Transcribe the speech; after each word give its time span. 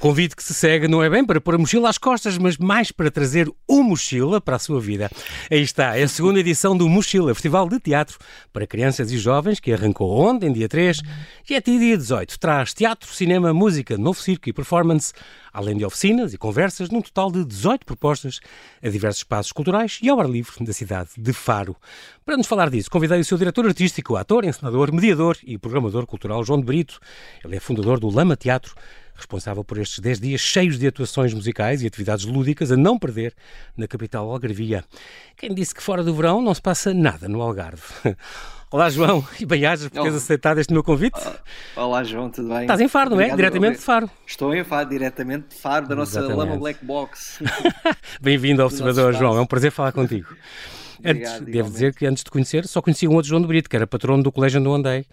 convite 0.00 0.34
que 0.34 0.42
se 0.42 0.54
segue 0.54 0.88
não 0.88 1.02
é 1.02 1.10
bem 1.10 1.22
para 1.22 1.40
pôr 1.40 1.54
a 1.54 1.58
mochila 1.58 1.90
às 1.90 1.98
costas, 1.98 2.38
mas 2.38 2.56
mais 2.56 2.90
para 2.90 3.10
trazer 3.10 3.52
o 3.68 3.82
mochila 3.82 4.40
para 4.40 4.56
a 4.56 4.58
sua 4.58 4.80
vida. 4.80 5.10
Aí 5.50 5.60
está, 5.60 5.96
é 5.96 6.02
a 6.02 6.08
segunda 6.08 6.40
edição 6.40 6.74
do 6.74 6.88
Mochila, 6.88 7.34
Festival 7.34 7.68
de 7.68 7.78
Teatro 7.78 8.18
para 8.50 8.66
Crianças 8.66 9.12
e 9.12 9.18
Jovens, 9.18 9.60
que 9.60 9.70
arrancou 9.72 10.10
ontem, 10.18 10.50
dia 10.52 10.68
3, 10.68 11.02
e 11.50 11.54
até 11.54 11.76
dia 11.76 11.98
18. 11.98 12.38
Traz 12.38 12.72
teatro, 12.72 13.12
cinema, 13.12 13.52
música, 13.52 13.98
novo 13.98 14.18
circo 14.18 14.48
e 14.48 14.52
performance, 14.54 15.12
além 15.52 15.76
de 15.76 15.84
oficinas 15.84 16.32
e 16.32 16.38
conversas, 16.38 16.88
num 16.88 17.02
total 17.02 17.30
de 17.30 17.44
18 17.44 17.84
propostas 17.84 18.40
a 18.82 18.88
diversos 18.88 19.20
espaços 19.20 19.52
culturais 19.52 19.98
e 20.02 20.08
ao 20.08 20.18
ar 20.18 20.28
livre 20.28 20.64
da 20.64 20.72
cidade 20.72 21.10
de 21.18 21.32
Faro. 21.34 21.76
Para 22.24 22.38
nos 22.38 22.46
falar 22.46 22.70
disso, 22.70 22.90
convidei 22.90 23.20
o 23.20 23.24
seu 23.24 23.36
diretor 23.36 23.66
artístico, 23.66 24.16
ator, 24.16 24.46
encenador, 24.46 24.94
mediador 24.94 25.36
e 25.44 25.58
programador 25.58 26.06
cultural, 26.06 26.42
João 26.42 26.58
de 26.58 26.64
Brito. 26.64 26.98
Ele 27.44 27.56
é 27.56 27.60
fundador 27.60 28.00
do 28.00 28.08
Lama 28.08 28.34
Teatro, 28.34 28.74
responsável 29.20 29.62
por 29.62 29.78
estes 29.78 29.98
10 30.00 30.20
dias 30.20 30.40
cheios 30.40 30.78
de 30.78 30.86
atuações 30.86 31.32
musicais 31.32 31.82
e 31.82 31.86
atividades 31.86 32.24
lúdicas 32.24 32.72
a 32.72 32.76
não 32.76 32.98
perder 32.98 33.34
na 33.76 33.86
capital 33.86 34.30
Algarvia. 34.30 34.84
Quem 35.36 35.54
disse 35.54 35.74
que 35.74 35.82
fora 35.82 36.02
do 36.02 36.14
verão 36.14 36.42
não 36.42 36.54
se 36.54 36.62
passa 36.62 36.92
nada 36.92 37.28
no 37.28 37.40
Algarve? 37.40 37.82
Olá, 38.72 38.88
João, 38.88 39.26
e 39.40 39.44
bem-ajas 39.44 39.88
por 39.88 40.02
teres 40.02 40.16
aceitado 40.16 40.58
este 40.58 40.72
meu 40.72 40.84
convite. 40.84 41.18
Olá, 41.74 42.04
João, 42.04 42.30
tudo 42.30 42.48
bem? 42.48 42.60
Estás 42.60 42.80
em 42.80 42.86
Faro, 42.86 43.10
não 43.10 43.20
é? 43.20 43.34
diretamente 43.34 43.78
de 43.78 43.84
Faro. 43.84 44.08
Estou 44.24 44.54
em 44.54 44.62
Faro, 44.62 44.88
diretamente 44.88 45.48
de 45.48 45.54
Faro, 45.56 45.88
da 45.88 45.96
nossa 45.96 46.20
Exatamente. 46.20 46.38
Lama 46.38 46.56
Black 46.56 46.84
Box. 46.84 47.42
Bem-vindo 48.22 48.62
ao 48.62 48.68
Observador, 48.68 49.12
João, 49.12 49.36
é 49.36 49.40
um 49.40 49.46
prazer 49.46 49.72
falar 49.72 49.90
contigo. 49.90 50.28
Obrigado, 51.00 51.32
antes, 51.32 51.52
devo 51.52 51.70
dizer 51.70 51.94
que 51.94 52.06
antes 52.06 52.22
de 52.22 52.30
conhecer, 52.30 52.66
só 52.66 52.80
conhecia 52.80 53.10
um 53.10 53.14
outro 53.14 53.28
João 53.28 53.40
de 53.40 53.48
Brito, 53.48 53.68
que 53.68 53.74
era 53.74 53.86
patrono 53.86 54.22
do 54.22 54.30
colégio 54.30 54.60
onde 54.60 54.68
eu 54.68 54.74
andei 54.74 55.04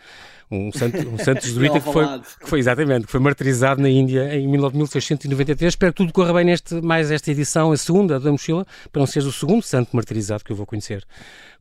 um 0.50 0.72
santo, 0.72 0.98
um 1.10 1.18
santo 1.18 1.44
jesuíta 1.46 1.80
que 1.80 1.92
foi, 1.92 2.06
que 2.42 2.50
foi, 2.50 2.60
exatamente, 2.60 3.06
que 3.06 3.12
foi 3.12 3.20
martirizado 3.20 3.82
na 3.82 3.90
Índia 3.90 4.36
em 4.36 4.48
1693. 4.48 5.74
Espero 5.74 5.94
que 5.94 5.98
tudo 5.98 6.14
corra 6.14 6.34
bem 6.34 6.46
neste, 6.46 6.76
mais 6.82 7.12
esta 7.12 7.32
edição, 7.32 7.72
a 7.72 7.78
segunda 7.78 8.20
da 8.20 8.32
mochila, 8.32 8.66
para 8.92 9.00
não 9.00 9.08
seres 9.08 9.28
o 9.28 9.32
segundo 9.32 9.62
santo 9.62 9.96
martirizado 9.96 10.44
que 10.44 10.52
eu 10.52 10.56
vou 10.56 10.66
conhecer 10.66 11.06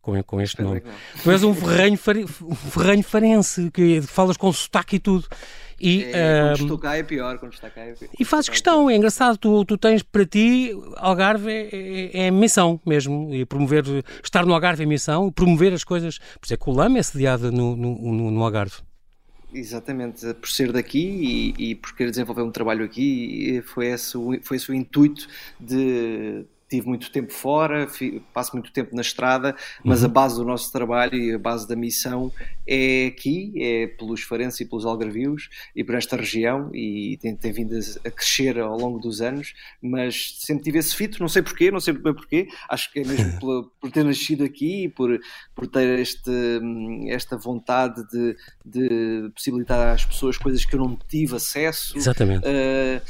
com, 0.00 0.22
com 0.22 0.40
este 0.40 0.62
nome. 0.62 0.82
Tu 1.22 1.30
és 1.30 1.42
um 1.42 1.52
ferranho, 1.54 1.98
um 2.42 2.54
ferranho 2.54 3.02
farense, 3.02 3.70
que 3.72 4.00
falas 4.02 4.36
com 4.36 4.52
sotaque 4.52 4.96
e 4.96 4.98
tudo. 5.00 5.26
E, 5.78 6.04
é, 6.04 6.40
quando 6.40 6.60
estou 6.62 6.78
cá 6.78 6.96
é 6.96 7.02
pior, 7.02 7.38
quando 7.38 7.52
está 7.52 7.68
cá 7.68 7.82
é 7.82 7.92
pior. 7.92 8.08
E 8.18 8.24
fazes 8.24 8.48
questão, 8.48 8.88
é 8.88 8.96
engraçado, 8.96 9.36
tu, 9.36 9.64
tu 9.64 9.76
tens 9.76 10.02
para 10.02 10.24
ti, 10.24 10.70
Algarve 10.96 11.50
é, 11.50 11.68
é, 11.72 12.26
é, 12.26 12.30
missão 12.30 12.80
mesmo, 12.86 13.34
e 13.34 13.44
promover, 13.44 13.84
estar 14.22 14.46
no 14.46 14.54
Algarve 14.54 14.84
é 14.84 14.86
missão, 14.86 15.30
promover 15.30 15.74
as 15.74 15.84
coisas, 15.84 16.18
por 16.18 16.44
isso 16.44 16.54
é 16.54 16.56
que 16.56 16.70
o 16.70 16.72
Lama 16.72 16.98
é 16.98 17.02
sediado 17.02 17.52
no, 17.52 17.76
no, 17.76 17.98
no, 17.98 18.30
no 18.30 18.42
Algarve. 18.42 18.75
Exatamente, 19.52 20.34
por 20.34 20.48
ser 20.48 20.72
daqui 20.72 20.98
e, 21.56 21.70
e, 21.70 21.74
por 21.76 21.94
querer 21.94 22.10
desenvolver 22.10 22.42
um 22.42 22.50
trabalho 22.50 22.84
aqui, 22.84 23.62
foi 23.64 23.86
esse, 23.86 24.12
foi 24.42 24.56
esse 24.56 24.70
o 24.70 24.74
intuito 24.74 25.28
de 25.58 26.44
tive 26.68 26.86
muito 26.86 27.10
tempo 27.10 27.32
fora, 27.32 27.86
passo 28.32 28.52
muito 28.54 28.72
tempo 28.72 28.94
na 28.94 29.02
estrada, 29.02 29.54
mas 29.84 30.00
uhum. 30.00 30.06
a 30.06 30.08
base 30.08 30.36
do 30.36 30.44
nosso 30.44 30.72
trabalho 30.72 31.14
e 31.14 31.34
a 31.34 31.38
base 31.38 31.66
da 31.68 31.76
missão 31.76 32.32
é 32.66 33.06
aqui, 33.06 33.52
é 33.56 33.86
pelos 33.86 34.22
farenses 34.22 34.60
e 34.60 34.64
pelos 34.64 34.84
algarvios 34.84 35.48
e 35.74 35.84
por 35.84 35.94
esta 35.94 36.16
região 36.16 36.70
e 36.74 37.18
tem, 37.20 37.36
tem 37.36 37.52
vindo 37.52 37.78
a, 38.04 38.10
crescer 38.10 38.58
ao 38.58 38.76
longo 38.76 38.98
dos 38.98 39.20
anos, 39.20 39.54
mas 39.80 40.36
sempre 40.40 40.64
tive 40.64 40.78
esse 40.78 40.94
fito, 40.94 41.20
não 41.20 41.28
sei 41.28 41.42
porquê, 41.42 41.70
não 41.70 41.80
sei 41.80 41.94
bem 41.94 42.14
porquê, 42.14 42.48
acho 42.68 42.92
que 42.92 43.00
é 43.00 43.04
mesmo 43.04 43.38
por, 43.40 43.70
por 43.80 43.90
ter 43.90 44.04
nascido 44.04 44.44
aqui 44.44 44.84
e 44.84 44.88
por, 44.88 45.18
por 45.54 45.66
ter 45.68 46.00
este, 46.00 46.30
esta 47.08 47.36
vontade 47.36 48.02
de, 48.08 48.36
de 48.64 49.30
possibilitar 49.34 49.94
às 49.94 50.04
pessoas 50.04 50.36
coisas 50.36 50.64
que 50.64 50.74
eu 50.74 50.80
não 50.80 50.96
tive 51.08 51.36
acesso. 51.36 51.96
Exatamente. 51.96 52.46
Uh, 52.46 53.00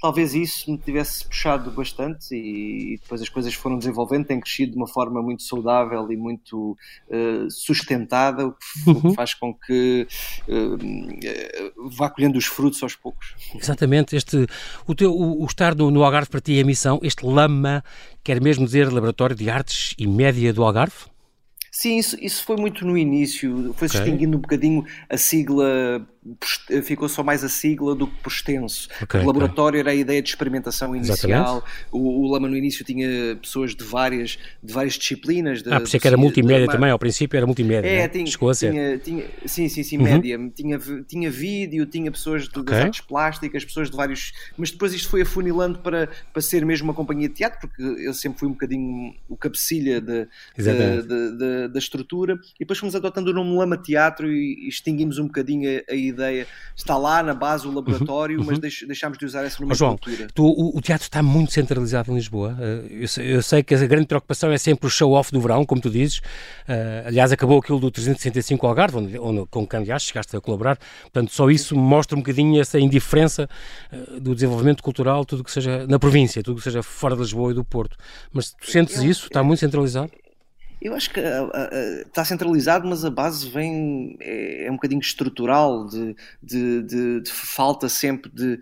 talvez 0.00 0.34
isso 0.34 0.70
me 0.70 0.78
tivesse 0.78 1.24
puxado 1.26 1.70
bastante 1.70 2.34
e, 2.34 2.98
depois 3.00 3.22
as 3.22 3.28
coisas 3.28 3.54
foram 3.54 3.78
desenvolvendo, 3.78 4.26
têm 4.26 4.40
crescido 4.40 4.72
de 4.72 4.78
uma 4.78 4.86
forma 4.86 5.22
muito 5.22 5.42
saudável 5.42 6.10
e 6.10 6.16
muito 6.16 6.76
uh, 7.08 7.50
sustentada, 7.50 8.46
o 8.46 8.52
que, 8.52 8.90
uhum. 8.90 9.14
faz 9.14 9.34
com 9.34 9.54
que 9.54 10.06
uh, 10.48 11.90
vá 11.90 12.10
colhendo 12.10 12.38
os 12.38 12.46
frutos 12.46 12.82
aos 12.82 12.94
poucos. 12.94 13.34
Exatamente, 13.54 14.14
este, 14.16 14.46
o, 14.86 14.94
teu, 14.94 15.12
o, 15.12 15.42
o 15.42 15.46
estar 15.46 15.74
no, 15.74 15.90
no 15.90 16.04
Algarve 16.04 16.28
para 16.28 16.40
ti 16.40 16.58
é 16.58 16.62
a 16.62 16.66
missão, 16.66 17.00
este 17.02 17.24
LAMA 17.24 17.82
quer 18.22 18.40
mesmo 18.40 18.64
dizer 18.64 18.92
Laboratório 18.92 19.36
de 19.36 19.48
Artes 19.48 19.94
e 19.98 20.06
Média 20.06 20.52
do 20.52 20.62
Algarve? 20.62 21.16
Sim, 21.78 21.98
isso, 21.98 22.16
isso 22.22 22.42
foi 22.42 22.56
muito 22.56 22.86
no 22.86 22.96
início, 22.96 23.74
foi-se 23.74 23.98
okay. 23.98 24.06
extinguindo 24.06 24.38
um 24.38 24.40
bocadinho 24.40 24.82
a 25.10 25.18
sigla 25.18 26.08
ficou 26.82 27.08
só 27.08 27.22
mais 27.22 27.44
a 27.44 27.48
sigla 27.48 27.94
do 27.94 28.06
que 28.06 28.14
por 28.22 28.32
extenso. 28.32 28.88
Okay, 29.02 29.20
o 29.20 29.26
laboratório 29.26 29.80
okay. 29.80 29.80
era 29.80 29.90
a 29.90 29.94
ideia 29.94 30.20
de 30.20 30.28
experimentação 30.28 30.94
inicial. 30.94 31.64
O, 31.90 32.22
o, 32.22 32.26
Lama 32.26 32.48
no 32.48 32.56
início 32.56 32.84
tinha 32.84 33.36
pessoas 33.40 33.74
de 33.74 33.84
várias, 33.84 34.38
de 34.62 34.72
várias 34.72 34.94
disciplinas. 34.94 35.62
De, 35.62 35.72
ah, 35.72 35.78
por 35.78 35.86
isso 35.86 35.96
é 35.96 36.00
que 36.00 36.06
era 36.06 36.16
multimédia 36.16 36.66
também, 36.66 36.90
ao 36.90 36.98
princípio 36.98 37.36
era 37.36 37.46
multimédia. 37.46 37.88
É, 37.88 38.02
né? 38.02 38.08
tinha, 38.08 38.26
Chegou 38.26 38.50
a 38.50 38.54
ser. 38.54 38.72
Tinha, 38.72 38.98
tinha, 38.98 39.24
sim, 39.44 39.68
sim, 39.68 39.82
sim, 39.82 39.98
uhum. 39.98 40.04
média. 40.04 40.38
Tinha, 40.54 40.78
tinha 41.06 41.30
vídeo, 41.30 41.86
tinha 41.86 42.10
pessoas 42.10 42.48
de, 42.48 42.58
okay. 42.58 42.76
artes 42.76 43.00
plásticas, 43.00 43.64
pessoas 43.64 43.90
de 43.90 43.96
vários. 43.96 44.32
Mas 44.56 44.70
depois 44.70 44.92
isto 44.92 45.08
foi 45.08 45.22
afunilando 45.22 45.78
para, 45.78 46.08
para 46.32 46.42
ser 46.42 46.64
mesmo 46.64 46.88
uma 46.88 46.94
companhia 46.94 47.28
de 47.28 47.34
teatro, 47.34 47.68
porque 47.68 47.82
eu 47.82 48.12
sempre 48.12 48.38
fui 48.38 48.48
um 48.48 48.52
bocadinho 48.52 49.14
o 49.28 49.36
cabecilha 49.36 50.00
de, 50.00 50.26
de, 50.56 51.68
da 51.68 51.78
estrutura. 51.78 52.34
E 52.56 52.60
depois 52.60 52.78
fomos 52.78 52.94
adotando 52.96 53.30
o 53.30 53.34
nome 53.34 53.56
Lama 53.56 53.76
Teatro 53.76 54.30
e 54.30 54.68
extinguimos 54.68 55.18
um 55.18 55.26
bocadinho 55.26 55.82
a, 55.88 55.92
a 55.92 55.94
ideia 55.94 56.15
está 56.74 56.96
lá 56.96 57.22
na 57.22 57.34
base 57.34 57.66
o 57.66 57.72
laboratório, 57.72 58.38
uhum, 58.38 58.46
uhum. 58.46 58.58
mas 58.60 58.80
deixámos 58.86 59.18
de 59.18 59.24
usar 59.24 59.44
essa 59.44 59.60
nomenclatura. 59.60 60.28
Tu, 60.34 60.44
o, 60.44 60.76
o, 60.76 60.80
teatro 60.80 61.04
está 61.04 61.22
muito 61.22 61.52
centralizado 61.52 62.12
em 62.12 62.14
Lisboa. 62.14 62.56
Uh, 62.58 62.92
eu, 62.92 63.08
sei, 63.08 63.36
eu, 63.36 63.42
sei 63.42 63.62
que 63.62 63.74
a 63.74 63.86
grande 63.86 64.06
preocupação 64.06 64.52
é 64.52 64.58
sempre 64.58 64.86
o 64.86 64.90
show-off 64.90 65.32
do 65.32 65.40
verão, 65.40 65.64
como 65.64 65.80
tu 65.80 65.90
dizes. 65.90 66.18
Uh, 66.18 67.06
aliás, 67.06 67.32
acabou 67.32 67.58
aquilo 67.58 67.80
do 67.80 67.90
365 67.90 68.66
Algarve, 68.66 68.98
onde, 68.98 69.18
onde, 69.18 69.46
com 69.48 69.66
quem, 69.66 69.80
aliás, 69.80 70.02
chegaste 70.02 70.36
a 70.36 70.40
colaborar. 70.40 70.78
Portanto, 71.02 71.32
só 71.32 71.50
isso 71.50 71.74
mostra 71.76 72.16
um 72.16 72.20
bocadinho 72.20 72.60
essa 72.60 72.78
indiferença 72.78 73.48
uh, 73.92 74.20
do 74.20 74.34
desenvolvimento 74.34 74.82
cultural, 74.82 75.24
tudo 75.24 75.42
que 75.42 75.50
seja 75.50 75.86
na 75.86 75.98
província, 75.98 76.42
tudo 76.42 76.58
que 76.58 76.64
seja 76.64 76.82
fora 76.82 77.14
de 77.14 77.22
Lisboa 77.22 77.52
e 77.52 77.54
do 77.54 77.64
Porto. 77.64 77.96
Mas 78.32 78.52
tu 78.52 78.70
sentes 78.70 79.02
isso? 79.02 79.26
Está 79.26 79.42
muito 79.42 79.60
centralizado? 79.60 80.10
Eu 80.86 80.94
acho 80.94 81.10
que 81.12 81.18
uh, 81.18 81.46
uh, 81.46 82.02
está 82.06 82.24
centralizado, 82.24 82.86
mas 82.86 83.04
a 83.04 83.10
base 83.10 83.48
vem 83.48 84.16
é, 84.20 84.66
é 84.66 84.70
um 84.70 84.76
bocadinho 84.76 85.00
estrutural 85.00 85.84
de, 85.84 86.14
de, 86.40 86.82
de, 86.84 87.20
de 87.22 87.30
falta 87.32 87.88
sempre 87.88 88.30
de, 88.32 88.60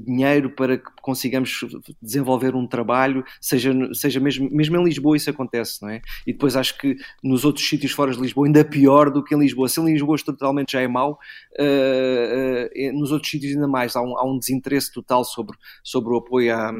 dinheiro 0.00 0.50
para 0.50 0.76
que 0.76 0.90
consigamos 1.00 1.60
desenvolver 2.02 2.56
um 2.56 2.66
trabalho, 2.66 3.24
seja, 3.40 3.72
seja 3.94 4.18
mesmo, 4.18 4.50
mesmo 4.50 4.76
em 4.76 4.84
Lisboa 4.84 5.16
isso 5.16 5.30
acontece, 5.30 5.80
não 5.80 5.88
é? 5.88 6.02
E 6.26 6.32
depois 6.32 6.56
acho 6.56 6.76
que 6.78 6.96
nos 7.22 7.44
outros 7.44 7.68
sítios 7.68 7.92
fora 7.92 8.10
de 8.10 8.20
Lisboa 8.20 8.48
ainda 8.48 8.64
pior 8.64 9.08
do 9.08 9.22
que 9.22 9.32
em 9.32 9.38
Lisboa. 9.38 9.68
Se 9.68 9.80
em 9.80 9.84
Lisboa 9.84 10.16
totalmente 10.18 10.72
já 10.72 10.80
é 10.80 10.88
mau, 10.88 11.16
uh, 11.60 12.92
nos 12.98 13.12
outros 13.12 13.30
sítios 13.30 13.52
ainda 13.52 13.68
mais. 13.68 13.94
Há 13.94 14.02
um, 14.02 14.18
há 14.18 14.24
um 14.24 14.36
desinteresse 14.36 14.92
total 14.92 15.24
sobre, 15.24 15.56
sobre 15.84 16.12
o 16.12 16.16
apoio 16.16 16.52
à, 16.52 16.72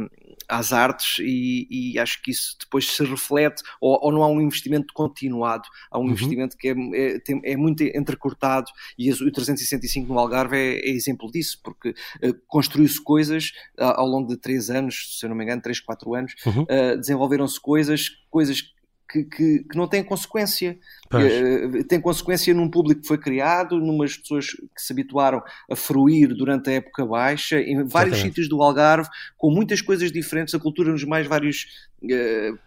às 0.48 0.72
artes 0.72 1.18
e, 1.20 1.66
e, 1.70 1.98
acho 1.98 2.22
que 2.22 2.30
isso 2.30 2.56
depois 2.60 2.88
se 2.88 3.04
reflete 3.04 3.62
ou, 3.80 3.98
ou, 4.02 4.12
não 4.12 4.22
há 4.22 4.28
um 4.28 4.40
investimento 4.40 4.92
continuado, 4.94 5.68
há 5.90 5.98
um 5.98 6.02
uhum. 6.02 6.10
investimento 6.10 6.56
que 6.56 6.68
é, 6.68 6.74
é, 6.94 7.18
tem, 7.18 7.40
é, 7.44 7.56
muito 7.56 7.82
entrecortado 7.82 8.70
e 8.98 9.10
o 9.10 9.32
365 9.32 10.12
no 10.12 10.18
Algarve 10.18 10.56
é, 10.56 10.78
é 10.78 10.90
exemplo 10.90 11.30
disso, 11.30 11.58
porque 11.62 11.90
uh, 11.90 12.34
construiu-se 12.46 13.02
coisas 13.02 13.52
uh, 13.78 13.94
ao 13.96 14.06
longo 14.06 14.28
de 14.28 14.36
três 14.36 14.70
anos, 14.70 15.18
se 15.18 15.26
eu 15.26 15.30
não 15.30 15.36
me 15.36 15.44
engano, 15.44 15.62
três, 15.62 15.80
quatro 15.80 16.14
anos, 16.14 16.34
uhum. 16.46 16.62
uh, 16.62 16.96
desenvolveram-se 16.96 17.60
coisas, 17.60 18.10
coisas 18.30 18.75
que, 19.08 19.24
que, 19.24 19.64
que, 19.64 19.76
não 19.76 19.86
têm 19.86 20.02
consequência. 20.02 20.78
Uh, 21.12 21.84
tem 21.84 22.00
consequência 22.00 22.52
num 22.52 22.68
público 22.68 23.02
que 23.02 23.08
foi 23.08 23.18
criado, 23.18 23.78
numas 23.78 24.16
pessoas 24.16 24.46
que 24.50 24.82
se 24.82 24.92
habituaram 24.92 25.42
a 25.70 25.76
fruir 25.76 26.34
durante 26.34 26.70
a 26.70 26.74
época 26.74 27.06
baixa, 27.06 27.60
em 27.60 27.84
vários 27.84 28.14
Exatamente. 28.14 28.22
sítios 28.22 28.48
do 28.48 28.62
Algarve, 28.62 29.08
com 29.36 29.50
muitas 29.50 29.80
coisas 29.80 30.10
diferentes, 30.10 30.54
a 30.54 30.58
cultura 30.58 30.90
nos 30.90 31.04
mais 31.04 31.26
vários. 31.26 31.66
Uh, 32.02 32.58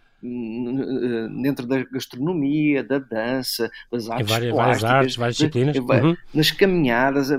dentro 1.42 1.66
da 1.66 1.82
gastronomia, 1.84 2.84
da 2.84 2.98
dança, 2.98 3.70
das 3.90 4.10
artes, 4.10 4.28
várias, 4.28 4.54
várias 4.54 4.84
artes, 4.84 5.16
várias 5.16 5.36
disciplinas. 5.36 5.76
Uhum. 5.76 6.16
Nas 6.34 6.50
caminhadas, 6.50 7.30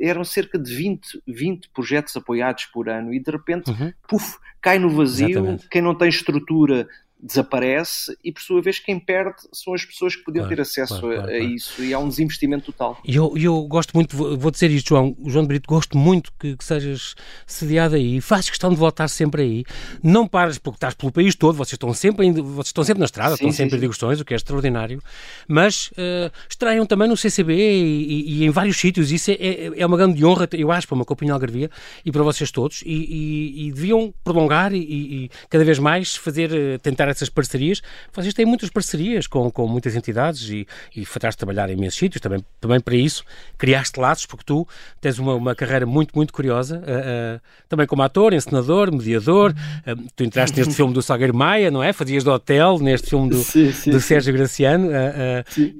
eram 0.00 0.22
cerca 0.22 0.56
de 0.56 0.72
20, 0.72 1.22
20 1.26 1.68
projetos 1.70 2.16
apoiados 2.16 2.66
por 2.66 2.88
ano 2.88 3.12
e 3.12 3.18
de 3.18 3.28
repente, 3.28 3.70
uhum. 3.70 3.92
puf, 4.08 4.38
cai 4.60 4.78
no 4.78 4.90
vazio. 4.90 5.30
Exatamente. 5.30 5.68
Quem 5.68 5.82
não 5.82 5.96
tem 5.96 6.08
estrutura 6.08 6.88
desaparece 7.20 8.16
e, 8.22 8.30
por 8.30 8.42
sua 8.42 8.60
vez, 8.60 8.78
quem 8.78 8.98
perde 8.98 9.36
são 9.52 9.74
as 9.74 9.84
pessoas 9.84 10.14
que 10.14 10.22
podiam 10.22 10.44
claro, 10.44 10.56
ter 10.56 10.62
acesso 10.62 11.00
claro, 11.00 11.16
claro, 11.16 11.30
a, 11.30 11.34
a 11.34 11.38
isso 11.38 11.82
e 11.82 11.94
há 11.94 11.98
um 11.98 12.08
desinvestimento 12.08 12.66
total. 12.66 12.98
E 13.04 13.16
eu, 13.16 13.32
eu 13.36 13.62
gosto 13.62 13.92
muito, 13.94 14.16
vou 14.16 14.50
dizer 14.50 14.70
isto, 14.70 14.88
João, 14.88 15.16
João 15.24 15.44
de 15.44 15.48
Brito, 15.48 15.66
gosto 15.68 15.96
muito 15.96 16.32
que, 16.38 16.56
que 16.56 16.64
sejas 16.64 17.14
sediado 17.46 17.94
aí, 17.94 18.20
faz 18.20 18.48
questão 18.48 18.70
de 18.70 18.76
voltar 18.76 19.08
sempre 19.08 19.42
aí, 19.42 19.64
não 20.02 20.26
pares 20.26 20.58
porque 20.58 20.76
estás 20.76 20.94
pelo 20.94 21.10
país 21.10 21.34
todo, 21.34 21.56
vocês 21.56 21.72
estão 21.72 21.92
sempre, 21.94 22.30
vocês 22.32 22.66
estão 22.68 22.84
sempre 22.84 23.00
na 23.00 23.06
estrada, 23.06 23.30
sim, 23.30 23.34
estão 23.34 23.50
sim, 23.50 23.56
sempre 23.56 23.70
sim. 23.70 23.76
em 23.76 23.80
digestões, 23.80 24.20
o 24.20 24.24
que 24.24 24.34
é 24.34 24.36
extraordinário, 24.36 25.02
mas 25.48 25.90
uh, 25.92 26.30
estreiam 26.48 26.84
também 26.86 27.08
no 27.08 27.16
CCB 27.16 27.54
e, 27.54 27.58
e, 27.58 28.42
e 28.42 28.44
em 28.44 28.50
vários 28.50 28.76
sítios, 28.76 29.10
isso 29.10 29.30
é, 29.30 29.34
é, 29.34 29.72
é, 29.76 29.86
uma 29.86 29.96
grande 29.96 30.24
honra, 30.24 30.48
eu 30.52 30.70
acho, 30.70 30.86
para 30.86 30.94
uma 30.94 31.04
companhia 31.04 31.32
Algarvia 31.32 31.70
e 32.04 32.12
para 32.12 32.22
vocês 32.22 32.50
todos, 32.50 32.82
e, 32.84 33.66
e 33.66 33.72
deviam 33.72 34.12
prolongar 34.22 34.72
e, 34.74 35.30
cada 35.48 35.64
vez 35.64 35.78
mais 35.78 36.16
fazer, 36.16 36.52
eh, 36.52 36.78
tentar 37.06 37.10
essas 37.10 37.28
parcerias, 37.28 37.82
vocês 38.12 38.34
têm 38.34 38.44
muitas 38.44 38.70
parcerias 38.70 39.26
com, 39.26 39.50
com 39.50 39.66
muitas 39.66 39.94
entidades 39.94 40.48
e, 40.50 40.66
e 40.94 41.04
farás 41.04 41.36
trabalhar 41.36 41.70
em 41.70 41.74
imensos 41.74 41.98
sítios, 41.98 42.20
também, 42.20 42.44
também 42.60 42.80
para 42.80 42.96
isso 42.96 43.24
criaste 43.56 43.98
laços, 43.98 44.26
porque 44.26 44.44
tu 44.44 44.66
tens 45.00 45.18
uma, 45.18 45.34
uma 45.34 45.54
carreira 45.54 45.86
muito, 45.86 46.12
muito 46.14 46.32
curiosa, 46.32 46.78
uh, 46.78 47.36
uh, 47.36 47.40
também 47.68 47.86
como 47.86 48.02
ator, 48.02 48.32
encenador, 48.32 48.92
mediador, 48.92 49.52
uh, 49.52 50.02
tu 50.14 50.24
entraste 50.24 50.56
neste 50.56 50.74
filme 50.76 50.92
do 50.92 51.02
Salgueiro 51.02 51.34
Maia, 51.34 51.70
não 51.70 51.82
é? 51.82 51.92
Fazias 51.92 52.24
do 52.24 52.30
hotel, 52.30 52.78
neste 52.78 53.10
filme 53.10 53.30
do, 53.30 53.38
sim, 53.38 53.72
sim, 53.72 53.90
do 53.90 54.00
Sérgio. 54.00 54.32
Graciano. 54.36 54.90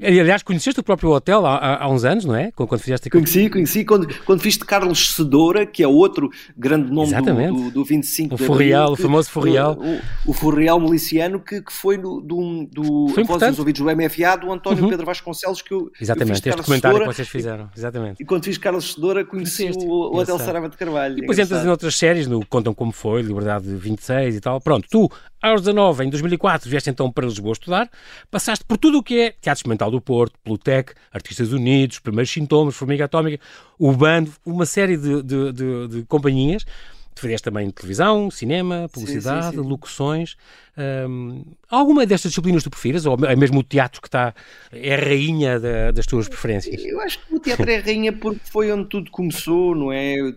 aliás, 0.03 0.43
conheceste 0.43 0.81
o 0.81 0.83
próprio 0.83 1.11
hotel 1.11 1.45
há, 1.45 1.83
há, 1.83 1.89
uns 1.89 2.05
anos, 2.05 2.25
não 2.25 2.35
é? 2.35 2.51
Quando, 2.53 2.69
quando 2.69 2.81
fizeste 2.81 3.09
aquilo. 3.09 3.23
Conheci, 3.23 3.51
conheci, 3.51 3.85
quando, 3.85 4.09
quando 4.25 4.41
fiz 4.41 4.55
de 4.55 4.65
Carlos 4.65 5.15
Cedora, 5.15 5.67
que 5.67 5.83
é 5.83 5.89
outro 5.89 6.31
grande 6.57 6.91
nome 6.91 7.13
do, 7.13 7.65
do, 7.65 7.71
do 7.71 7.85
25 7.85 8.35
o 8.35 8.39
Furrial, 8.39 8.93
o 8.93 8.97
famoso 8.97 9.31
Furrial. 9.31 9.79
O, 10.25 10.31
o, 10.31 10.33
Furrial 10.33 10.79
miliciano 10.81 11.16
que, 11.41 11.63
que 11.63 11.73
foi 11.73 11.97
do, 11.97 12.21
do, 12.21 12.67
do 12.67 13.09
foi 13.09 13.25
Vozes 13.25 13.59
Ouvidos 13.59 13.81
do 13.81 13.97
MFA, 13.97 14.37
do 14.37 14.53
António 14.53 14.85
uhum. 14.85 14.91
Pedro 14.91 15.07
Vasconcelos, 15.07 15.63
que 15.63 15.73
eu, 15.73 15.91
Exatamente, 16.01 16.47
eu 16.47 16.55
este 16.55 16.65
comentário 16.65 17.01
que 17.01 17.07
vocês 17.07 17.29
fizeram. 17.29 17.71
Exatamente. 17.77 18.23
E 18.23 18.25
quando 18.25 18.45
fiz 18.45 18.59
Carlos 18.59 18.93
Cedora, 18.93 19.25
conheci 19.25 19.71
o, 19.71 19.79
o 19.79 20.19
Hotel 20.19 20.39
Sarava 20.39 20.69
de 20.69 20.77
Carvalho. 20.77 21.19
E 21.19 21.21
depois 21.21 21.39
entras 21.39 21.65
em 21.65 21.69
outras 21.69 21.95
séries, 21.97 22.27
no 22.27 22.45
Contam 22.47 22.75
Como 22.75 22.93
Foi, 22.93 23.23
Liberdade 23.23 23.67
26 23.67 24.37
e 24.37 24.41
tal. 24.41 24.61
Pronto, 24.61 24.87
tu, 24.91 25.11
aos 25.41 25.61
19, 25.63 26.05
em 26.05 26.11
2004, 26.11 26.69
vieste 26.69 26.91
então 26.91 27.11
para 27.11 27.27
Lisboa 27.27 27.53
estudar, 27.53 27.91
passaste 28.31 28.65
por 28.65 28.77
tudo 28.77 28.99
o 28.99 29.03
que 29.03 29.19
é 29.21 29.31
Teatro 29.31 29.59
Experimental 29.59 29.91
do 29.91 30.01
Porto, 30.01 30.35
Plutec, 30.43 30.93
Artistas 31.13 31.53
Unidos, 31.53 31.99
Primeiros 31.99 32.31
Sintomas, 32.31 32.75
Formiga 32.75 33.05
Atómica, 33.05 33.43
o 33.79 33.93
Bando, 33.93 34.33
uma 34.45 34.67
série 34.67 34.97
de, 34.97 35.23
de, 35.23 35.53
de, 35.53 35.89
de 35.89 36.05
companhias 36.05 36.65
Tu 37.17 37.23
fizeste 37.23 37.45
também 37.45 37.71
televisão, 37.71 38.31
cinema, 38.31 38.91
publicidade, 38.93 39.47
sim, 39.47 39.53
sim, 39.53 39.63
sim. 39.63 39.69
locuções. 39.71 40.37
Um, 40.79 41.43
alguma 41.71 42.05
destas 42.05 42.31
disciplinas 42.31 42.63
tu 42.63 42.71
prefiras? 42.71 43.07
Ou 43.07 43.17
é 43.25 43.35
mesmo 43.35 43.61
o 43.61 43.63
teatro 43.63 44.01
que 44.01 44.09
está, 44.09 44.35
é 44.73 44.95
a 44.95 44.99
rainha 44.99 45.59
da, 45.59 45.91
das 45.91 46.07
tuas 46.07 46.29
preferências? 46.29 46.85
Eu 46.85 47.01
acho 47.01 47.19
que 47.19 47.35
o 47.35 47.41
teatro 47.41 47.71
é 47.71 47.79
a 47.79 47.81
rainha 47.81 48.13
porque 48.13 48.41
foi 48.45 48.71
onde 48.71 48.89
tudo 48.89 49.11
começou, 49.11 49.75
não 49.75 49.93
é? 49.93 50.15
Eu 50.15 50.35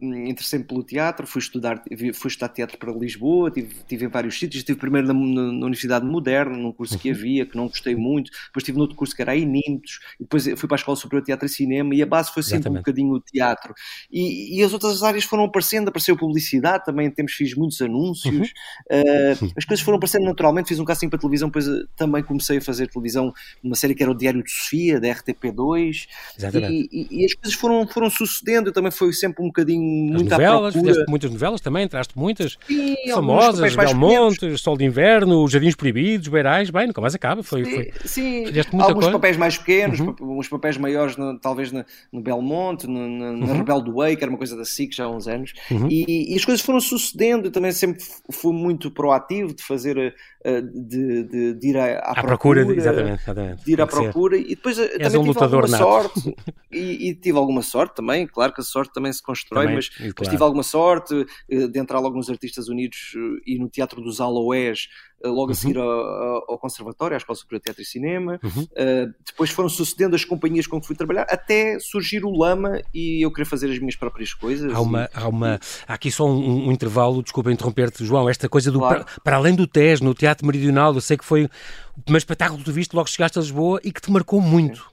interessei-me 0.00 0.64
pelo 0.64 0.82
teatro, 0.82 1.26
fui 1.26 1.40
estudar, 1.40 1.82
fui 2.14 2.28
estudar 2.28 2.48
teatro 2.48 2.78
para 2.78 2.92
Lisboa, 2.92 3.50
tive, 3.50 3.74
tive 3.86 4.06
em 4.06 4.08
vários 4.08 4.38
sítios, 4.38 4.56
estive 4.56 4.78
primeiro 4.78 5.06
na, 5.06 5.14
na, 5.14 5.52
na, 5.52 5.66
Universidade 5.66 6.06
Moderna, 6.06 6.56
num 6.56 6.72
curso 6.72 6.98
que 6.98 7.10
uhum. 7.10 7.16
havia, 7.16 7.46
que 7.46 7.56
não 7.56 7.68
gostei 7.68 7.94
muito, 7.94 8.30
depois 8.46 8.62
estive 8.62 8.78
noutro 8.78 8.96
curso 8.96 9.14
que 9.14 9.22
era 9.22 9.32
a 9.32 9.36
Inintos, 9.36 10.00
depois 10.18 10.44
fui 10.44 10.68
para 10.68 10.76
a 10.76 10.78
Escola 10.78 10.96
Superior 10.96 11.22
de 11.22 11.26
Teatro 11.26 11.46
e 11.46 11.48
Cinema, 11.48 11.94
e 11.94 12.02
a 12.02 12.06
base 12.06 12.32
foi 12.32 12.42
sempre 12.42 12.60
Exatamente. 12.60 12.78
um 12.78 12.82
bocadinho 12.82 13.14
o 13.14 13.20
teatro. 13.20 13.74
E, 14.10 14.58
e, 14.58 14.62
as 14.62 14.72
outras 14.72 15.02
áreas 15.02 15.24
foram 15.24 15.44
aparecendo, 15.44 15.88
apareceu 15.88 16.16
publicidade, 16.16 16.84
também 16.84 17.10
temos 17.10 17.32
fiz 17.32 17.54
muitos 17.54 17.80
anúncios, 17.80 18.52
uhum. 18.90 19.00
uh, 19.00 19.52
as 19.56 19.64
coisas 19.64 19.73
foram 19.80 19.96
aparecendo 19.96 20.24
naturalmente, 20.24 20.68
fiz 20.68 20.78
um 20.78 20.84
casting 20.84 21.08
para 21.08 21.18
televisão, 21.18 21.48
depois 21.48 21.66
eh, 21.66 21.84
também 21.96 22.22
comecei 22.22 22.58
a 22.58 22.60
fazer 22.60 22.88
televisão 22.88 23.32
numa 23.62 23.76
série 23.76 23.94
que 23.94 24.02
era 24.02 24.12
o 24.12 24.14
Diário 24.14 24.42
de 24.42 24.50
Sofia, 24.50 25.00
da 25.00 25.08
RTP2, 25.08 26.06
e, 26.38 26.88
e, 26.92 27.22
e, 27.22 27.24
as 27.24 27.34
coisas 27.34 27.58
foram, 27.58 27.86
foram 27.86 28.10
sucedendo, 28.10 28.68
eu 28.68 28.72
também 28.72 28.90
fui 28.90 29.12
sempre 29.12 29.42
um 29.42 29.46
bocadinho 29.46 30.14
as 30.14 30.22
muito 30.22 30.30
novelas, 30.30 30.74
fizeste 30.74 31.04
muitas 31.08 31.30
novelas 31.30 31.60
também, 31.60 31.84
entraste 31.84 32.18
muitas 32.18 32.58
Sim, 32.66 32.94
famosas, 33.12 33.74
Belmonte, 33.74 34.58
Sol 34.58 34.76
de 34.76 34.84
Inverno, 34.84 35.46
Jardins 35.48 35.74
Proibidos, 35.74 36.28
Beirais, 36.28 36.70
bem, 36.70 36.86
nunca 36.86 37.00
mais 37.00 37.14
acaba, 37.14 37.42
foi, 37.42 37.64
foi 37.64 37.92
Sim, 38.04 38.44
alguns 38.78 39.04
coisa. 39.04 39.12
papéis 39.12 39.36
mais 39.36 39.58
pequenos, 39.58 40.00
uhum. 40.00 40.38
uns 40.38 40.48
papéis 40.48 40.76
maiores, 40.76 41.16
no, 41.16 41.38
talvez 41.38 41.72
no, 41.72 41.84
no 42.12 42.20
Belmonte, 42.20 42.86
no, 42.86 43.08
na, 43.08 43.32
na 43.32 43.46
uhum. 43.46 43.58
Rebelde 43.58 43.90
Way, 43.90 44.16
que 44.16 44.24
era 44.24 44.30
uma 44.30 44.38
coisa 44.38 44.56
da 44.56 44.64
SIC 44.64 44.94
já 44.94 45.04
há 45.04 45.10
uns 45.10 45.26
anos, 45.28 45.52
uhum. 45.70 45.88
e, 45.88 46.32
e, 46.32 46.36
as 46.36 46.44
coisas 46.44 46.64
foram 46.64 46.80
sucedendo, 46.80 47.46
eu 47.46 47.50
também 47.50 47.72
sempre 47.72 48.02
fui 48.30 48.52
muito 48.52 48.90
proativo 48.90 49.54
de 49.54 49.62
fazer 49.66 49.96
eh, 49.98 50.12
de, 50.44 51.22
de, 51.24 51.54
de 51.54 51.68
ir 51.68 51.76
à, 51.78 51.84
à, 51.84 52.10
à 52.10 52.22
procura, 52.22 52.60
procura 52.60 52.76
exatamente, 52.76 53.22
exatamente, 53.22 53.64
de 53.64 53.72
ir 53.72 53.80
à 53.80 53.86
procura 53.86 54.36
ser. 54.36 54.42
e 54.42 54.48
depois 54.48 54.78
eh, 54.78 54.98
também 54.98 55.20
um 55.20 55.24
tive 55.32 55.42
alguma 55.42 55.68
nato. 55.68 55.82
sorte 55.82 56.36
e, 56.70 57.08
e, 57.08 57.14
tive 57.14 57.38
alguma 57.38 57.62
sorte 57.62 57.94
também, 57.94 58.26
claro 58.26 58.52
que 58.52 58.60
a 58.60 58.64
sorte 58.64 58.92
também 58.92 59.12
se 59.12 59.22
constrói, 59.22 59.64
também, 59.64 59.76
mas, 59.76 59.88
claro. 59.88 60.14
mas, 60.18 60.28
tive 60.28 60.42
alguma 60.42 60.62
sorte 60.62 61.26
eh, 61.48 61.66
de 61.66 61.78
entrar 61.78 61.98
logo 61.98 62.16
nos 62.16 62.28
Artistas 62.28 62.68
Unidos 62.68 63.14
e 63.46 63.58
no 63.58 63.68
Teatro 63.68 64.02
dos 64.02 64.20
Aloés 64.20 64.88
logo 65.28 65.46
uhum. 65.46 65.50
a 65.50 65.54
seguir 65.54 65.78
ao, 65.78 66.50
ao, 66.50 66.58
Conservatório, 66.58 67.14
à 67.14 67.18
Escola 67.18 67.36
Superior 67.36 67.60
de 67.60 67.64
Teatro 67.64 67.82
e 67.82 67.84
Cinema. 67.84 68.40
Uhum. 68.42 68.62
Uh, 68.62 69.14
depois 69.24 69.50
foram 69.50 69.68
sucedendo 69.68 70.14
as 70.14 70.24
companhias 70.24 70.66
com 70.66 70.80
que 70.80 70.86
fui 70.86 70.96
trabalhar, 70.96 71.26
até 71.28 71.78
surgir 71.78 72.24
o 72.24 72.30
Lama 72.30 72.80
e 72.92 73.24
eu 73.24 73.32
querer 73.32 73.44
fazer 73.44 73.70
as 73.70 73.78
minhas 73.78 73.96
próprias 73.96 74.32
coisas. 74.34 74.72
Há, 74.72 74.80
uma, 74.80 75.04
e, 75.04 75.08
há, 75.14 75.28
uma, 75.28 75.60
há 75.86 75.94
aqui 75.94 76.10
só 76.10 76.26
um, 76.26 76.68
um 76.68 76.72
intervalo, 76.72 77.22
desculpa 77.22 77.52
interromper-te, 77.52 78.04
João, 78.04 78.28
esta 78.28 78.48
coisa 78.48 78.70
do 78.70 78.78
claro. 78.78 79.04
para, 79.04 79.20
para, 79.22 79.36
além 79.36 79.54
do 79.54 79.66
TES, 79.66 80.00
no 80.00 80.14
Teatro 80.14 80.33
Meridional, 80.42 80.94
eu 80.94 81.00
sei 81.00 81.16
que 81.16 81.24
foi 81.24 81.44
o 81.44 82.02
primeiro 82.02 82.22
espetáculo 82.22 82.58
que 82.58 82.64
tu 82.64 82.72
viste 82.72 82.94
logo 82.94 83.08
chegaste 83.08 83.38
a 83.38 83.42
Lisboa 83.42 83.80
e 83.84 83.92
que 83.92 84.00
te 84.00 84.10
marcou 84.10 84.40
muito. 84.40 84.92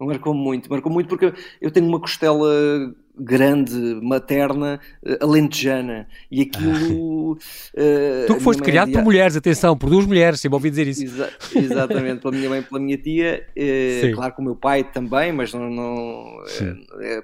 Marcou 0.00 0.34
muito, 0.34 0.68
marcou 0.68 0.90
muito 0.90 1.08
porque 1.08 1.32
eu 1.60 1.70
tenho 1.70 1.86
uma 1.86 2.00
costela 2.00 2.48
grande, 3.18 3.76
materna, 4.02 4.80
uh, 5.04 5.24
alentejana. 5.24 6.06
E 6.30 6.42
aquilo. 6.42 7.32
Uh, 7.32 8.26
tu 8.26 8.34
que 8.34 8.40
foste 8.40 8.62
criado 8.62 8.90
por 8.92 9.02
mulheres, 9.02 9.36
atenção, 9.36 9.76
por 9.76 9.90
duas 9.90 10.06
mulheres, 10.06 10.40
sempre 10.40 10.54
ouvi 10.54 10.70
dizer 10.70 10.88
isso. 10.88 11.04
Exa 11.04 11.30
exatamente, 11.54 12.20
pela 12.22 12.34
minha 12.34 12.48
mãe 12.48 12.60
e 12.60 12.62
pela 12.62 12.80
minha 12.80 12.96
tia. 12.96 13.46
Uh, 13.56 14.14
claro 14.14 14.34
que 14.34 14.40
o 14.40 14.44
meu 14.44 14.56
pai 14.56 14.84
também, 14.84 15.32
mas 15.32 15.52
não. 15.52 15.70
não 15.70 16.38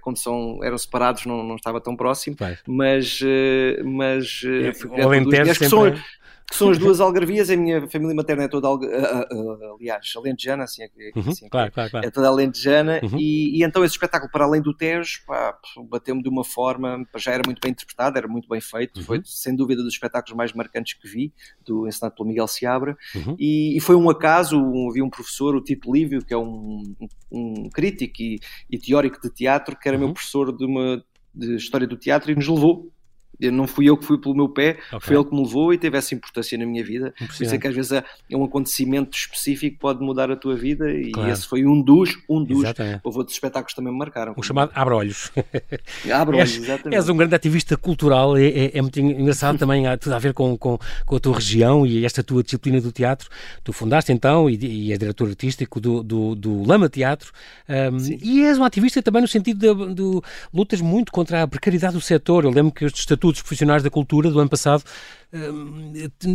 quando 0.01 0.19
são, 0.19 0.61
eram 0.63 0.79
separados 0.79 1.27
não, 1.27 1.43
não 1.43 1.57
estava 1.57 1.81
tão 1.81 1.97
próximo. 1.97 2.37
Vai. 2.39 2.59
Mas. 2.67 3.21
mas 3.85 4.43
é, 4.45 4.75
fui 4.75 4.91
criado 4.91 5.09
por 5.09 5.23
duas 5.23 5.25
mulheres 5.25 5.59
que 5.59 5.69
são, 5.69 5.87
é 5.87 5.99
que 6.50 6.56
são 6.56 6.71
as 6.71 6.79
duas 6.79 7.00
algarvias, 7.00 7.50
a 7.50 7.56
minha 7.56 7.87
família 7.89 8.15
materna 8.15 8.45
é 8.45 8.49
toda, 8.49 8.69
aliás, 9.79 10.12
alentejana, 10.17 10.65
assim, 10.65 10.83
é, 10.83 10.89
uhum, 11.15 11.29
assim 11.29 11.49
claro, 11.49 11.71
claro, 11.71 11.91
claro. 11.91 12.06
é 12.06 12.11
toda 12.11 12.29
alentejana, 12.29 13.00
uhum. 13.03 13.19
e, 13.19 13.59
e, 13.59 13.65
então 13.65 13.85
esse 13.85 13.95
espetáculo, 13.95 14.31
para 14.33 14.45
além 14.45 14.62
do 14.62 14.75
Tejo, 14.75 15.21
bateu-me 15.89 16.23
de 16.23 16.29
uma 16.29 16.45
forma, 16.45 17.06
já 17.17 17.33
era 17.33 17.43
muito 17.45 17.61
bem 17.61 17.71
interpretado, 17.71 18.17
era 18.17 18.27
muito 18.27 18.49
bem 18.49 18.61
feito, 18.61 18.99
uhum. 18.99 19.05
foi 19.05 19.21
sem 19.25 19.55
dúvida 19.55 19.83
dos 19.83 19.93
espetáculos 19.93 20.37
mais 20.37 20.53
marcantes 20.53 20.95
que 20.95 21.06
vi, 21.06 21.33
do 21.65 21.87
ensinado 21.87 22.15
pelo 22.15 22.29
Miguel 22.29 22.49
Seabra, 22.49 22.97
uhum. 23.15 23.37
e, 23.39 23.77
e, 23.77 23.81
foi 23.81 23.97
um 23.97 24.09
acaso, 24.09 24.59
um, 24.59 24.89
havia 24.91 25.05
um 25.05 25.11
professor, 25.11 25.55
o 25.55 25.62
Tito 25.62 25.93
Lívio, 25.93 26.25
que 26.25 26.33
é 26.33 26.38
um, 26.38 26.83
um 27.31 27.69
crítico 27.69 28.23
e, 28.23 28.40
e, 28.71 28.78
teórico 28.78 29.21
de 29.21 29.31
teatro, 29.31 29.76
que 29.76 29.88
era 29.88 29.99
meu 29.99 30.09
uhum. 30.09 30.14
professor 30.14 30.57
de 30.57 30.64
uma 30.64 31.02
de 31.35 31.55
História 31.55 31.87
do 31.87 31.97
Teatro 31.97 32.33
e 32.33 32.35
nos 32.35 32.49
levou 32.49 32.90
não 33.40 33.66
fui 33.66 33.88
eu 33.88 33.97
que 33.97 34.04
fui 34.04 34.18
pelo 34.18 34.35
meu 34.35 34.49
pé, 34.49 34.78
okay. 34.88 35.00
foi 35.00 35.16
ele 35.16 35.25
que 35.25 35.35
me 35.35 35.42
levou 35.42 35.73
e 35.73 35.78
teve 35.78 35.97
essa 35.97 36.14
importância 36.14 36.59
na 36.59 36.66
minha 36.66 36.85
vida. 36.85 37.14
Por 37.18 37.42
isso 37.42 37.54
é 37.54 37.59
que 37.59 37.68
às 37.68 37.75
vezes 37.75 37.92
é, 37.92 38.04
um 38.33 38.45
acontecimento 38.45 39.16
específico 39.16 39.76
que 39.76 39.80
pode 39.80 40.00
mudar 40.00 40.30
a 40.30 40.37
tua 40.37 40.57
vida 40.57 40.90
e 40.90 41.12
claro. 41.12 41.30
esse 41.30 41.47
foi 41.47 41.64
um 41.64 41.80
dos, 41.80 42.18
um 42.28 42.42
dos. 42.42 42.64
Exatamente. 42.64 43.00
Houve 43.04 43.18
outros 43.18 43.37
espetáculos 43.37 43.73
que 43.73 43.76
também 43.76 43.92
me 43.92 43.99
marcaram. 43.99 44.35
O 44.37 44.42
chamado 44.42 44.73
Abrolhos. 44.75 45.30
Abrolhos, 46.12 46.54
és, 46.54 46.62
exatamente. 46.64 46.97
És 46.97 47.09
um 47.09 47.16
grande 47.16 47.35
ativista 47.35 47.76
cultural, 47.76 48.37
é, 48.37 48.47
é, 48.47 48.78
é 48.78 48.83
muito 48.83 48.99
engraçado 48.99 49.57
também, 49.59 49.87
há 49.87 49.97
tudo 49.97 50.14
a 50.14 50.18
ver 50.18 50.35
com, 50.35 50.57
com, 50.57 50.78
com, 51.07 51.16
a 51.16 51.21
tua 51.21 51.35
região 51.37 51.87
e 51.87 52.04
esta 52.04 52.23
tua 52.23 52.42
disciplina 52.42 52.80
do 52.80 52.90
teatro. 52.90 53.28
Tu 53.62 53.73
fundaste 53.73 54.12
então 54.12 54.50
e, 54.50 54.57
e 54.57 54.92
és 54.92 54.99
diretor 54.99 55.28
artístico 55.28 55.80
do, 55.80 56.02
do, 56.02 56.35
do 56.35 56.62
Lama 56.66 56.88
Teatro 56.88 57.33
um, 57.68 57.97
e 58.23 58.45
és 58.45 58.59
um 58.59 58.64
ativista 58.64 59.02
também 59.02 59.23
no 59.23 59.28
sentido 59.28 59.59
de, 59.59 59.95
de 59.95 60.21
lutas 60.52 60.80
muito 60.80 61.12
contra 61.12 61.42
a 61.42 61.49
precariedade 61.49 61.95
do 61.95 62.00
setor. 62.00 62.45
Eu 62.45 62.50
lembro 62.50 62.73
que 62.73 62.85
os 62.85 62.92
estatutos 63.28 63.42
profissionais 63.42 63.82
da 63.82 63.90
cultura 63.90 64.30
do 64.30 64.40
ano 64.40 64.49
passado 64.49 64.82
Hum, 65.30 65.92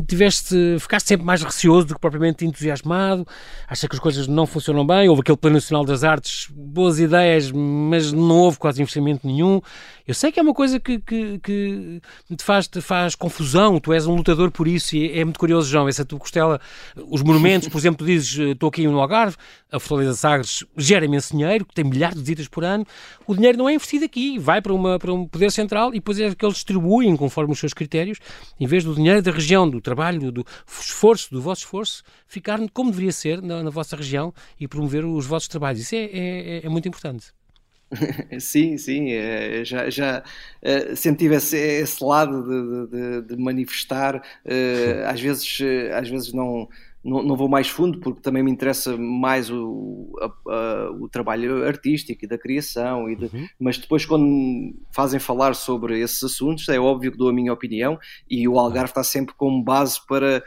tiveste, 0.07 0.77
ficaste 0.79 1.07
sempre 1.07 1.25
mais 1.25 1.41
receoso 1.41 1.87
do 1.87 1.95
que 1.95 1.99
propriamente 1.99 2.45
entusiasmado, 2.45 3.25
acha 3.67 3.87
que 3.87 3.95
as 3.95 3.99
coisas 3.99 4.27
não 4.27 4.45
funcionam 4.45 4.85
bem, 4.85 5.09
houve 5.09 5.21
aquele 5.21 5.37
Plano 5.37 5.55
Nacional 5.55 5.83
das 5.83 6.03
Artes, 6.03 6.47
boas 6.51 6.99
ideias, 6.99 7.51
mas 7.51 8.11
não 8.11 8.37
houve 8.37 8.59
quase 8.59 8.83
investimento 8.83 9.25
nenhum. 9.25 9.59
Eu 10.05 10.13
sei 10.13 10.31
que 10.31 10.39
é 10.39 10.43
uma 10.43 10.53
coisa 10.53 10.79
que, 10.79 10.99
que, 10.99 11.39
que 11.39 12.01
te, 12.37 12.43
faz, 12.43 12.67
te 12.67 12.81
faz 12.81 13.15
confusão, 13.15 13.79
tu 13.79 13.91
és 13.93 14.05
um 14.05 14.13
lutador 14.13 14.51
por 14.51 14.67
isso 14.67 14.95
e 14.95 15.17
é 15.17 15.23
muito 15.25 15.39
curioso, 15.39 15.67
João, 15.67 15.87
essa 15.87 16.05
tua 16.05 16.19
costela, 16.19 16.61
os 17.09 17.23
monumentos, 17.23 17.69
por 17.69 17.79
exemplo, 17.79 18.05
tu 18.05 18.05
dizes, 18.05 18.37
estou 18.37 18.69
aqui 18.69 18.85
no 18.85 18.99
Algarve, 18.99 19.37
a 19.71 19.79
Fortaleza 19.79 20.13
Sagres 20.15 20.63
gera 20.77 21.03
imenso 21.03 21.35
dinheiro, 21.35 21.65
tem 21.73 21.83
milhares 21.83 22.15
de 22.15 22.21
visitas 22.21 22.47
por 22.47 22.63
ano, 22.63 22.85
o 23.25 23.33
dinheiro 23.33 23.57
não 23.57 23.67
é 23.67 23.73
investido 23.73 24.05
aqui, 24.05 24.37
vai 24.37 24.61
para, 24.61 24.73
uma, 24.73 24.99
para 24.99 25.11
um 25.11 25.27
poder 25.27 25.51
central 25.51 25.89
e 25.89 25.93
depois 25.93 26.19
é 26.19 26.35
que 26.35 26.45
eles 26.45 26.63
distribuem 26.83 27.15
conforme 27.15 27.53
os 27.53 27.59
seus 27.59 27.73
critérios, 27.73 28.19
em 28.59 28.67
vez 28.67 28.83
do 28.83 28.93
dinheiro 28.93 29.21
da 29.21 29.31
região, 29.31 29.69
do 29.69 29.79
trabalho, 29.79 30.31
do 30.31 30.45
esforço, 30.67 31.31
do 31.31 31.41
vosso 31.41 31.61
esforço, 31.61 32.03
ficar 32.27 32.59
como 32.73 32.91
deveria 32.91 33.11
ser 33.11 33.41
na, 33.41 33.63
na 33.63 33.69
vossa 33.69 33.95
região 33.95 34.33
e 34.59 34.67
promover 34.67 35.05
os 35.05 35.25
vossos 35.25 35.47
trabalhos. 35.47 35.81
Isso 35.81 35.95
é, 35.95 36.03
é, 36.03 36.65
é 36.65 36.69
muito 36.69 36.87
importante. 36.87 37.27
Sim, 38.39 38.75
sim, 38.75 39.11
é, 39.11 39.63
já, 39.63 39.87
já 39.87 40.23
é, 40.63 40.95
sempre 40.95 41.19
tive 41.19 41.35
esse, 41.35 41.55
esse 41.55 42.03
lado 42.03 42.41
de, 42.41 42.87
de, 42.87 43.21
de 43.27 43.37
manifestar, 43.37 44.19
é, 44.43 45.05
às 45.07 45.21
vezes, 45.21 45.59
às 45.93 46.09
vezes 46.09 46.33
não, 46.33 46.67
não, 47.03 47.21
não, 47.21 47.35
vou 47.35 47.47
mais 47.47 47.67
fundo 47.67 47.99
porque 47.99 48.19
também 48.19 48.41
me 48.41 48.49
interessa 48.49 48.97
mais 48.97 49.51
o, 49.51 50.11
a, 50.19 50.31
o 50.99 51.07
trabalho 51.07 51.65
artístico 51.65 52.25
e 52.25 52.27
da 52.27 52.37
criação, 52.37 53.09
e 53.09 53.15
de, 53.15 53.25
uhum. 53.25 53.47
mas 53.59 53.77
depois 53.77 54.05
quando 54.05 54.75
fazem 54.91 55.19
falar 55.19 55.55
sobre 55.55 55.99
esses 55.99 56.23
assuntos 56.23 56.67
é 56.69 56.79
óbvio 56.79 57.11
que 57.11 57.17
dou 57.17 57.29
a 57.29 57.33
minha 57.33 57.53
opinião 57.53 57.99
e 58.29 58.47
o 58.47 58.59
Algarve 58.59 58.91
está 58.91 59.03
sempre 59.03 59.33
como 59.35 59.63
base 59.63 59.99
para 60.07 60.43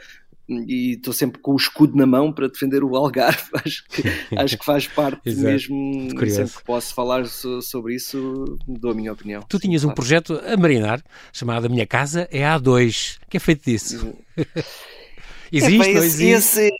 e 0.49 0.93
estou 0.93 1.13
sempre 1.13 1.41
com 1.41 1.51
o 1.51 1.57
escudo 1.57 1.97
na 1.97 2.05
mão 2.05 2.31
para 2.31 2.47
defender 2.47 2.83
o 2.83 2.95
Algarve. 2.95 3.49
Acho 3.65 3.83
que, 3.89 4.03
acho 4.37 4.57
que 4.57 4.65
faz 4.65 4.87
parte 4.87 5.35
mesmo. 5.35 6.09
Sempre 6.29 6.53
que 6.55 6.63
posso 6.63 6.93
falar 6.93 7.25
so, 7.25 7.61
sobre 7.61 7.95
isso, 7.95 8.57
dou 8.65 8.91
a 8.91 8.95
minha 8.95 9.11
opinião. 9.11 9.43
Tu 9.49 9.59
tinhas 9.59 9.83
um 9.83 9.91
projeto 9.91 10.39
a 10.45 10.55
marinar 10.55 11.03
chamado 11.33 11.65
A 11.65 11.69
Minha 11.69 11.85
Casa 11.85 12.27
é 12.31 12.43
A2. 12.43 13.17
que 13.29 13.37
é 13.37 13.39
feito 13.39 13.65
disso? 13.65 14.13
Existe, 15.51 15.89
é, 15.89 15.93
pá, 15.93 16.05
esse, 16.05 16.25
esse, 16.25 16.71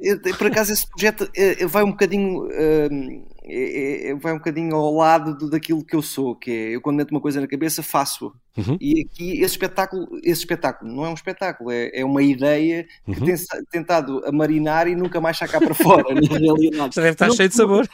esse, 0.00 0.38
por 0.38 0.46
acaso 0.46 0.72
esse 0.72 0.86
projeto 0.88 1.28
eh, 1.36 1.66
vai 1.66 1.82
um 1.82 1.90
bocadinho 1.90 2.46
uh, 2.46 4.18
vai 4.20 4.32
um 4.32 4.38
bocadinho 4.38 4.74
ao 4.74 4.94
lado 4.94 5.36
do, 5.36 5.50
daquilo 5.50 5.84
que 5.84 5.96
eu 5.96 6.02
sou, 6.02 6.34
que 6.34 6.50
é 6.50 6.76
eu 6.76 6.80
quando 6.80 6.96
meto 6.96 7.10
uma 7.10 7.20
coisa 7.20 7.40
na 7.40 7.46
cabeça 7.46 7.82
faço 7.82 8.32
Uhum. 8.56 8.76
E 8.80 9.00
aqui 9.00 9.32
esse 9.32 9.54
espetáculo, 9.54 10.08
esse 10.22 10.40
espetáculo 10.40 10.92
não 10.92 11.06
é 11.06 11.08
um 11.08 11.14
espetáculo, 11.14 11.70
é, 11.70 11.90
é 11.94 12.04
uma 12.04 12.22
ideia 12.22 12.86
que 13.04 13.18
uhum. 13.18 13.24
tem 13.24 13.36
tentado 13.70 14.22
a 14.26 14.32
marinar 14.32 14.86
e 14.86 14.94
nunca 14.94 15.20
mais 15.20 15.38
sacar 15.38 15.60
para 15.60 15.74
fora, 15.74 16.14
na 16.14 16.20
realidade. 16.38 16.94
Deve 16.94 17.08
estar 17.10 17.28
não, 17.28 17.34
cheio 17.34 17.48
de 17.48 17.54
sabor. 17.54 17.88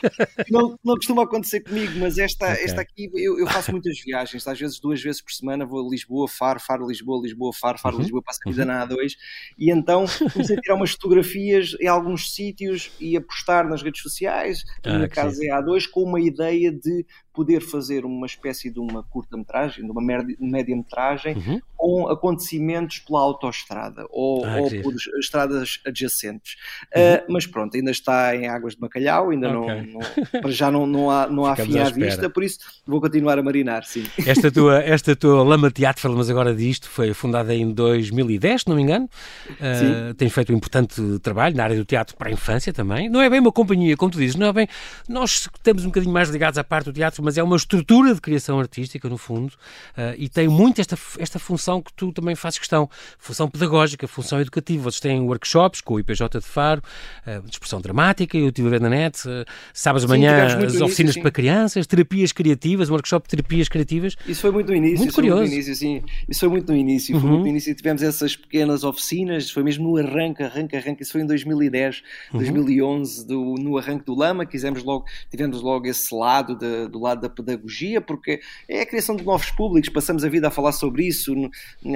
Não, 0.51 0.77
não, 0.85 0.95
costuma 0.97 1.23
acontecer 1.23 1.61
comigo, 1.61 1.93
mas 2.01 2.19
esta, 2.19 2.53
okay. 2.53 2.65
esta 2.65 2.81
aqui 2.81 3.09
eu, 3.15 3.39
eu, 3.39 3.47
faço 3.47 3.71
muitas 3.71 4.01
viagens, 4.01 4.47
às 4.47 4.59
vezes 4.59 4.81
duas 4.81 5.01
vezes 5.01 5.21
por 5.21 5.33
semana 5.33 5.65
vou 5.65 5.87
a 5.87 5.91
Lisboa, 5.91 6.27
Faro, 6.29 6.59
Faro, 6.59 6.89
Lisboa, 6.89 7.23
Lisboa, 7.23 7.53
Faro, 7.53 7.79
Faro, 7.79 7.97
uhum. 7.97 8.03
Lisboa, 8.03 8.23
passo 8.23 8.41
a 8.45 8.51
vida 8.51 8.63
uhum. 8.63 8.69
na 8.69 8.87
A2 8.87 9.13
e 9.59 9.71
então 9.71 10.07
comecei 10.33 10.57
a 10.57 10.61
tirar 10.61 10.75
umas 10.75 10.91
fotografias 10.91 11.77
em 11.81 11.87
alguns 11.87 12.35
sítios 12.35 12.91
e 12.99 13.17
a 13.17 13.21
postar 13.21 13.65
nas 13.69 13.83
redes 13.83 14.03
sociais, 14.03 14.65
ah, 14.85 15.09
casa 15.09 15.45
é 15.45 15.49
A2, 15.49 15.89
com 15.89 16.03
uma 16.03 16.21
ideia 16.21 16.73
de 16.73 17.07
poder 17.39 17.61
fazer 17.61 18.05
uma 18.05 18.27
espécie 18.27 18.69
de 18.69 18.81
uma 18.81 19.01
curta-metragem, 19.01 19.85
de 19.85 19.91
uma 19.93 20.03
média-metragem, 20.03 21.37
uhum. 21.37 21.61
Com 21.79 22.09
acontecimentos 22.09 22.99
pela 22.99 23.21
autoestrada 23.21 24.05
ou, 24.11 24.45
ah, 24.45 24.57
ou 24.57 24.83
por 24.83 24.93
estradas 25.21 25.79
adjacentes. 25.87 26.57
Uhum. 26.95 27.03
Uh, 27.03 27.33
mas 27.33 27.47
pronto, 27.47 27.77
ainda 27.77 27.93
está 27.93 28.35
em 28.35 28.49
águas 28.49 28.75
de 28.75 28.81
bacalhau, 28.81 29.31
ainda 29.31 29.57
okay. 29.57 29.93
não, 29.93 30.01
não, 30.01 30.41
para 30.41 30.51
já 30.51 30.73
não, 30.73 30.87
não 30.87 31.09
há, 31.09 31.29
não 31.29 31.47
há 31.47 31.55
fim 31.55 31.79
à, 31.79 31.89
vista, 31.89 32.29
por 32.29 32.43
isso 32.43 32.59
vou 32.85 33.01
continuar 33.01 33.39
a 33.39 33.43
marinar, 33.45 33.85
sim. 33.85 34.05
Esta 34.27 34.51
tua, 34.51 34.79
esta 34.83 35.15
tua 35.15 35.45
Lama 35.45 35.71
Teatro, 35.71 36.03
falamos 36.03 36.29
agora 36.29 36.53
disto, 36.53 36.89
foi 36.89 37.15
fundada 37.15 37.55
em 37.55 37.71
2010, 37.71 38.63
se 38.63 38.69
não 38.69 38.75
me 38.75 38.83
engano. 38.83 39.09
Uh, 39.51 40.13
tens 40.15 40.33
feito 40.33 40.53
um 40.53 40.57
importante 40.57 41.01
trabalho 41.21 41.57
na 41.57 41.63
área 41.63 41.77
do 41.77 41.85
teatro 41.85 42.17
para 42.17 42.29
a 42.29 42.33
infância 42.33 42.73
também. 42.73 43.09
Não 43.09 43.21
é 43.21 43.31
bem 43.31 43.39
uma 43.39 43.53
companhia, 43.53 43.97
como 43.97 44.11
tu 44.11 44.19
dizes, 44.19 44.35
não 44.35 44.49
é 44.49 44.53
bem. 44.53 44.69
Nós 45.09 45.49
estamos 45.55 45.85
um 45.85 45.89
bocadinho 45.89 46.13
mais 46.13 46.29
ligados 46.29 46.59
à 46.59 46.65
parte 46.65 46.87
do 46.87 46.93
teatro, 46.93 47.23
mas 47.23 47.39
é 47.39 47.43
uma 47.43 47.57
estrutura 47.57 48.13
de 48.13 48.21
criação 48.21 48.59
artística, 48.59 49.09
no 49.09 49.17
fundo, 49.17 49.53
uh, 49.97 50.15
e 50.17 50.29
tem 50.29 50.49
muito 50.49 50.81
esta, 50.81 50.99
esta 51.21 51.39
função 51.39 51.68
que 51.83 51.93
tu 51.93 52.11
também 52.13 52.35
fazes 52.35 52.59
questão, 52.59 52.89
função 53.19 53.49
pedagógica, 53.49 54.09
função 54.09 54.41
educativa. 54.41 54.85
Vocês 54.85 55.01
têm 55.01 55.21
workshops 55.21 55.83
com 55.83 55.95
o 55.95 56.01
IPJ 56.01 56.41
de 56.41 56.47
Faro, 56.47 56.83
uh, 57.27 57.47
expressão 57.47 57.81
dramática, 57.81 58.37
eu 58.39 58.49
estive 58.49 58.69
a 58.69 58.71
ver 58.71 58.81
na 58.81 58.89
net, 58.89 59.29
uh, 59.29 59.45
sábados 59.75 60.07
de 60.07 60.09
manhã, 60.09 60.47
as 60.47 60.81
oficinas 60.81 60.99
início, 60.99 61.23
para 61.23 61.31
crianças, 61.31 61.87
terapias 61.87 62.33
criativas, 62.33 62.89
um 62.89 62.93
workshop 62.93 63.27
de 63.29 63.37
terapias 63.37 63.69
criativas. 63.69 64.17
Isso 64.27 64.41
foi 64.41 64.51
muito 64.51 64.69
no 64.69 64.77
início. 64.77 64.99
Muito 64.99 65.15
curioso. 65.15 65.43
Muito 65.43 65.53
início, 65.53 65.75
sim. 65.75 66.03
Isso 66.29 66.41
foi 66.41 66.49
muito 66.49 66.73
no 66.73 66.79
início. 66.79 67.15
Uhum. 67.15 67.21
Foi 67.21 67.31
muito 67.31 67.43
no 67.43 67.49
início. 67.49 67.75
Tivemos 67.75 68.03
essas 68.03 68.35
pequenas 68.35 68.85
oficinas, 68.85 69.51
foi 69.51 69.63
mesmo 69.63 69.89
no 69.89 69.97
arranque, 69.97 70.43
arranque, 70.43 70.77
arranque. 70.77 71.03
Isso 71.03 71.13
foi 71.13 71.21
em 71.21 71.27
2010, 71.27 72.03
uhum. 72.33 72.39
2011, 72.39 73.27
do, 73.27 73.55
no 73.59 73.77
arranque 73.77 74.05
do 74.05 74.15
Lama. 74.15 74.47
Quisemos 74.47 74.83
logo, 74.83 75.05
tivemos 75.31 75.61
logo 75.61 75.87
esse 75.87 76.15
lado, 76.15 76.57
de, 76.57 76.89
do 76.89 76.99
lado 76.99 77.21
da 77.21 77.29
pedagogia, 77.29 78.01
porque 78.01 78.41
é 78.69 78.83
a 78.83 78.87
criação 78.87 79.17
de 79.17 79.25
novos 79.25 79.51
públicos, 79.51 79.89
passamos 79.89 80.25
a 80.25 80.29
vida 80.29 80.49
a 80.49 80.51
falar 80.51 80.73
sobre 80.73 81.07
isso, 81.07 81.35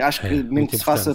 acho 0.02 0.20
que 0.20 0.26
é, 0.26 0.42
mesmo 0.42 0.68
que 0.68 0.78
se 0.78 0.84
faça 0.84 1.14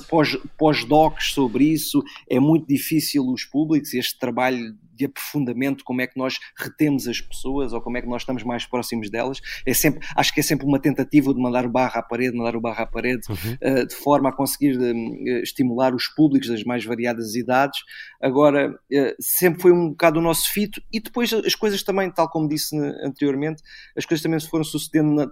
pós-docs 0.57 1.31
sobre 1.31 1.65
isso, 1.65 2.03
é 2.29 2.39
muito 2.39 2.67
difícil 2.67 3.25
os 3.27 3.43
públicos, 3.43 3.93
este 3.93 4.17
trabalho 4.19 4.75
de 4.97 5.05
aprofundamento, 5.05 5.83
como 5.83 6.01
é 6.01 6.07
que 6.07 6.17
nós 6.17 6.39
retemos 6.57 7.07
as 7.07 7.21
pessoas 7.21 7.71
ou 7.71 7.79
como 7.79 7.97
é 7.97 8.01
que 8.01 8.07
nós 8.07 8.23
estamos 8.23 8.43
mais 8.43 8.65
próximos 8.65 9.09
delas. 9.09 9.39
É 9.65 9.73
sempre, 9.73 10.05
acho 10.15 10.33
que 10.33 10.39
é 10.39 10.43
sempre 10.43 10.65
uma 10.65 10.79
tentativa 10.79 11.33
de 11.33 11.39
mandar 11.39 11.65
o 11.65 11.69
barro 11.69 11.99
à 11.99 12.01
parede, 12.01 12.35
mandar 12.35 12.55
o 12.55 12.61
barro 12.61 12.81
à 12.81 12.85
parede, 12.85 13.21
uhum. 13.29 13.81
uh, 13.81 13.85
de 13.85 13.95
forma 13.95 14.29
a 14.29 14.31
conseguir 14.33 14.77
uh, 14.77 15.27
estimular 15.43 15.93
os 15.93 16.07
públicos 16.07 16.49
das 16.49 16.63
mais 16.63 16.83
variadas 16.83 17.35
idades. 17.35 17.79
Agora, 18.21 18.71
uh, 18.71 19.15
sempre 19.19 19.61
foi 19.61 19.71
um 19.71 19.89
bocado 19.89 20.19
o 20.19 20.23
nosso 20.23 20.51
fito 20.51 20.81
e 20.91 20.99
depois 20.99 21.31
as 21.31 21.55
coisas 21.55 21.83
também, 21.83 22.11
tal 22.11 22.29
como 22.29 22.49
disse 22.49 22.75
anteriormente, 23.03 23.61
as 23.95 24.05
coisas 24.05 24.23
também 24.23 24.39
se 24.39 24.49
foram 24.49 24.63
sucedendo 24.63 25.13
na, 25.13 25.27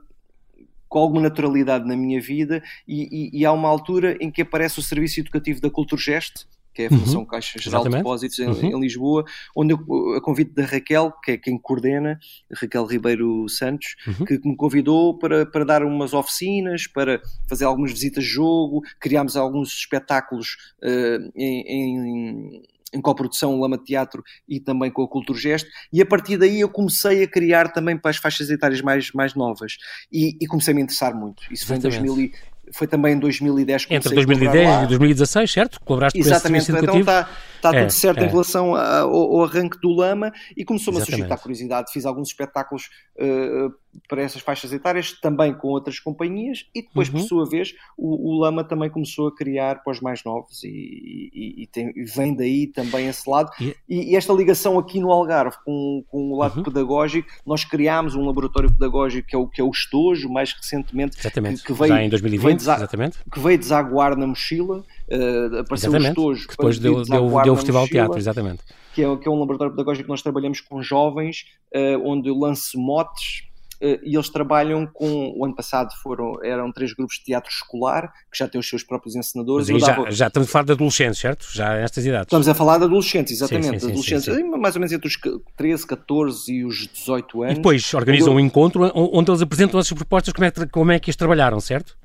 com 0.95 0.99
alguma 0.99 1.19
naturalidade 1.19 1.85
na 1.85 1.93
minha 1.93 2.21
vida 2.21 2.63
e, 2.87 3.29
e, 3.33 3.41
e, 3.41 3.45
há 3.45 3.51
uma 3.51 3.67
altura 3.67 4.17
em 4.21 4.31
que 4.31 4.43
aparece 4.43 4.79
o 4.79 4.81
Serviço 4.81 5.19
Educativo 5.19 5.59
da 5.59 5.69
Culturgest, 5.69 6.45
que 6.73 6.83
é 6.83 6.85
a 6.85 6.89
Fundação 6.89 7.19
uhum. 7.19 7.25
Caixa 7.25 7.59
Geral 7.59 7.81
Exatamente. 7.81 7.91
de 7.91 7.97
Depósitos 7.97 8.39
em, 8.39 8.47
uhum. 8.47 8.77
em, 8.77 8.79
Lisboa, 8.79 9.25
onde 9.53 9.73
eu, 9.73 10.13
a 10.15 10.21
convite 10.21 10.53
da 10.53 10.63
Raquel, 10.63 11.11
que 11.21 11.31
é 11.31 11.37
quem 11.37 11.57
coordena, 11.57 12.17
Raquel 12.49 12.85
Ribeiro 12.85 13.45
Santos, 13.49 13.97
uhum. 14.07 14.25
que 14.25 14.39
me 14.45 14.55
convidou 14.55 15.19
para, 15.19 15.45
para 15.45 15.65
dar 15.65 15.83
umas 15.83 16.13
oficinas, 16.13 16.87
para 16.87 17.21
fazer 17.45 17.65
algumas 17.65 17.91
visitas 17.91 18.23
de 18.23 18.29
jogo, 18.29 18.81
criámos 18.97 19.35
alguns 19.35 19.73
espetáculos 19.73 20.55
uh, 20.81 21.29
em, 21.35 21.61
em 21.67 22.63
em 22.95 23.01
coprodução 23.01 23.59
Lama 23.59 23.77
Teatro 23.77 24.23
e 24.47 24.59
também 24.59 24.89
com 24.89 25.03
a 25.03 25.07
Cultura 25.07 25.37
Gesto, 25.37 25.69
e 25.91 26.01
a 26.01 26.05
partir 26.05 26.37
daí 26.37 26.61
eu 26.61 26.69
comecei 26.69 27.23
a 27.23 27.27
criar 27.27 27.69
também 27.69 27.97
para 27.97 28.11
as 28.11 28.17
faixas 28.17 28.49
etárias 28.49 28.81
mais, 28.81 29.11
mais 29.11 29.35
novas. 29.35 29.77
E, 30.11 30.37
e 30.39 30.47
comecei 30.47 30.71
a 30.73 30.75
me 30.75 30.81
interessar 30.81 31.13
muito. 31.13 31.43
Isso 31.51 31.67
foi 31.67 31.75
em 31.75 31.79
2000, 31.79 32.31
foi 32.71 32.87
também 32.87 33.13
em 33.13 33.19
2010 33.19 33.87
Entre 33.89 34.13
2010 34.13 34.83
e 34.83 34.87
2016, 34.87 35.51
certo? 35.51 35.81
Colaboraste 35.81 36.19
Exatamente, 36.19 36.71
com 36.71 36.77
esse 36.77 36.83
então 36.83 36.99
está, 36.99 37.29
está 37.65 37.77
é, 37.77 37.81
tudo 37.81 37.91
certo 37.91 38.19
é. 38.19 38.25
em 38.25 38.29
relação 38.29 38.75
ao, 38.75 39.13
ao, 39.13 39.43
arranque 39.43 39.79
do 39.79 39.89
Lama 39.89 40.31
e 40.55 40.63
começou-me 40.63 41.01
a 41.01 41.05
suscitar 41.05 41.39
curiosidade. 41.39 41.91
Fiz 41.91 42.05
alguns 42.05 42.29
espetáculos 42.29 42.89
uh, 43.17 43.73
para 44.07 44.21
essas 44.21 44.41
faixas 44.41 44.73
etárias, 44.73 45.13
também 45.13 45.53
com 45.53 45.69
outras 45.69 45.99
companhias, 45.99 46.65
e 46.73 46.81
depois, 46.81 47.07
uhum. 47.07 47.19
por 47.19 47.21
sua 47.21 47.49
vez, 47.49 47.73
o, 47.97 48.29
o, 48.29 48.39
Lama 48.39 48.63
também 48.63 48.89
começou 48.89 49.27
a 49.27 49.35
criar 49.35 49.83
para 49.83 49.91
os 49.91 50.01
mais 50.01 50.23
novos 50.23 50.63
e, 50.63 50.67
e, 51.33 51.63
e, 51.63 51.67
tem, 51.67 51.91
e 51.95 52.03
vem 52.03 52.35
daí 52.35 52.67
também 52.67 53.07
esse 53.07 53.29
lado. 53.29 53.49
E, 53.87 54.15
esta 54.15 54.33
ligação 54.33 54.77
aqui 54.77 54.99
no 54.99 55.11
Algarve 55.11 55.57
com, 55.63 56.03
com 56.07 56.31
o 56.31 56.37
lado 56.37 56.57
uhum. 56.57 56.63
pedagógico, 56.63 57.27
nós 57.45 57.63
criámos 57.63 58.15
um 58.15 58.25
laboratório 58.25 58.71
pedagógico 58.71 59.27
que 59.27 59.35
é 59.35 59.39
o, 59.39 59.47
que 59.47 59.61
é 59.61 59.63
o 59.63 59.69
Estojo, 59.69 60.29
mais 60.29 60.53
recentemente, 60.53 61.17
exatamente. 61.19 61.61
Que, 61.61 61.67
que 61.67 61.73
veio, 61.73 61.93
Já 61.93 62.03
em 62.03 62.09
2020, 62.09 62.43
veio 62.43 62.55
exatamente. 62.55 63.17
que 63.31 63.39
veio 63.39 63.57
desaguar 63.57 64.17
na 64.17 64.27
mochila, 64.27 64.79
uh, 64.79 65.59
apareceu 65.59 65.89
exatamente. 65.89 66.19
o 66.19 66.31
Estojo. 66.31 66.47
Que 66.47 66.57
depois 66.57 66.79
deu, 66.79 67.03
deu, 67.03 67.41
deu 67.43 67.54
o 67.55 67.57
Festival 67.57 67.81
mochila, 67.81 68.03
Teatro, 68.03 68.17
exatamente. 68.17 68.59
Que 68.93 69.03
é, 69.03 69.17
que 69.17 69.27
é 69.27 69.31
um 69.31 69.39
laboratório 69.39 69.73
pedagógico 69.73 70.05
que 70.05 70.09
nós 70.09 70.21
trabalhamos 70.21 70.61
com 70.61 70.81
jovens, 70.81 71.45
uh, 71.75 72.01
onde 72.03 72.29
eu 72.29 72.37
lanço 72.37 72.79
motes 72.79 73.45
eh, 73.81 73.99
e 74.03 74.15
eles 74.15 74.29
trabalham 74.29 74.87
com. 74.87 75.33
O 75.37 75.45
ano 75.45 75.55
passado 75.55 75.89
foram, 76.01 76.43
eram 76.43 76.71
três 76.71 76.93
grupos 76.93 77.17
de 77.17 77.25
teatro 77.25 77.51
escolar, 77.51 78.11
que 78.31 78.37
já 78.37 78.47
têm 78.47 78.59
os 78.59 78.67
seus 78.67 78.83
próprios 78.83 79.15
ensinadores. 79.15 79.67
Já, 79.67 79.77
dava... 79.77 80.11
já 80.11 80.27
estamos 80.27 80.47
a 80.47 80.51
falar 80.51 80.65
de 80.65 80.71
adolescentes, 80.71 81.19
certo? 81.19 81.47
Já 81.51 81.75
nestas 81.75 82.05
idades. 82.05 82.27
Estamos 82.27 82.47
a 82.47 82.53
falar 82.53 82.77
de 82.77 82.85
adolescentes, 82.85 83.33
exatamente. 83.33 83.79
Sim, 83.79 83.79
sim, 83.79 83.87
adolescentes, 83.87 84.25
sim, 84.25 84.43
mais 84.43 84.75
ou 84.75 84.79
menos 84.79 84.93
entre 84.93 85.07
os 85.07 85.17
13, 85.57 85.87
14 85.87 86.53
e 86.53 86.65
os 86.65 86.87
18 86.87 87.43
anos. 87.43 87.53
E 87.53 87.55
depois 87.57 87.93
organizam 87.93 88.35
um 88.35 88.39
encontro 88.39 88.91
onde 88.95 89.29
eles 89.29 89.41
apresentam 89.41 89.79
as 89.79 89.87
suas 89.87 89.97
propostas, 89.97 90.33
como 90.33 90.45
é, 90.45 90.51
como 90.71 90.91
é 90.91 90.99
que 90.99 91.09
as 91.09 91.15
trabalharam, 91.15 91.59
certo? 91.59 91.97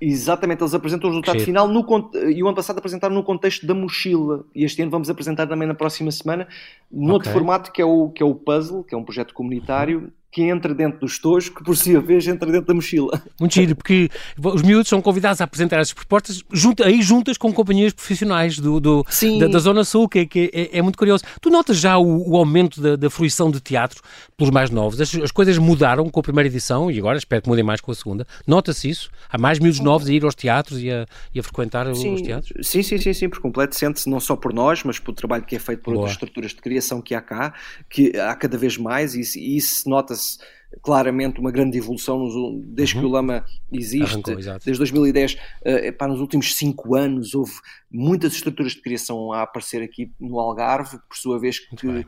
Exatamente, 0.00 0.62
eles 0.62 0.74
apresentam 0.74 1.08
o 1.08 1.12
resultado 1.12 1.40
final 1.40 1.66
no, 1.66 1.84
e 2.30 2.42
o 2.42 2.46
ano 2.46 2.54
passado 2.54 2.78
apresentaram 2.78 3.14
no 3.14 3.22
contexto 3.22 3.66
da 3.66 3.74
mochila 3.74 4.44
e 4.54 4.64
este 4.64 4.80
ano 4.80 4.90
vamos 4.90 5.10
apresentar 5.10 5.46
também 5.46 5.66
na 5.66 5.74
próxima 5.74 6.10
semana, 6.12 6.46
no 6.90 7.04
okay. 7.04 7.12
outro 7.14 7.32
formato 7.32 7.72
que 7.72 7.82
é, 7.82 7.84
o, 7.84 8.08
que 8.10 8.22
é 8.22 8.26
o 8.26 8.34
Puzzle, 8.34 8.84
que 8.84 8.94
é 8.94 8.98
um 8.98 9.02
projeto 9.02 9.34
comunitário 9.34 10.12
que 10.30 10.42
entra 10.42 10.74
dentro 10.74 11.00
do 11.00 11.06
estojo, 11.06 11.52
que 11.54 11.64
por 11.64 11.76
sua 11.76 12.00
vez 12.00 12.26
entra 12.28 12.50
dentro 12.50 12.66
da 12.66 12.74
mochila. 12.74 13.22
Muito 13.40 13.54
giro, 13.54 13.74
porque 13.74 14.10
os 14.42 14.62
miúdos 14.62 14.88
são 14.88 15.00
convidados 15.00 15.40
a 15.40 15.44
apresentar 15.44 15.78
essas 15.78 15.94
propostas 15.94 16.42
junto, 16.52 16.84
aí 16.84 17.00
juntas 17.00 17.38
com 17.38 17.52
companhias 17.52 17.92
profissionais 17.94 18.58
do, 18.58 18.78
do 18.78 19.06
da, 19.40 19.46
da, 19.46 19.58
Zona 19.58 19.84
Sul, 19.84 20.08
que, 20.08 20.26
que 20.26 20.50
é, 20.52 20.78
é, 20.78 20.82
muito 20.82 20.98
curioso. 20.98 21.24
Tu 21.40 21.48
notas 21.48 21.78
já 21.78 21.96
o, 21.96 22.30
o 22.30 22.36
aumento 22.36 22.80
da, 22.80 22.96
da, 22.96 23.08
fruição 23.08 23.50
de 23.50 23.58
teatro 23.58 24.02
pelos 24.36 24.52
mais 24.52 24.70
novos? 24.70 25.00
As, 25.00 25.14
as, 25.14 25.30
coisas 25.30 25.56
mudaram 25.56 26.10
com 26.10 26.20
a 26.20 26.22
primeira 26.22 26.48
edição 26.48 26.90
e 26.90 26.98
agora 26.98 27.16
espero 27.16 27.42
que 27.42 27.48
mudem 27.48 27.64
mais 27.64 27.80
com 27.80 27.90
a 27.90 27.94
segunda. 27.94 28.26
Nota-se 28.46 28.90
isso? 28.90 29.10
Há 29.30 29.38
mais 29.38 29.58
miúdos 29.58 29.80
novos 29.80 30.08
a 30.08 30.12
ir 30.12 30.24
aos 30.24 30.34
teatros 30.34 30.82
e 30.82 30.90
a, 30.90 31.06
e 31.34 31.40
a 31.40 31.42
frequentar 31.42 31.86
sim, 31.94 32.14
os 32.14 32.20
teatros? 32.20 32.52
Sim, 32.66 32.82
sim, 32.82 32.98
sim, 32.98 33.12
sim, 33.14 33.28
por 33.30 33.40
completo. 33.40 33.74
Sente-se 33.74 34.10
não 34.10 34.20
só 34.20 34.36
por 34.36 34.52
nós, 34.52 34.84
mas 34.84 34.98
pelo 34.98 35.14
trabalho 35.14 35.44
que 35.44 35.56
é 35.56 35.58
feito 35.58 35.82
por 35.82 35.92
Boa. 35.92 36.02
outras 36.02 36.12
estruturas 36.12 36.50
de 36.50 36.56
criação 36.56 37.00
que 37.00 37.14
há 37.14 37.20
cá, 37.20 37.54
que 37.88 38.14
há 38.18 38.34
cada 38.34 38.58
vez 38.58 38.76
mais 38.76 39.14
e, 39.14 39.38
e 39.38 39.56
isso 39.56 39.88
nota-se 40.18 40.38
claramente 40.82 41.40
uma 41.40 41.50
grande 41.50 41.78
evolução 41.78 42.18
nos, 42.18 42.62
desde 42.66 42.96
uhum. 42.96 43.00
que 43.00 43.06
o 43.06 43.10
Lama 43.10 43.44
existe, 43.72 44.12
Arrancou, 44.12 44.34
desde 44.36 44.76
2010, 44.76 45.32
uh, 45.34 45.68
epá, 45.84 46.06
nos 46.06 46.20
últimos 46.20 46.54
cinco 46.56 46.94
anos 46.94 47.34
houve 47.34 47.54
muitas 47.90 48.34
estruturas 48.34 48.72
de 48.72 48.82
criação 48.82 49.32
a 49.32 49.42
aparecer 49.42 49.82
aqui 49.82 50.12
no 50.20 50.38
Algarve, 50.38 50.98
por 51.08 51.16
sua 51.16 51.38
vez 51.38 51.58
que 51.58 52.04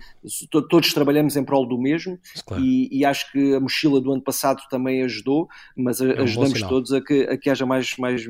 todos 0.68 0.92
trabalhamos 0.92 1.36
em 1.36 1.42
prol 1.42 1.66
do 1.66 1.78
mesmo 1.78 2.18
claro. 2.44 2.62
e, 2.62 2.88
e, 2.92 3.02
acho 3.02 3.32
que 3.32 3.54
a 3.54 3.60
mochila 3.60 3.98
do 3.98 4.12
ano 4.12 4.22
passado 4.22 4.60
também 4.70 5.02
ajudou, 5.04 5.48
mas 5.74 6.02
é 6.02 6.20
um 6.20 6.24
ajudamos 6.24 6.60
todos 6.60 6.92
a 6.92 7.00
que, 7.00 7.22
a 7.22 7.38
que 7.38 7.48
haja 7.48 7.64
mais, 7.64 7.96
mais, 7.96 8.26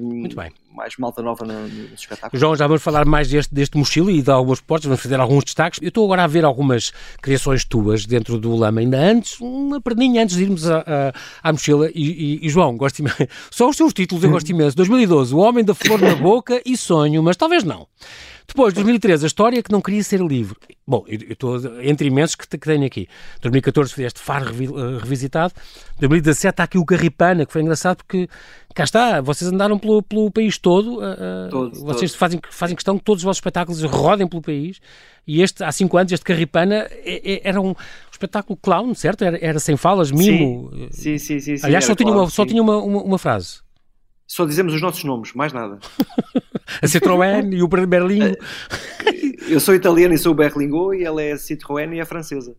mais 0.73 0.97
malta 0.99 1.21
nova 1.23 1.45
no, 1.45 1.69
no 1.69 1.95
espetáculo. 1.95 2.39
João, 2.39 2.57
já 2.57 2.67
vamos 2.67 2.83
falar 2.83 3.05
mais 3.05 3.29
deste, 3.29 3.55
deste 3.55 3.77
mochila 3.77 4.11
e 4.13 4.23
de 4.23 4.31
algumas 4.31 4.61
portas, 4.61 4.87
vamos 4.87 5.03
fazer 5.03 5.19
alguns 5.19 5.45
destaques. 5.45 5.81
Eu 5.83 5.89
estou 5.89 6.05
agora 6.05 6.25
a 6.25 6.27
ver 6.27 6.45
algumas 6.45 6.93
criações 7.21 7.65
tuas 7.65 8.07
dentro 8.07 8.39
do 8.39 8.55
Lama, 8.55 8.81
ainda 8.81 8.99
antes, 8.99 9.41
uma 9.41 9.81
perninha 9.81 10.23
antes 10.23 10.37
de 10.37 10.43
irmos 10.43 10.71
a, 10.71 10.79
a, 10.79 11.49
à 11.49 11.53
mochila 11.53 11.91
e, 11.95 12.39
e, 12.43 12.47
e 12.47 12.49
João, 12.49 12.77
gosto 12.77 13.01
imenso, 13.01 13.27
só 13.51 13.69
os 13.69 13.77
teus 13.77 13.93
títulos 13.93 14.23
eu 14.25 14.31
gosto 14.31 14.49
imenso, 14.51 14.77
2012, 14.77 15.35
O 15.35 15.39
Homem 15.39 15.65
da 15.65 15.75
Flor 15.75 16.01
na 16.01 16.15
Boca 16.15 16.63
e 16.65 16.77
Sonho, 16.77 17.23
mas 17.23 17.37
talvez 17.37 17.65
não. 17.65 17.87
Depois, 18.51 18.75
2013, 18.75 19.25
a 19.25 19.27
história 19.29 19.63
que 19.63 19.71
não 19.71 19.81
queria 19.81 20.03
ser 20.03 20.21
livre. 20.21 20.57
Bom, 20.85 21.05
eu 21.07 21.19
estou 21.31 21.57
entre 21.81 22.09
imensos 22.09 22.35
que, 22.35 22.49
que 22.49 22.59
tenho 22.59 22.85
aqui. 22.85 23.07
2014 23.43 23.95
foi 23.95 24.05
este 24.05 24.19
Faro 24.19 24.47
eh, 24.51 24.99
revisitado. 24.99 25.55
2017 26.01 26.61
há 26.61 26.65
aqui 26.65 26.77
o 26.77 26.85
Garripana, 26.85 27.47
que 27.47 27.53
foi 27.53 27.63
engraçado 27.63 27.99
porque 27.99 28.29
cá 28.75 28.83
está, 28.83 29.21
vocês 29.21 29.53
andaram 29.53 29.79
pelo, 29.79 30.03
pelo 30.03 30.33
país 30.33 30.59
todo. 30.59 30.99
Uh, 30.99 31.49
todo 31.49 31.85
vocês 31.85 32.11
todo. 32.11 32.19
Fazem, 32.19 32.41
fazem 32.51 32.75
questão 32.75 32.99
que 32.99 33.05
todos 33.05 33.21
os 33.21 33.25
vossos 33.25 33.39
espetáculos 33.39 33.81
rodem 33.85 34.27
pelo 34.27 34.43
país. 34.43 34.81
E 35.25 35.43
este, 35.43 35.63
há 35.63 35.71
cinco 35.71 35.97
anos, 35.97 36.11
este 36.11 36.25
Garripana 36.25 36.89
é, 36.91 37.35
é, 37.35 37.41
era 37.45 37.61
um 37.61 37.73
espetáculo 38.11 38.59
clown, 38.61 38.93
certo? 38.97 39.23
Era, 39.23 39.39
era 39.41 39.61
sem 39.61 39.77
falas, 39.77 40.11
mimo. 40.11 40.73
Sim, 40.91 41.19
sim, 41.19 41.39
sim. 41.39 41.57
sim 41.57 41.65
Aliás, 41.65 41.85
só, 41.85 41.95
tinha, 41.95 42.11
uma, 42.11 42.29
só 42.29 42.45
tinha 42.45 42.61
uma, 42.61 42.79
uma, 42.79 43.01
uma 43.01 43.19
frase. 43.19 43.61
Só 44.31 44.47
dizemos 44.47 44.73
os 44.73 44.81
nossos 44.81 45.03
nomes, 45.03 45.33
mais 45.33 45.53
nada. 45.53 45.81
a 46.81 46.87
Citroën 46.87 47.53
e 47.53 47.65
o 47.65 47.67
Berlingo. 47.67 48.37
Eu 49.49 49.59
sou 49.59 49.75
italiano 49.75 50.15
e 50.15 50.19
sou 50.19 50.31
o 50.31 50.35
Berlingo 50.37 50.95
e 50.95 51.03
ela 51.03 51.21
é 51.21 51.33
a 51.33 51.35
Citroën 51.35 51.93
e 51.93 51.99
é 51.99 52.05
francesa. 52.05 52.55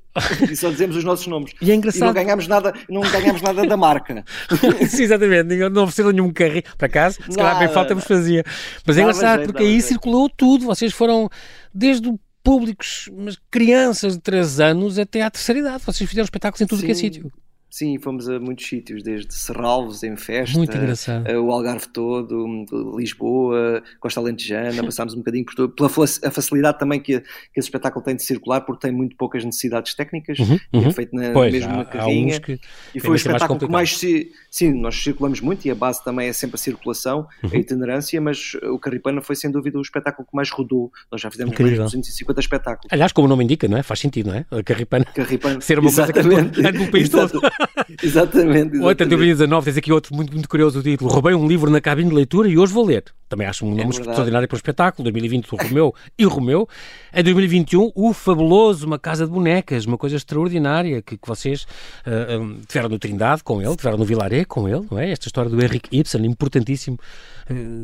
E 0.52 0.54
só 0.58 0.70
dizemos 0.70 0.98
os 0.98 1.06
nossos 1.06 1.26
nomes. 1.28 1.54
E 1.62 1.72
é 1.72 1.74
engraçado. 1.74 2.02
E 2.02 2.06
não 2.08 2.14
ganhamos 2.14 2.48
nada, 2.48 2.74
não 2.90 3.02
ganhamos 3.02 3.42
nada 3.42 3.66
da 3.66 3.78
marca. 3.78 4.26
Sim, 4.86 5.04
exatamente. 5.04 5.56
Não 5.70 5.84
ofereceram 5.84 6.12
nenhum 6.12 6.34
carrinho. 6.34 6.64
Para 6.78 6.90
casa, 6.90 7.20
se 7.30 7.38
calhar 7.38 7.58
bem 7.58 7.70
falta 7.70 7.96
vos 7.96 8.04
fazia. 8.04 8.44
Mas 8.86 8.98
é 8.98 9.02
engraçado 9.02 9.46
porque 9.46 9.64
aí 9.64 9.82
circulou 9.82 10.30
tudo. 10.30 10.66
Vocês 10.66 10.92
foram 10.92 11.30
desde 11.74 12.10
o 12.10 12.20
públicos, 12.44 13.10
mas 13.18 13.38
crianças 13.50 14.16
de 14.16 14.20
3 14.20 14.60
anos 14.60 15.00
até 15.00 15.22
à 15.22 15.32
terceira 15.32 15.62
idade. 15.62 15.84
Vocês 15.86 16.10
fizeram 16.10 16.26
espetáculos 16.26 16.60
em 16.60 16.68
tudo 16.68 16.82
o 16.82 16.86
que 16.86 16.92
é 16.92 16.96
sítio. 16.96 17.32
Sim, 17.72 17.98
fomos 18.00 18.28
a 18.28 18.38
muitos 18.38 18.68
sítios, 18.68 19.02
desde 19.02 19.34
Serralves 19.34 20.04
em 20.04 20.18
festa, 20.18 20.60
engraçado. 20.60 21.26
o 21.42 21.52
Algarve 21.52 21.88
todo, 21.88 22.66
Lisboa, 22.98 23.82
Costa 23.98 24.20
Alentejana, 24.20 24.84
passámos 24.84 25.14
um 25.14 25.20
bocadinho 25.20 25.46
por 25.46 25.56
todo, 25.56 25.74
pela 25.74 25.88
a 25.88 26.32
facilidade 26.32 26.78
também 26.78 27.00
que, 27.00 27.22
que 27.22 27.26
esse 27.56 27.68
espetáculo 27.68 28.04
tem 28.04 28.14
de 28.14 28.24
circular, 28.24 28.60
porque 28.60 28.86
tem 28.86 28.92
muito 28.92 29.16
poucas 29.16 29.46
necessidades 29.46 29.94
técnicas, 29.96 30.38
uhum, 30.38 30.60
uhum. 30.74 30.88
é 30.88 30.92
feito 30.92 31.16
na 31.16 31.32
pois, 31.32 31.54
mesma 31.54 31.82
há, 31.82 31.86
carrinha, 31.86 32.38
há 32.38 32.58
e 32.94 33.00
foi 33.00 33.12
o 33.12 33.16
espetáculo 33.16 33.58
mais 33.58 33.66
que 33.66 33.72
mais 33.72 33.98
se, 33.98 34.32
sim, 34.50 34.74
nós 34.74 35.02
circulamos 35.02 35.40
muito 35.40 35.66
e 35.66 35.72
a 35.72 35.76
base 35.76 36.04
também 36.04 36.28
é 36.28 36.34
sempre 36.34 36.56
a 36.56 36.60
circulação, 36.60 37.26
uhum. 37.42 37.52
a 37.54 37.58
itinerância, 37.58 38.20
mas 38.20 38.54
o 38.64 38.78
Carripana 38.80 39.22
foi 39.22 39.38
sem 39.38 39.50
dúvida 39.50 39.78
o 39.78 39.82
espetáculo 39.82 40.28
que 40.28 40.36
mais 40.36 40.50
rodou, 40.50 40.92
nós 41.10 41.22
já 41.22 41.32
fizemos 41.32 41.54
Incrível. 41.54 41.80
mais 41.80 41.92
de 41.92 41.98
250 41.98 42.40
espetáculos. 42.42 42.88
Aliás, 42.92 43.14
como 43.14 43.28
o 43.28 43.30
nome 43.30 43.46
indica, 43.46 43.66
não 43.70 43.78
é? 43.78 43.84
Faz 43.84 44.02
sentido, 44.02 44.28
não 44.28 44.36
é? 44.36 44.46
A 44.52 44.62
Carripana, 44.62 45.06
Carripana 45.06 45.62
ser 45.62 45.80
uma 45.80 45.90
exatamente. 45.90 46.28
coisa 46.28 46.50
que 46.50 46.68
é 46.68 46.72
do 46.72 46.92
país 46.92 47.10
todo. 47.10 47.42
exatamente. 48.04 48.78
Outra, 48.78 49.06
2019, 49.06 49.66
tens 49.66 49.78
aqui 49.78 49.92
outro 49.92 50.16
muito, 50.16 50.34
muito 50.34 50.50
curioso 50.50 50.80
o 50.80 50.84
título. 50.84 51.10
Roubei 51.10 51.34
um 51.34 51.48
livro 51.48 51.70
na 51.70 51.82
cabine 51.82 52.10
de 52.10 52.16
leitura 52.16 52.48
e 52.48 52.58
hoje 52.58 52.74
vou 52.74 52.86
ler. 52.86 53.04
Também 53.28 53.48
acho 53.48 53.66
um 53.66 53.70
é 53.70 53.84
nome 53.84 53.96
é 53.96 54.00
extraordinário 54.00 54.48
para 54.48 54.56
o 54.56 54.58
espetáculo. 54.58 55.04
2020, 55.04 55.54
o 55.54 55.56
Romeu 55.56 55.96
e 56.18 56.26
o 56.26 56.30
Romeu. 56.30 56.68
Em 57.14 57.24
2021, 57.24 57.92
o 57.96 58.14
Fabuloso, 58.14 58.86
uma 58.86 59.00
casa 59.00 59.26
de 59.26 59.32
bonecas, 59.32 59.86
uma 59.86 59.98
coisa 59.98 60.18
extraordinária 60.18 61.02
que, 61.02 61.18
que 61.18 61.28
vocês 61.28 61.66
uh, 62.06 62.40
um, 62.40 62.60
tiveram 62.68 62.90
no 62.90 63.00
Trindade 63.00 63.44
com 63.44 63.62
ele, 63.62 63.76
tiveram 63.76 63.98
no 63.98 64.04
Vilaré 64.04 64.44
com 64.44 64.68
ele, 64.68 64.86
não 64.92 65.00
é? 65.00 65.12
Esta 65.12 65.28
história 65.28 65.50
do 65.50 65.64
Henrik 65.64 65.88
Ibsen, 65.92 66.26
importantíssimo, 66.26 67.00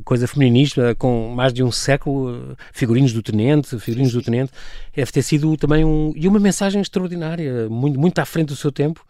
coisa 0.03 0.27
feminista, 0.27 0.95
com 0.95 1.33
mais 1.35 1.53
de 1.53 1.63
um 1.63 1.71
século, 1.71 2.31
uh, 2.31 2.57
figurinos 2.71 3.13
do 3.13 3.21
Tenente, 3.21 3.79
figurinos 3.79 4.13
do 4.13 4.21
Tenente. 4.21 4.51
Deve 4.95 5.11
ter 5.11 5.21
sido 5.21 5.55
também 5.57 5.83
um. 5.83 6.13
e 6.15 6.27
uma 6.27 6.39
mensagem 6.39 6.81
extraordinária, 6.81 7.69
muito, 7.69 7.99
muito 7.99 8.19
à 8.19 8.25
frente 8.25 8.47
do 8.47 8.55
seu 8.55 8.71
tempo, 8.71 9.05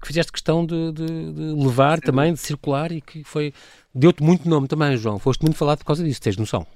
que 0.00 0.06
fizeste 0.06 0.32
questão 0.32 0.64
de, 0.64 0.92
de, 0.92 1.06
de 1.06 1.42
levar 1.62 1.98
Sim. 1.98 2.06
também, 2.06 2.32
de 2.32 2.40
circular 2.40 2.90
e 2.92 3.00
que 3.00 3.22
foi. 3.24 3.52
Deu-te 3.94 4.22
muito 4.22 4.48
nome 4.48 4.68
também, 4.68 4.96
João. 4.96 5.18
Foste 5.18 5.42
muito 5.42 5.56
falado 5.56 5.78
por 5.78 5.84
causa 5.84 6.02
disso, 6.04 6.20
tens 6.20 6.36
noção? 6.36 6.66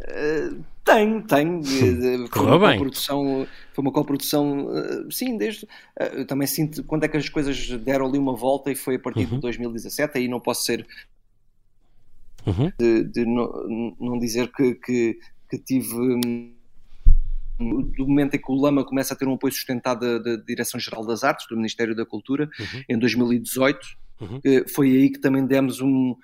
Uh, 0.00 0.64
tenho, 0.84 1.22
tenho. 1.22 1.62
Foi 2.28 2.46
uma 2.46 2.58
bem. 2.58 2.78
coprodução, 2.78 3.46
foi 3.72 3.82
uma 3.82 3.92
coprodução, 3.92 4.66
uh, 4.66 5.12
sim, 5.12 5.36
desde. 5.36 5.66
Uh, 6.00 6.24
também 6.24 6.46
sinto 6.46 6.82
quando 6.84 7.04
é 7.04 7.08
que 7.08 7.16
as 7.16 7.28
coisas 7.28 7.68
deram 7.80 8.06
ali 8.06 8.18
uma 8.18 8.34
volta 8.34 8.70
e 8.70 8.74
foi 8.74 8.96
a 8.96 8.98
partir 8.98 9.24
uhum. 9.24 9.36
de 9.36 9.40
2017. 9.40 10.18
Aí 10.18 10.28
não 10.28 10.40
posso 10.40 10.64
ser. 10.64 10.86
Uhum. 12.46 12.72
De, 12.78 13.04
de 13.04 13.24
não, 13.24 13.96
não, 14.00 14.18
dizer 14.18 14.50
que, 14.52 14.74
que, 14.74 15.18
que 15.50 15.58
tive. 15.58 15.94
Um, 15.94 16.54
do 17.58 18.08
momento 18.08 18.34
em 18.34 18.38
que 18.40 18.50
o 18.50 18.54
Lama 18.54 18.84
começa 18.84 19.14
a 19.14 19.16
ter 19.16 19.28
um 19.28 19.34
apoio 19.34 19.52
sustentado 19.52 20.00
da, 20.00 20.18
da 20.18 20.42
Direção-Geral 20.42 21.06
das 21.06 21.22
Artes, 21.22 21.46
do 21.48 21.56
Ministério 21.56 21.94
da 21.94 22.04
Cultura, 22.04 22.50
uhum. 22.58 22.82
em 22.88 22.98
2018, 22.98 23.78
uhum. 24.20 24.40
foi 24.74 24.90
aí 24.90 25.10
que 25.10 25.20
também 25.20 25.46
demos 25.46 25.80
um, 25.80 26.16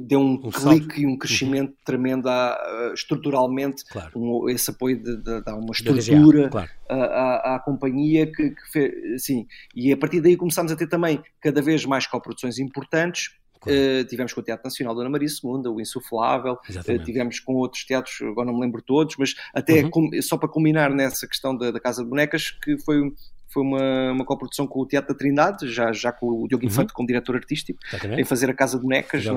deu 0.00 0.20
um, 0.20 0.40
um 0.44 0.50
clique 0.50 1.02
e 1.02 1.06
um 1.06 1.16
crescimento 1.16 1.70
uhum. 1.70 1.76
tremendo 1.84 2.28
a, 2.28 2.92
estruturalmente, 2.94 3.84
claro. 3.90 4.10
um, 4.16 4.48
esse 4.48 4.70
apoio 4.70 4.96
de, 5.00 5.16
de, 5.18 5.40
de 5.40 5.52
uma 5.52 5.72
estrutura 5.72 6.48
claro. 6.48 6.70
à, 6.88 7.54
à, 7.54 7.60
companhia 7.60 8.26
que, 8.26 8.50
que 8.50 8.72
fez, 8.72 9.24
sim, 9.24 9.46
e 9.74 9.92
a 9.92 9.96
partir 9.96 10.20
daí 10.20 10.36
começámos 10.36 10.72
a 10.72 10.76
ter 10.76 10.88
também 10.88 11.22
cada 11.40 11.62
vez 11.62 11.84
mais 11.84 12.06
coproduções 12.06 12.58
importantes, 12.58 13.30
Uh, 13.66 14.04
tivemos 14.04 14.32
com 14.32 14.40
o 14.40 14.44
Teatro 14.44 14.64
Nacional 14.64 14.94
Dona 14.94 15.08
Maria 15.08 15.28
II, 15.28 15.68
o 15.68 15.80
Insuflável, 15.80 16.54
uh, 16.54 17.04
tivemos 17.04 17.40
com 17.40 17.54
outros 17.54 17.84
teatros, 17.84 18.20
agora 18.22 18.46
não 18.46 18.54
me 18.54 18.60
lembro 18.60 18.82
todos, 18.82 19.16
mas 19.16 19.34
até 19.54 19.82
uhum. 19.82 19.90
com, 19.90 20.10
só 20.22 20.36
para 20.36 20.48
culminar 20.48 20.92
nessa 20.92 21.26
questão 21.26 21.56
da, 21.56 21.70
da 21.70 21.80
Casa 21.80 22.02
de 22.02 22.08
Bonecas, 22.08 22.50
que 22.50 22.78
foi 22.78 23.12
foi 23.52 23.62
uma, 23.62 24.12
uma 24.12 24.24
coprodução 24.24 24.66
com 24.66 24.80
o 24.80 24.86
Teatro 24.86 25.12
da 25.12 25.18
Trindade, 25.18 25.70
já, 25.70 25.92
já 25.92 26.10
com 26.10 26.26
o 26.26 26.48
Diogo 26.48 26.64
uhum. 26.64 26.70
Infante 26.70 26.90
uhum. 26.90 26.94
como 26.94 27.06
diretor 27.06 27.36
artístico, 27.36 27.78
em 28.16 28.24
fazer 28.24 28.48
a 28.48 28.54
Casa 28.54 28.78
de 28.78 28.82
Bonecas. 28.82 29.24
No, 29.24 29.34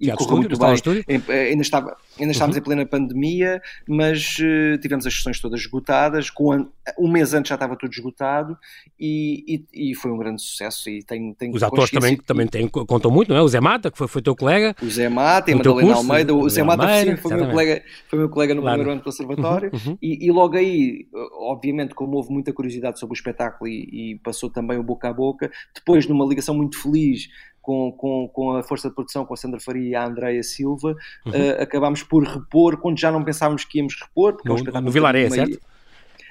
e 0.00 0.10
correu 0.12 0.36
muito 0.36 0.58
bem. 0.58 1.04
Em, 1.08 1.22
eh, 1.28 1.50
ainda, 1.50 1.62
estava, 1.62 1.96
ainda 2.18 2.32
estávamos 2.32 2.56
uhum. 2.56 2.60
em 2.60 2.64
plena 2.64 2.86
pandemia, 2.86 3.60
mas 3.88 4.36
uh, 4.38 4.78
tivemos 4.78 5.06
as 5.06 5.14
sessões 5.14 5.40
todas 5.40 5.60
esgotadas. 5.60 6.30
Com 6.30 6.68
um 6.98 7.10
mês 7.10 7.34
antes 7.34 7.48
já 7.48 7.56
estava 7.56 7.76
tudo 7.76 7.92
esgotado 7.92 8.56
e, 8.98 9.64
e, 9.74 9.90
e 9.90 9.94
foi 9.94 10.12
um 10.12 10.18
grande 10.18 10.40
sucesso. 10.40 10.88
E 10.88 11.02
tem, 11.02 11.34
tem 11.34 11.50
Os 11.52 11.62
atores 11.62 11.90
também, 11.90 12.16
também 12.16 12.46
têm, 12.46 12.68
contam 12.68 13.10
muito, 13.10 13.30
não 13.30 13.36
é? 13.36 13.42
O 13.42 13.48
Zé 13.48 13.60
Mata, 13.60 13.90
que 13.90 13.98
foi, 13.98 14.06
foi 14.06 14.22
teu 14.22 14.36
colega. 14.36 14.76
O 14.80 14.88
Zé 14.88 15.08
Mata, 15.08 15.50
a 15.50 15.56
Madalena 15.56 15.94
Almeida. 15.94 16.34
O 16.34 16.48
Zé 16.48 16.62
Mata 16.62 16.84
Almeida, 16.84 17.16
foi, 17.16 17.34
meu 17.34 17.48
colega, 17.48 17.82
foi 18.08 18.18
meu 18.18 18.28
colega 18.28 18.54
no 18.54 18.62
claro. 18.62 18.76
primeiro 18.76 18.92
ano 18.92 19.00
do 19.00 19.04
conservatório. 19.04 19.70
Uhum, 19.72 19.92
uhum. 19.92 19.98
E, 20.00 20.26
e, 20.26 20.30
logo 20.30 20.56
aí, 20.56 21.06
obviamente, 21.40 21.94
como 21.94 22.16
houve 22.16 22.30
muita 22.32 22.52
curiosidade 22.52 22.98
sobre 22.98 23.14
o 23.14 23.16
espetáculo 23.16 23.31
e, 23.66 24.12
e 24.12 24.18
passou 24.18 24.50
também 24.50 24.78
o 24.78 24.82
boca 24.82 25.08
a 25.08 25.12
boca. 25.12 25.50
Depois, 25.74 26.06
numa 26.06 26.24
ligação 26.24 26.54
muito 26.54 26.80
feliz 26.80 27.28
com, 27.62 27.92
com, 27.92 28.28
com 28.28 28.56
a 28.56 28.62
força 28.62 28.88
de 28.88 28.94
produção, 28.94 29.24
com 29.24 29.34
a 29.34 29.36
Sandra 29.36 29.60
Faria 29.60 29.88
e 29.90 29.94
a 29.94 30.04
Andreia 30.04 30.42
Silva, 30.42 30.96
uhum. 31.24 31.32
uh, 31.32 31.62
acabámos 31.62 32.02
por 32.02 32.24
repor, 32.24 32.76
quando 32.78 32.98
já 32.98 33.10
não 33.10 33.24
pensávamos 33.24 33.64
que 33.64 33.78
íamos 33.78 33.94
repor. 34.00 34.34
Porque 34.34 34.48
no, 34.48 34.76
é 34.76 34.78
um 34.78 34.82
no 34.82 34.90
Vilaré, 34.90 35.30
meio... 35.30 35.34
certo? 35.34 35.72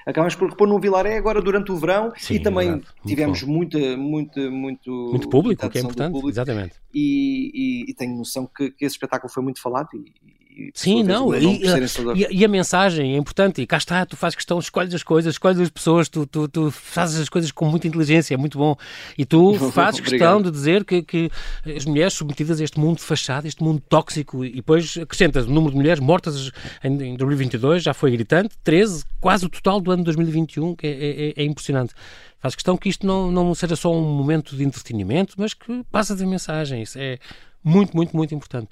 Acabámos 0.04 0.34
por 0.34 0.50
repor 0.50 0.68
no 0.68 0.80
Vilaré 0.80 1.16
agora 1.16 1.40
durante 1.40 1.70
o 1.70 1.76
verão 1.76 2.12
Sim, 2.16 2.34
e 2.34 2.40
também 2.40 2.70
é 2.70 2.80
tivemos 3.06 3.42
muita, 3.44 3.78
muita, 3.96 4.50
muito, 4.50 4.90
muito 4.90 5.28
público, 5.28 5.68
que 5.70 5.78
é 5.78 5.80
importante, 5.80 6.26
exatamente. 6.26 6.74
E, 6.92 7.50
e, 7.54 7.90
e, 7.90 7.94
tenho 7.94 8.16
noção 8.16 8.46
que, 8.46 8.72
que, 8.72 8.84
esse 8.84 8.96
espetáculo 8.96 9.32
foi 9.32 9.42
muito 9.44 9.62
falado 9.62 9.88
e, 9.94 10.12
e 10.54 10.70
Sim, 10.74 11.02
não, 11.02 11.34
e, 11.34 11.40
não 11.40 12.14
e, 12.14 12.26
e, 12.30 12.44
a 12.44 12.48
mensagem 12.48 13.14
é 13.14 13.16
importante, 13.16 13.62
e 13.62 13.66
cá 13.66 13.78
está, 13.78 14.04
tu 14.04 14.16
fazes 14.16 14.36
questão, 14.36 14.58
escolhes 14.58 14.94
as 14.94 15.02
coisas, 15.02 15.34
escolhes 15.34 15.60
as 15.60 15.70
pessoas, 15.70 16.08
tu, 16.08 16.26
tu, 16.26 16.46
tu 16.46 16.70
fazes 16.70 17.20
as 17.20 17.28
coisas 17.28 17.50
com 17.50 17.64
muita 17.66 17.86
inteligência, 17.86 18.34
é 18.34 18.36
muito 18.36 18.58
bom, 18.58 18.76
e 19.16 19.24
tu 19.24 19.54
fazes 19.72 20.00
questão 20.00 20.42
de 20.42 20.50
dizer 20.50 20.84
que, 20.84 21.02
que 21.02 21.30
as 21.64 21.84
mulheres 21.84 22.12
submetidas 22.12 22.60
a 22.60 22.64
este 22.64 22.78
mundo 22.78 23.00
fachado, 23.00 23.46
este 23.46 23.62
mundo 23.62 23.82
tóxico, 23.88 24.44
e 24.44 24.56
depois 24.56 24.98
acrescentas 25.00 25.46
o 25.46 25.50
número 25.50 25.72
de 25.72 25.76
mulheres 25.78 26.00
mortas 26.00 26.50
em, 26.84 26.92
em 27.02 27.16
2022, 27.16 27.82
já 27.82 27.94
foi 27.94 28.10
gritante, 28.10 28.54
13, 28.62 29.04
quase 29.20 29.46
o 29.46 29.48
total 29.48 29.80
do 29.80 29.90
ano 29.90 30.04
2021, 30.04 30.76
que 30.76 30.86
é, 30.86 30.90
é, 30.90 31.28
é, 31.28 31.32
é 31.36 31.44
impressionante. 31.44 31.94
Faz 32.38 32.56
questão 32.56 32.76
que 32.76 32.88
isto 32.88 33.06
não, 33.06 33.30
não 33.30 33.54
seja 33.54 33.76
só 33.76 33.92
um 33.94 34.02
momento 34.02 34.56
de 34.56 34.64
entretenimento, 34.64 35.34
mas 35.38 35.54
que 35.54 35.84
passa 35.92 36.16
de 36.16 36.26
mensagem. 36.26 36.82
Isso 36.82 36.98
é 36.98 37.18
muito, 37.64 37.96
muito, 37.96 38.16
muito 38.16 38.34
importante. 38.34 38.68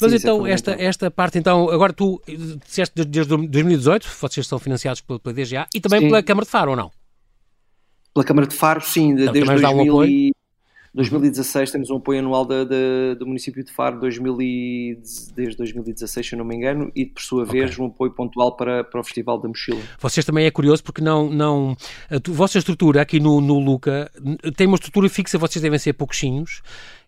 Mas 0.00 0.10
Sim, 0.10 0.18
então, 0.18 0.46
é 0.46 0.52
esta, 0.52 0.72
esta 0.72 1.10
parte, 1.10 1.38
então, 1.38 1.70
agora 1.70 1.92
tu 1.92 2.20
disseste 2.64 3.04
desde 3.04 3.36
2018, 3.36 4.08
vocês 4.20 4.46
são 4.46 4.58
financiados 4.58 5.00
pela, 5.00 5.18
pela 5.18 5.34
DGA 5.34 5.66
e 5.74 5.80
também 5.80 6.00
sim. 6.00 6.06
pela 6.08 6.22
Câmara 6.22 6.44
de 6.44 6.50
Faro, 6.50 6.70
ou 6.72 6.76
não? 6.76 6.90
Pela 8.12 8.24
Câmara 8.24 8.46
de 8.46 8.54
Faro, 8.54 8.80
sim, 8.80 9.12
então, 9.12 9.32
desde 9.32 9.54
2000 9.54 10.04
e... 10.04 10.36
2016 10.96 11.70
temos 11.70 11.90
um 11.90 11.96
apoio 11.96 12.20
anual 12.20 12.46
da, 12.46 12.64
da, 12.64 13.14
do 13.18 13.26
município 13.26 13.62
de 13.62 13.70
Faro 13.70 14.00
2000 14.00 14.40
e, 14.40 14.98
desde 15.34 15.54
2016, 15.58 16.26
se 16.26 16.34
eu 16.34 16.38
não 16.38 16.44
me 16.46 16.56
engano, 16.56 16.90
e 16.96 17.04
por 17.04 17.20
sua 17.20 17.44
vez 17.44 17.72
okay. 17.72 17.84
um 17.84 17.88
apoio 17.88 18.10
pontual 18.12 18.56
para, 18.56 18.82
para 18.82 18.98
o 18.98 19.04
Festival 19.04 19.38
da 19.38 19.46
Mochila. 19.46 19.78
Vocês 20.00 20.24
também 20.24 20.46
é 20.46 20.50
curioso 20.50 20.82
porque 20.82 21.02
não, 21.02 21.28
não 21.28 21.76
a 22.10 22.16
vossa 22.32 22.56
estrutura 22.56 23.02
aqui 23.02 23.20
no, 23.20 23.42
no 23.42 23.58
Luca 23.58 24.10
tem 24.56 24.66
uma 24.66 24.76
estrutura 24.76 25.06
fixa, 25.10 25.36
vocês 25.36 25.62
devem 25.62 25.78
ser 25.78 25.92
pouquinhos 25.92 26.62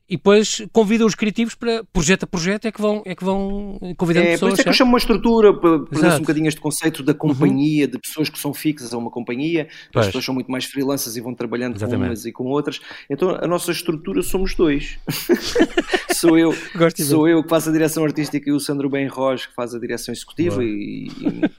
e 0.09 0.17
depois 0.17 0.63
convidam 0.73 1.07
os 1.07 1.15
criativos 1.15 1.55
para 1.55 1.85
projeto 1.93 2.25
a 2.25 2.27
projeto 2.27 2.67
é 2.67 2.73
que 2.73 2.81
vão, 2.81 3.03
é 3.05 3.15
que 3.15 3.23
vão 3.23 3.79
convidando 3.97 4.27
é, 4.27 4.31
pessoas. 4.33 4.51
Por 4.51 4.55
isso 4.55 4.61
é 4.61 4.65
que 4.65 4.71
eu 4.71 4.75
chamo 4.75 4.93
uma 4.93 4.99
estrutura, 4.99 5.53
para 5.53 5.81
perder 5.81 6.15
um 6.15 6.19
bocadinho 6.21 6.49
este 6.49 6.61
conceito 6.61 7.03
da 7.03 7.13
companhia, 7.13 7.85
uhum. 7.85 7.91
de 7.91 7.99
pessoas 7.99 8.29
que 8.31 8.39
são 8.39 8.55
fixas 8.55 8.95
a 8.95 8.99
uma 8.99 9.11
companhia, 9.11 9.69
pois. 9.93 10.07
as 10.07 10.07
pessoas 10.07 10.25
são 10.25 10.35
muito 10.35 10.51
mais 10.51 10.65
freelancers 10.65 11.17
e 11.17 11.21
vão 11.21 11.35
trabalhando 11.35 11.77
Exatamente. 11.77 12.01
com 12.01 12.07
umas 12.07 12.25
e 12.25 12.33
com 12.33 12.45
outras. 12.45 12.81
Então 13.11 13.37
a 13.41 13.47
nossa 13.47 13.71
estrutura 13.71 14.23
somos 14.23 14.55
dois. 14.55 14.99
sou 16.19 16.39
eu, 16.39 16.53
sou 16.97 17.29
eu 17.29 17.43
que 17.43 17.49
faço 17.49 17.69
a 17.69 17.73
direção 17.73 18.05
artística 18.05 18.49
e 18.49 18.53
o 18.53 18.61
Sandro 18.61 18.89
Benros 18.89 19.47
que 19.47 19.55
faz 19.55 19.75
a 19.75 19.79
direção 19.79 20.13
executiva 20.13 20.63
e, 20.63 21.09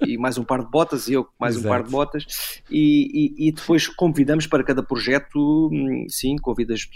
e, 0.03 0.13
e, 0.13 0.17
mais 0.17 0.37
um 0.37 0.43
par 0.43 0.63
de 0.63 0.69
botas 0.69 1.07
e 1.07 1.13
eu 1.13 1.27
mais 1.39 1.55
Exato. 1.55 1.67
um 1.67 1.69
par 1.69 1.83
de 1.83 1.89
botas 1.89 2.25
e, 2.69 3.47
e, 3.47 3.51
depois 3.51 3.87
convidamos 3.87 4.47
para 4.47 4.63
cada 4.63 4.83
projeto, 4.83 5.69
hum, 5.71 6.05
sim, 6.07 6.35
convidas 6.37 6.87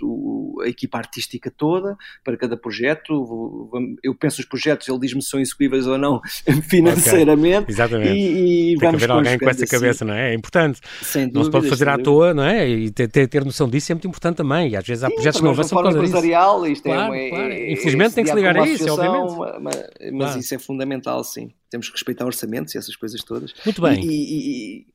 a 0.63 0.67
equipa 0.67 0.97
artística 0.97 1.51
toda 1.51 1.95
para 2.23 2.37
cada 2.37 2.57
projeto. 2.57 3.69
Eu 4.03 4.15
penso 4.15 4.41
os 4.41 4.47
projetos, 4.47 4.87
ele 4.87 4.99
diz-me 4.99 5.21
se 5.21 5.29
são 5.29 5.39
execuíveis 5.39 5.87
ou 5.87 5.97
não 5.97 6.21
financeiramente. 6.69 7.63
Okay. 7.63 7.73
Exatamente. 7.73 8.11
E, 8.11 8.73
e 8.73 8.77
Tem 8.77 8.89
que 8.89 8.95
haver 8.95 9.11
alguém 9.11 9.39
com 9.39 9.49
essa 9.49 9.65
cabeça, 9.65 10.03
assim. 10.03 10.11
não 10.11 10.13
é? 10.13 10.31
É 10.31 10.35
importante. 10.35 10.79
Sem 11.01 11.31
não 11.31 11.43
se 11.43 11.51
pode 11.51 11.69
fazer 11.69 11.89
à 11.89 11.97
toa, 11.97 12.33
não 12.33 12.43
é? 12.43 12.67
E 12.67 12.91
ter, 12.91 13.07
ter, 13.07 13.45
noção 13.45 13.69
disso 13.69 13.91
é 13.91 13.95
muito 13.95 14.07
importante 14.07 14.37
também. 14.37 14.69
E 14.69 14.75
às 14.75 14.85
vezes 14.85 15.03
há 15.03 15.09
projetos 15.09 15.39
que 15.39 15.43
não 15.43 15.51
avançam 15.51 15.77
por 15.77 15.83
causa 15.83 15.97
empresarial, 15.97 16.67
Isto 16.67 16.87
é 16.87 16.93
claro, 16.93 17.13
é, 17.13 17.29
claro. 17.29 17.51
É, 17.51 17.52
Infelizmente 17.71 18.15
tem 18.15 18.23
que 18.23 18.29
se 18.29 18.35
ligar 18.35 18.57
a 18.57 18.67
isso, 18.67 18.91
obviamente. 18.91 19.35
Mas, 19.61 19.75
mas 20.11 20.11
claro. 20.11 20.39
isso 20.39 20.55
é 20.55 20.59
fundamental, 20.59 21.23
sim. 21.23 21.51
Temos 21.69 21.87
que 21.87 21.93
respeitar 21.93 22.25
orçamentos 22.25 22.73
e 22.75 22.77
essas 22.77 22.95
coisas 22.95 23.23
todas. 23.23 23.53
Muito 23.65 23.81
bem. 23.81 24.03
E, 24.03 24.85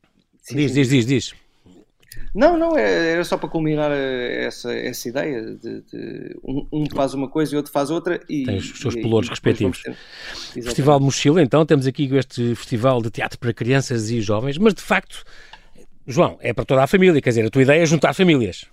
e, 0.50 0.54
diz, 0.54 0.72
diz, 0.72 0.88
diz, 0.88 1.06
diz. 1.06 1.34
Não, 2.34 2.56
não, 2.56 2.76
é, 2.76 3.12
era 3.12 3.24
só 3.24 3.36
para 3.36 3.48
culminar 3.48 3.90
eh, 3.90 4.44
essa, 4.44 4.72
essa 4.72 5.08
ideia 5.08 5.42
de, 5.42 5.82
de 5.82 6.36
um, 6.44 6.66
um, 6.72 6.86
faz 6.94 7.14
uma 7.14 7.28
coisa 7.28 7.54
e 7.54 7.56
outro 7.56 7.72
faz 7.72 7.90
outra 7.90 8.20
e 8.28 8.44
tem 8.44 8.56
os 8.56 8.78
seus 8.78 8.94
pelouros 8.94 9.28
respectivos. 9.28 9.82
Festival 10.52 11.00
Mochila, 11.00 11.42
então 11.42 11.64
temos 11.64 11.86
aqui 11.86 12.08
este 12.16 12.54
festival 12.54 13.00
de 13.02 13.10
teatro 13.10 13.38
para 13.38 13.52
crianças 13.52 14.10
e 14.10 14.20
jovens, 14.20 14.58
mas 14.58 14.74
de 14.74 14.82
facto, 14.82 15.24
João, 16.06 16.38
é 16.40 16.52
para 16.52 16.64
toda 16.64 16.82
a 16.82 16.86
família, 16.86 17.20
quer 17.20 17.30
dizer, 17.30 17.46
a 17.46 17.50
tua 17.50 17.62
ideia 17.62 17.82
é 17.82 17.86
juntar 17.86 18.12
famílias. 18.12 18.66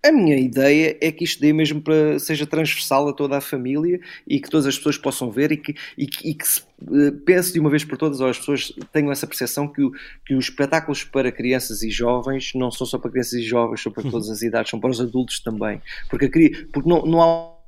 A 0.00 0.12
minha 0.12 0.38
ideia 0.38 0.96
é 1.00 1.10
que 1.10 1.24
isto 1.24 1.40
dê 1.40 1.52
mesmo 1.52 1.82
para 1.82 2.20
seja 2.20 2.46
transversal 2.46 3.08
a 3.08 3.12
toda 3.12 3.36
a 3.36 3.40
família 3.40 4.00
e 4.28 4.40
que 4.40 4.48
todas 4.48 4.64
as 4.64 4.76
pessoas 4.76 4.96
possam 4.96 5.28
ver 5.28 5.50
e 5.50 5.56
que, 5.56 5.74
e 5.96 6.06
que, 6.06 6.30
e 6.30 6.34
que 6.34 6.46
se 6.46 6.60
uh, 6.82 7.12
pense 7.24 7.52
de 7.52 7.58
uma 7.58 7.68
vez 7.68 7.84
por 7.84 7.98
todas, 7.98 8.20
ou 8.20 8.28
as 8.28 8.38
pessoas 8.38 8.72
tenham 8.92 9.10
essa 9.10 9.26
percepção 9.26 9.66
que, 9.66 9.82
o, 9.82 9.90
que 10.24 10.34
os 10.34 10.44
espetáculos 10.44 11.02
para 11.02 11.32
crianças 11.32 11.82
e 11.82 11.90
jovens 11.90 12.52
não 12.54 12.70
são 12.70 12.86
só 12.86 12.96
para 12.96 13.10
crianças 13.10 13.40
e 13.40 13.42
jovens, 13.42 13.82
são 13.82 13.90
para 13.90 14.04
uhum. 14.04 14.10
todas 14.12 14.30
as 14.30 14.40
idades, 14.40 14.70
são 14.70 14.78
para 14.78 14.90
os 14.90 15.00
adultos 15.00 15.40
também. 15.40 15.82
Porque, 16.08 16.28
porque 16.72 16.88
não, 16.88 17.04
não 17.04 17.20
há 17.20 17.58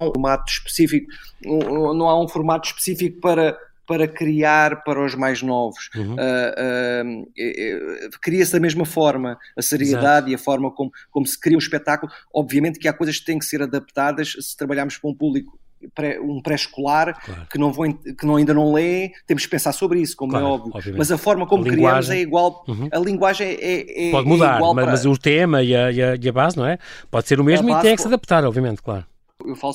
um 0.00 0.12
formato 0.12 0.52
específico, 0.52 1.10
não 1.44 2.08
há 2.08 2.22
um 2.22 2.28
formato 2.28 2.68
específico 2.68 3.20
para 3.20 3.58
para 3.86 4.08
criar 4.08 4.82
para 4.84 5.04
os 5.04 5.14
mais 5.14 5.42
novos. 5.42 5.90
Uhum. 5.94 6.14
Uh, 6.14 7.22
uh, 7.22 8.18
Cria-se 8.20 8.52
da 8.52 8.60
mesma 8.60 8.84
forma 8.84 9.38
a 9.56 9.62
seriedade 9.62 10.06
Exato. 10.06 10.30
e 10.30 10.34
a 10.34 10.38
forma 10.38 10.70
como, 10.70 10.90
como 11.10 11.26
se 11.26 11.38
cria 11.38 11.56
um 11.56 11.58
espetáculo. 11.58 12.10
Obviamente 12.32 12.78
que 12.78 12.88
há 12.88 12.92
coisas 12.92 13.18
que 13.18 13.24
têm 13.24 13.38
que 13.38 13.44
ser 13.44 13.62
adaptadas 13.62 14.34
se 14.40 14.56
trabalharmos 14.56 14.96
para 14.96 15.10
um 15.10 15.14
público 15.14 15.58
pré, 15.94 16.20
um 16.20 16.40
pré-escolar 16.40 17.20
claro. 17.24 17.46
que, 17.50 17.58
não 17.58 17.72
vão, 17.72 17.92
que 17.92 18.24
não, 18.24 18.36
ainda 18.36 18.54
não 18.54 18.72
lê, 18.72 19.12
temos 19.26 19.44
que 19.44 19.50
pensar 19.50 19.72
sobre 19.72 20.00
isso, 20.00 20.16
como 20.16 20.32
é 20.32 20.38
claro, 20.38 20.46
é 20.46 20.50
óbvio. 20.50 20.72
Obviamente. 20.74 20.98
Mas 20.98 21.10
a 21.10 21.18
forma 21.18 21.46
como 21.46 21.64
a 21.64 21.68
criamos 21.68 22.10
é 22.10 22.20
igual, 22.20 22.64
uhum. 22.68 22.88
a 22.90 22.98
linguagem 22.98 23.46
é, 23.60 24.08
é 24.08 24.10
Pode 24.10 24.28
mudar, 24.28 24.58
é 24.58 24.60
mas, 24.60 24.74
para... 24.74 24.86
mas, 24.86 25.06
o 25.06 25.16
tema 25.16 25.62
e 25.62 25.74
a, 25.74 25.90
e, 25.90 26.02
a, 26.02 26.16
e 26.16 26.28
a, 26.28 26.32
base, 26.32 26.56
não 26.56 26.66
é? 26.66 26.78
Pode 27.10 27.28
ser 27.28 27.40
o 27.40 27.44
mesmo 27.44 27.68
e 27.70 27.82
tem 27.82 27.96
que 27.96 28.02
se 28.02 28.08
adaptar, 28.08 28.44
obviamente, 28.44 28.82
claro. 28.82 29.04
Eu 29.44 29.56
falo, 29.56 29.74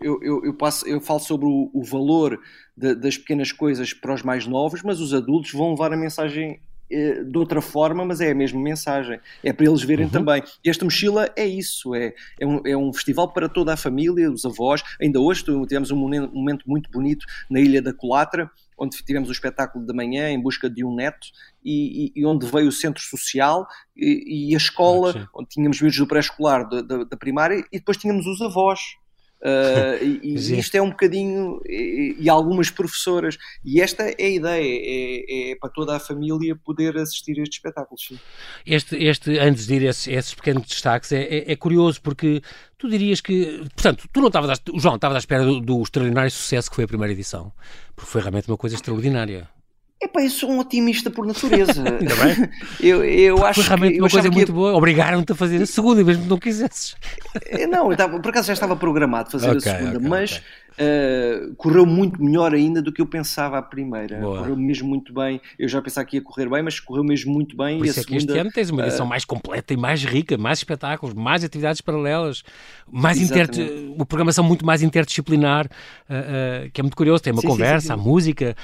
eu, 0.00 0.18
eu, 0.22 0.44
eu, 0.44 0.54
passo, 0.54 0.86
eu 0.86 1.00
falo 1.00 1.20
sobre 1.20 1.46
o, 1.46 1.70
o 1.72 1.82
valor 1.82 2.40
de, 2.76 2.94
das 2.94 3.16
pequenas 3.16 3.52
coisas 3.52 3.92
para 3.92 4.14
os 4.14 4.22
mais 4.22 4.46
novos, 4.46 4.82
mas 4.82 5.00
os 5.00 5.14
adultos 5.14 5.52
vão 5.52 5.70
levar 5.70 5.92
a 5.92 5.96
mensagem 5.96 6.60
eh, 6.90 7.22
de 7.22 7.38
outra 7.38 7.62
forma, 7.62 8.04
mas 8.04 8.20
é 8.20 8.32
a 8.32 8.34
mesma 8.34 8.60
mensagem. 8.60 9.20
É 9.44 9.52
para 9.52 9.66
eles 9.66 9.82
verem 9.82 10.06
uhum. 10.06 10.10
também. 10.10 10.42
E 10.64 10.68
esta 10.68 10.84
mochila 10.84 11.30
é 11.36 11.46
isso, 11.46 11.94
é, 11.94 12.12
é, 12.38 12.46
um, 12.46 12.60
é 12.66 12.76
um 12.76 12.92
festival 12.92 13.32
para 13.32 13.48
toda 13.48 13.72
a 13.72 13.76
família, 13.76 14.30
os 14.30 14.44
avós. 14.44 14.82
Ainda 15.00 15.20
hoje 15.20 15.44
tivemos 15.44 15.92
um 15.92 15.96
momento 15.96 16.68
muito 16.68 16.90
bonito 16.90 17.24
na 17.48 17.60
Ilha 17.60 17.80
da 17.80 17.92
Colatra, 17.92 18.50
onde 18.76 18.96
tivemos 19.04 19.28
o 19.28 19.32
espetáculo 19.32 19.86
da 19.86 19.94
manhã 19.94 20.30
em 20.30 20.40
busca 20.40 20.68
de 20.68 20.84
um 20.84 20.94
neto 20.94 21.28
e, 21.64 22.06
e, 22.16 22.20
e 22.20 22.26
onde 22.26 22.46
veio 22.46 22.68
o 22.68 22.72
centro 22.72 23.02
social 23.02 23.66
e, 23.96 24.50
e 24.50 24.54
a 24.54 24.56
escola, 24.56 25.14
ah, 25.16 25.28
onde 25.36 25.50
tínhamos 25.50 25.78
vídeos 25.78 25.98
do 25.98 26.06
pré-escolar, 26.06 26.68
da, 26.68 26.80
da, 26.80 27.04
da 27.04 27.16
primária, 27.16 27.62
e 27.70 27.78
depois 27.78 27.98
tínhamos 27.98 28.26
os 28.26 28.40
avós 28.40 28.80
Uh, 29.42 30.04
e, 30.04 30.34
e 30.36 30.58
isto 30.58 30.74
é 30.74 30.82
um 30.82 30.90
bocadinho. 30.90 31.60
E, 31.66 32.16
e, 32.18 32.28
algumas 32.28 32.70
professoras. 32.70 33.38
E 33.64 33.80
esta 33.80 34.04
é 34.04 34.24
a 34.24 34.28
ideia: 34.28 34.62
é, 34.62 35.52
é, 35.52 35.56
para 35.56 35.70
toda 35.70 35.96
a 35.96 36.00
família 36.00 36.54
poder 36.56 36.96
assistir 36.98 37.38
a 37.38 37.42
estes 37.42 37.56
espetáculos. 37.56 38.04
Sim. 38.06 38.18
Este, 38.66 38.96
este, 38.96 39.38
antes 39.38 39.66
de 39.66 39.74
ir 39.74 39.86
a 39.86 39.90
esses, 39.90 40.08
esses 40.08 40.34
pequenos 40.34 40.66
destaques, 40.66 41.12
é, 41.12 41.22
é, 41.22 41.52
é, 41.52 41.56
curioso 41.56 42.00
porque 42.02 42.42
tu 42.76 42.88
dirias 42.88 43.20
que. 43.20 43.58
Portanto, 43.74 44.08
tu 44.12 44.20
não 44.20 44.28
estavas. 44.28 44.60
João, 44.76 44.96
estavas 44.96 45.16
à 45.16 45.18
espera 45.18 45.44
do, 45.44 45.60
do 45.60 45.82
extraordinário 45.82 46.30
sucesso 46.30 46.68
que 46.68 46.76
foi 46.76 46.84
a 46.84 46.88
primeira 46.88 47.12
edição, 47.12 47.52
porque 47.96 48.10
foi 48.10 48.20
realmente 48.20 48.48
uma 48.48 48.58
coisa 48.58 48.76
extraordinária. 48.76 49.48
Epá, 50.02 50.22
eu 50.22 50.30
sou 50.30 50.50
um 50.50 50.58
otimista 50.58 51.10
por 51.10 51.26
natureza. 51.26 51.82
Ainda 52.00 52.14
bem. 52.16 52.48
Eu, 52.80 53.04
eu 53.04 53.44
acho 53.44 53.60
Foi 53.60 53.68
realmente 53.68 53.94
que, 53.94 54.00
uma 54.00 54.08
coisa 54.08 54.30
muito 54.30 54.48
ia... 54.48 54.54
boa. 54.54 54.74
Obrigaram-te 54.74 55.32
a 55.32 55.34
fazer 55.34 55.60
a 55.60 55.66
segunda, 55.66 56.02
mesmo 56.02 56.22
que 56.22 56.28
não 56.30 56.38
quisesses. 56.38 56.96
Eh, 57.46 57.66
não, 57.66 57.92
estava, 57.92 58.18
por 58.18 58.30
acaso 58.30 58.46
já 58.46 58.54
estava 58.54 58.74
programado 58.74 59.30
fazer 59.30 59.50
okay, 59.50 59.58
a 59.58 59.76
segunda, 59.76 59.98
okay, 59.98 60.08
mas 60.08 60.32
okay. 60.32 60.44
Uh, 60.78 61.54
correu 61.56 61.84
muito 61.84 62.22
melhor 62.22 62.54
ainda 62.54 62.80
do 62.80 62.92
que 62.92 63.02
eu 63.02 63.06
pensava 63.06 63.58
à 63.58 63.62
primeira. 63.62 64.18
Boa. 64.18 64.38
Correu 64.38 64.56
mesmo 64.56 64.88
muito 64.88 65.12
bem. 65.12 65.40
Eu 65.58 65.68
já 65.68 65.82
pensava 65.82 66.06
que 66.06 66.16
ia 66.16 66.22
correr 66.22 66.48
bem, 66.48 66.62
mas 66.62 66.78
correu 66.78 67.04
mesmo 67.04 67.32
muito 67.32 67.56
bem. 67.56 67.78
Por 67.78 67.86
e 67.86 67.88
isso 67.88 67.98
a 67.98 68.02
é 68.02 68.04
segunda, 68.04 68.24
que 68.24 68.30
este 68.30 68.38
ano 68.40 68.50
tens 68.50 68.70
uma 68.70 68.82
edição 68.82 69.04
uh, 69.04 69.08
mais 69.08 69.24
completa 69.24 69.74
e 69.74 69.76
mais 69.76 70.04
rica, 70.04 70.38
mais 70.38 70.58
espetáculos, 70.58 71.14
mais 71.14 71.44
atividades 71.44 71.80
paralelas, 71.80 72.42
mais 72.90 73.20
inter... 73.20 73.48
uma 73.94 74.06
programação 74.06 74.44
muito 74.44 74.64
mais 74.64 74.82
interdisciplinar, 74.82 75.66
uh, 75.66 76.70
que 76.72 76.80
é 76.80 76.82
muito 76.82 76.96
curioso. 76.96 77.22
Tem 77.22 77.32
uma 77.32 77.42
sim, 77.42 77.48
conversa, 77.48 77.80
sim, 77.80 77.86
sim, 77.88 77.92
a 77.92 77.96
música, 77.96 78.56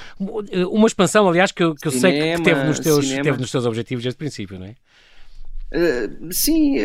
uma 0.71 0.87
expansão, 0.87 1.27
aliás, 1.27 1.51
que 1.51 1.63
eu, 1.63 1.75
que 1.75 1.87
eu 1.87 1.91
cinema, 1.91 2.17
sei 2.17 2.35
que 2.35 2.41
teve 2.43 2.63
nos, 2.63 2.79
teus, 2.79 3.09
teve 3.09 3.37
nos 3.37 3.51
teus 3.51 3.65
objetivos 3.65 4.03
desde 4.03 4.15
o 4.15 4.19
princípio, 4.19 4.57
não 4.59 4.67
é? 4.67 4.75
sim. 6.31 6.77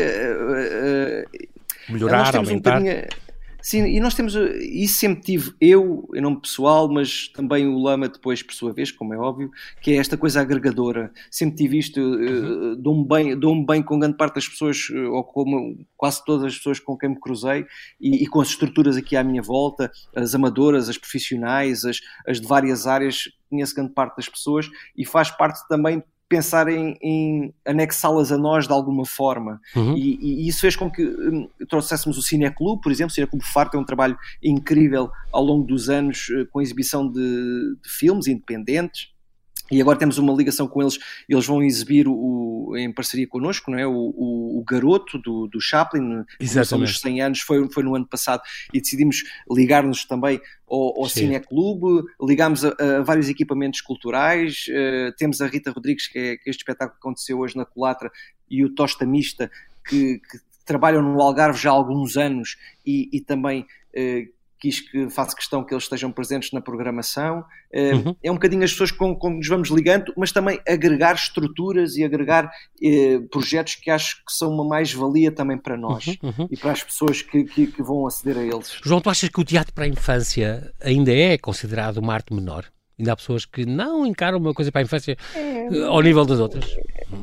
Melhorar, 1.89 2.37
aumentar. 2.37 2.81
Um 2.81 3.32
Sim, 3.63 3.85
e 3.85 4.01
nós 4.01 4.15
temos, 4.15 4.35
isso 4.35 4.99
sempre 4.99 5.23
tive 5.23 5.55
eu, 5.61 6.09
em 6.15 6.21
nome 6.21 6.41
pessoal, 6.41 6.93
mas 6.93 7.29
também 7.29 7.69
o 7.69 7.79
Lama 7.79 8.09
depois, 8.09 8.43
por 8.43 8.53
sua 8.53 8.73
vez, 8.73 8.91
como 8.91 9.15
é 9.15 9.17
óbvio, 9.17 9.53
que 9.81 9.93
é 9.93 9.97
esta 9.99 10.17
coisa 10.17 10.41
agregadora. 10.41 11.13
Sempre 11.31 11.59
tive 11.59 11.79
isto, 11.79 12.01
uhum. 12.01 12.77
dou-me 12.77 13.07
bem, 13.07 13.39
dou 13.39 13.65
bem 13.65 13.81
com 13.81 14.01
grande 14.01 14.17
parte 14.17 14.35
das 14.35 14.49
pessoas, 14.49 14.89
eh, 14.93 14.99
ou 14.99 15.23
com 15.23 15.79
quase 15.97 16.25
todas 16.25 16.47
as 16.47 16.57
pessoas 16.57 16.81
com 16.81 16.99
quem 16.99 17.11
me 17.11 17.21
cruzei, 17.21 17.65
e, 18.01 18.25
e, 18.25 18.27
com 18.27 18.41
as 18.41 18.49
estruturas 18.49 18.97
aqui 18.97 19.17
à 19.17 19.23
minha 19.23 19.41
volta, 19.43 19.93
as 20.17 20.35
amadoras, 20.35 20.89
as 20.89 20.99
profissionais, 20.99 21.85
as, 21.85 22.01
as 22.27 22.41
de 22.41 22.47
várias 22.49 22.89
áreas, 22.89 23.31
conheço 23.49 23.77
grande 23.77 23.93
parte 23.93 24.17
das 24.17 24.29
pessoas, 24.29 24.69
e 24.97 25.07
faz 25.07 25.31
parte 25.31 25.61
também 25.69 26.03
pensar 26.33 26.67
em, 26.69 26.97
em 27.03 27.53
anexá-las 27.67 28.33
a 28.33 28.39
nós 28.39 28.67
de 28.67 28.73
alguma 28.73 29.05
forma. 29.05 29.61
Uhum. 29.77 29.95
E, 29.95 30.19
e, 30.21 30.49
isso 30.49 30.63
fez 30.63 30.75
com 30.75 30.91
que 30.91 31.05
um, 31.05 31.47
trouxéssemos 31.69 32.17
o 32.17 32.23
Cineclube, 32.23 32.81
por 32.81 32.91
exemplo. 32.91 33.11
O 33.11 33.15
Cineclube 33.15 33.45
Faro 33.45 33.69
tem 33.69 33.79
um 33.79 33.85
trabalho 33.85 34.17
incrível 34.43 35.11
ao 35.31 35.45
longo 35.45 35.67
dos 35.67 35.91
anos 35.91 36.31
uh, 36.31 36.47
com 36.51 36.61
a 36.61 36.63
exibição 36.63 37.07
de, 37.07 37.21
de 37.21 37.89
filmes 37.89 38.27
independentes. 38.27 39.12
E 39.73 39.81
agora 39.81 39.99
temos 39.99 40.19
uma 40.19 40.35
ligação 40.35 40.69
com 40.69 40.83
eles, 40.83 40.99
eles 41.27 41.47
vão 41.47 41.63
exibir 41.63 42.07
o, 42.07 42.75
em 42.77 42.93
parceria 42.93 43.27
connosco, 43.27 43.71
não 43.71 43.79
é? 43.79 43.87
o, 43.87 43.91
o, 43.91 44.59
o 44.61 44.65
Garoto 44.65 45.19
do, 45.19 45.49
do 45.49 45.59
Chaplin, 45.63 46.25
Exatamente. 46.39 46.91
nos 46.91 47.01
100 47.01 47.23
anos, 47.23 47.41
foi, 47.41 47.67
foi 47.73 47.83
no 47.83 47.97
ano 47.97 48.07
passado, 48.07 48.43
e 48.73 48.83
decidimos 48.83 49.25
ligar-nos 49.51 50.05
também 50.05 50.39
ao, 50.69 51.01
ao 51.01 51.09
Cineclube, 51.09 52.07
ligámos 52.21 52.67
a, 52.67 52.69
a, 52.79 53.01
vários 53.03 53.31
equipamentos 53.31 53.81
culturais, 53.81 54.67
uh, 54.69 55.17
temos 55.17 55.41
a 55.41 55.47
Rita 55.47 55.71
Rodrigues, 55.71 56.07
que 56.07 56.19
é, 56.19 56.37
que 56.37 56.49
é 56.49 56.51
este 56.51 56.61
espetáculo 56.61 56.99
que 56.99 57.07
aconteceu 57.07 57.39
hoje 57.39 57.57
na 57.57 57.65
Colatra, 57.65 58.13
e 58.51 58.63
o 58.63 58.75
Tosta 58.75 59.07
Mista, 59.07 59.51
que, 59.89 60.19
que 60.19 60.39
trabalham 60.67 61.01
no 61.01 61.19
Algarve 61.23 61.59
já 61.59 61.71
há 61.71 61.73
alguns 61.73 62.19
anos 62.19 62.59
e, 62.85 63.09
e 63.11 63.23
também... 63.23 63.67
Uh, 63.97 64.42
quis 64.63 64.79
que 64.79 65.11
faça 65.11 65.35
questão 65.35 65.65
que 65.65 65.75
eles 65.75 65.83
estejam 65.83 66.13
presentes 66.13 66.53
na 66.53 66.61
programação. 66.61 67.45
Eh, 67.73 67.95
uhum. 67.95 68.15
É 68.23 68.31
um 68.31 68.35
bocadinho 68.35 68.63
as 68.63 68.71
pessoas 68.71 68.93
com, 68.93 69.13
com 69.17 69.31
nos 69.31 69.49
vamos 69.49 69.71
ligando, 69.71 70.15
mas 70.17 70.31
também 70.31 70.61
agregar 70.69 71.17
estruturas 71.17 71.97
e 71.97 72.05
agregar 72.05 72.49
eh, 72.81 73.19
projetos 73.29 73.75
que 73.75 73.91
acho 73.91 74.19
que 74.19 74.33
são 74.33 74.53
uma 74.55 74.65
mais-valia 74.65 75.33
também 75.33 75.59
para 75.59 75.77
nós 75.77 76.07
uhum, 76.07 76.33
uhum. 76.39 76.49
e 76.49 76.57
para 76.57 76.71
as 76.71 76.85
pessoas 76.85 77.21
que, 77.23 77.43
que, 77.43 77.67
que, 77.67 77.83
vão 77.83 78.07
aceder 78.07 78.39
a 78.39 78.45
eles. 78.45 78.79
João, 78.85 79.01
tu 79.01 79.11
achas 79.11 79.29
que 79.29 79.41
o 79.41 79.45
teatro 79.45 79.75
para 79.75 79.85
a 79.85 79.89
infância 79.89 80.73
ainda 80.81 81.13
é 81.13 81.37
considerado 81.37 81.97
uma 81.97 82.15
arte 82.15 82.33
menor? 82.33 82.67
Ainda 83.03 83.15
há 83.15 83.17
pessoas 83.17 83.45
que 83.45 83.67
não 83.67 84.07
encaram 84.07 84.39
uma 84.39 84.55
coisa 84.55 84.71
para 84.71 84.81
a 84.81 84.85
infância 84.85 85.17
é, 85.35 85.67
eh, 85.67 85.85
ao 85.89 86.01
nível 86.01 86.25
das 86.25 86.39
outras. 86.39 86.65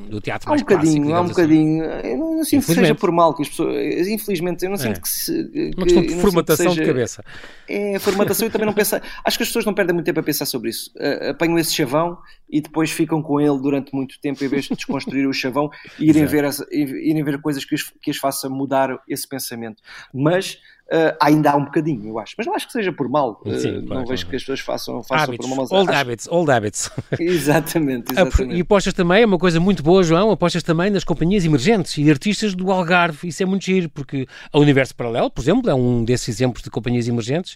Do 0.09 0.19
teatro 0.19 0.49
mais 0.49 0.61
há 0.61 0.65
um 0.65 0.67
bocadinho, 0.67 1.03
clássico, 1.05 1.13
há 1.13 1.21
um 1.21 1.23
assim. 1.23 1.29
bocadinho. 1.29 1.83
Eu 1.85 2.17
não 2.17 2.43
sinto 2.43 2.65
que 2.65 2.73
seja 2.73 2.95
por 2.95 3.11
mal 3.13 3.33
que 3.33 3.43
as 3.43 3.49
pessoas. 3.49 4.07
Infelizmente, 4.09 4.65
eu 4.65 4.71
não 4.71 4.77
sinto 4.77 4.97
é. 4.97 5.01
que 5.01 5.07
se. 5.07 5.43
Que, 5.45 5.71
uma 5.77 5.85
questão 5.85 6.01
de 6.01 6.15
formatação 6.15 6.69
seja, 6.71 6.81
de 6.81 6.85
cabeça. 6.85 7.23
É, 7.65 7.97
formatação 7.99 8.45
e 8.45 8.51
também 8.51 8.65
não 8.65 8.73
pensar. 8.73 9.01
Acho 9.23 9.37
que 9.37 9.43
as 9.43 9.49
pessoas 9.49 9.63
não 9.63 9.73
perdem 9.73 9.93
muito 9.93 10.05
tempo 10.05 10.19
a 10.19 10.23
pensar 10.23 10.45
sobre 10.45 10.69
isso. 10.69 10.91
Apanham 11.29 11.57
esse 11.57 11.73
chavão 11.73 12.17
e 12.49 12.59
depois 12.59 12.91
ficam 12.91 13.21
com 13.21 13.39
ele 13.39 13.57
durante 13.57 13.95
muito 13.95 14.19
tempo 14.19 14.43
em 14.43 14.49
vez 14.49 14.65
de 14.65 14.75
desconstruir 14.75 15.25
o 15.29 15.33
chavão 15.33 15.69
e 15.97 16.09
irem 16.09 16.25
ver, 16.25 16.43
irem 16.71 17.23
ver 17.23 17.39
coisas 17.39 17.63
que 17.63 17.75
as, 17.75 17.83
que 18.01 18.11
as 18.11 18.17
façam 18.17 18.51
mudar 18.51 18.99
esse 19.07 19.25
pensamento. 19.25 19.81
Mas 20.13 20.57
Uh, 20.91 21.15
ainda 21.21 21.51
há 21.51 21.55
um 21.55 21.65
bocadinho, 21.65 22.07
eu 22.07 22.17
acho. 22.17 22.33
Mas 22.35 22.47
não 22.47 22.55
acho 22.55 22.65
que 22.65 22.73
seja 22.73 22.91
por 22.91 23.07
mal. 23.07 23.39
Uh, 23.45 23.59
Sim, 23.59 23.85
claro, 23.85 24.01
não 24.01 24.07
vejo 24.07 24.25
que 24.25 24.35
as 24.35 24.41
pessoas 24.41 24.59
façam, 24.59 25.03
façam 25.03 25.25
hábitos, 25.25 25.47
por 25.47 25.55
mal. 25.55 25.67
Old 25.69 25.89
acho... 25.91 25.99
habits, 25.99 26.27
old 26.27 26.51
habits. 26.51 26.91
exatamente, 27.19 28.11
exatamente. 28.11 28.57
E 28.57 28.61
apostas 28.61 28.93
também, 28.95 29.21
é 29.21 29.25
uma 29.25 29.37
coisa 29.37 29.59
muito 29.59 29.83
boa, 29.83 30.01
João, 30.01 30.31
apostas 30.31 30.63
também 30.63 30.89
nas 30.89 31.03
companhias 31.03 31.45
emergentes 31.45 31.95
e 31.95 32.03
de 32.03 32.09
artistas 32.09 32.55
do 32.55 32.71
Algarve. 32.71 33.27
Isso 33.27 33.43
é 33.43 33.45
muito 33.45 33.65
giro, 33.65 33.87
porque 33.89 34.27
a 34.51 34.57
Universo 34.57 34.95
Paralelo, 34.95 35.29
por 35.29 35.41
exemplo, 35.41 35.69
é 35.69 35.75
um 35.75 36.03
desses 36.03 36.27
exemplos 36.27 36.63
de 36.63 36.71
companhias 36.71 37.07
emergentes 37.07 37.55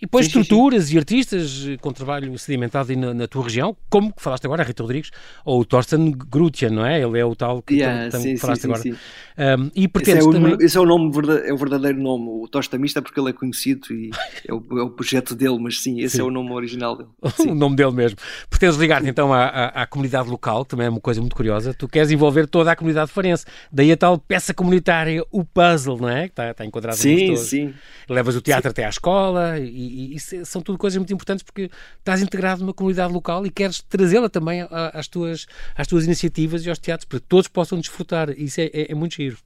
e 0.00 0.06
depois 0.06 0.26
sim, 0.26 0.40
estruturas 0.40 0.84
sim, 0.84 0.90
sim. 0.90 0.94
e 0.94 0.98
artistas 0.98 1.66
eh, 1.68 1.76
com 1.76 1.92
trabalho 1.92 2.38
sedimentado 2.38 2.94
na, 2.96 3.12
na, 3.12 3.26
tua 3.26 3.42
região, 3.42 3.76
como 3.90 4.12
que 4.12 4.22
falaste 4.22 4.44
agora, 4.44 4.62
a 4.62 4.64
Rita 4.64 4.82
Rodrigues, 4.82 5.10
ou 5.44 5.60
o 5.60 5.64
Thorsten 5.64 6.12
Grutian, 6.12 6.70
não 6.70 6.86
é? 6.86 7.00
Ele 7.00 7.18
é 7.18 7.24
o 7.24 7.34
tal 7.34 7.60
que 7.62 7.74
yeah, 7.74 8.08
tam, 8.08 8.22
tam, 8.22 8.36
falaste 8.36 8.64
agora. 8.64 8.82
Um, 8.82 9.70
e 9.74 9.90
esse 10.00 10.10
é, 10.12 10.22
o, 10.22 10.30
também... 10.30 10.56
esse 10.60 10.76
é 10.76 10.80
o 10.80 10.86
nome, 10.86 11.10
é 11.44 11.52
o 11.52 11.56
verdadeiro 11.56 12.00
nome, 12.00 12.28
o 12.28 12.48
Tostamista, 12.48 13.02
porque 13.02 13.18
ele 13.18 13.30
é 13.30 13.32
conhecido 13.32 13.92
e 13.92 14.10
é 14.46 14.54
o, 14.54 14.64
é 14.78 14.82
o 14.82 14.90
projeto 14.90 15.34
dele, 15.34 15.58
mas 15.58 15.80
sim, 15.80 16.00
esse 16.00 16.20
é 16.20 16.24
o 16.24 16.30
nome 16.30 16.52
original 16.52 16.96
dele. 16.96 17.10
o 17.50 17.54
nome 17.54 17.74
dele 17.74 17.92
mesmo. 17.92 18.18
Pretendes 18.48 18.76
ligar-te 18.76 19.08
então 19.08 19.32
à, 19.32 19.46
à, 19.46 19.82
à, 19.82 19.86
comunidade 19.86 20.28
local, 20.28 20.64
que 20.64 20.70
também 20.70 20.86
é 20.86 20.90
uma 20.90 21.00
coisa 21.00 21.20
muito 21.20 21.34
curiosa. 21.34 21.74
Tu 21.74 21.88
queres 21.88 22.10
envolver 22.12 22.46
toda 22.46 22.70
a 22.70 22.76
comunidade 22.76 23.10
farense. 23.10 23.44
Daí 23.72 23.90
a 23.90 23.96
tal 23.96 24.16
peça 24.16 24.54
comunitária, 24.54 25.24
o 25.30 25.44
puzzle, 25.44 25.98
não 25.98 26.08
é? 26.08 26.22
Que 26.22 26.32
está, 26.32 26.50
está 26.50 26.64
enquadrado 26.64 26.96
Sim, 26.96 27.34
sim. 27.36 27.74
Levas 28.08 28.36
o 28.36 28.40
teatro 28.40 28.70
até 28.70 28.84
à 28.84 28.88
escola 28.88 29.58
e, 29.58 29.87
e, 29.88 30.16
e 30.16 30.20
são 30.20 30.62
tudo 30.62 30.78
coisas 30.78 30.96
muito 30.96 31.12
importantes 31.12 31.42
porque 31.42 31.70
estás 31.98 32.22
integrado 32.22 32.60
numa 32.60 32.74
comunidade 32.74 33.12
local 33.12 33.46
e 33.46 33.50
queres 33.50 33.82
trazê-la 33.82 34.28
também 34.28 34.66
às 34.70 35.08
tuas, 35.08 35.46
às 35.74 35.86
tuas 35.86 36.04
iniciativas 36.04 36.64
e 36.64 36.68
aos 36.68 36.78
teatros 36.78 37.06
para 37.06 37.20
que 37.20 37.26
todos 37.26 37.48
possam 37.48 37.78
desfrutar. 37.78 38.30
Isso 38.30 38.60
é, 38.60 38.70
é, 38.72 38.92
é 38.92 38.94
muito 38.94 39.14
giro 39.16 39.38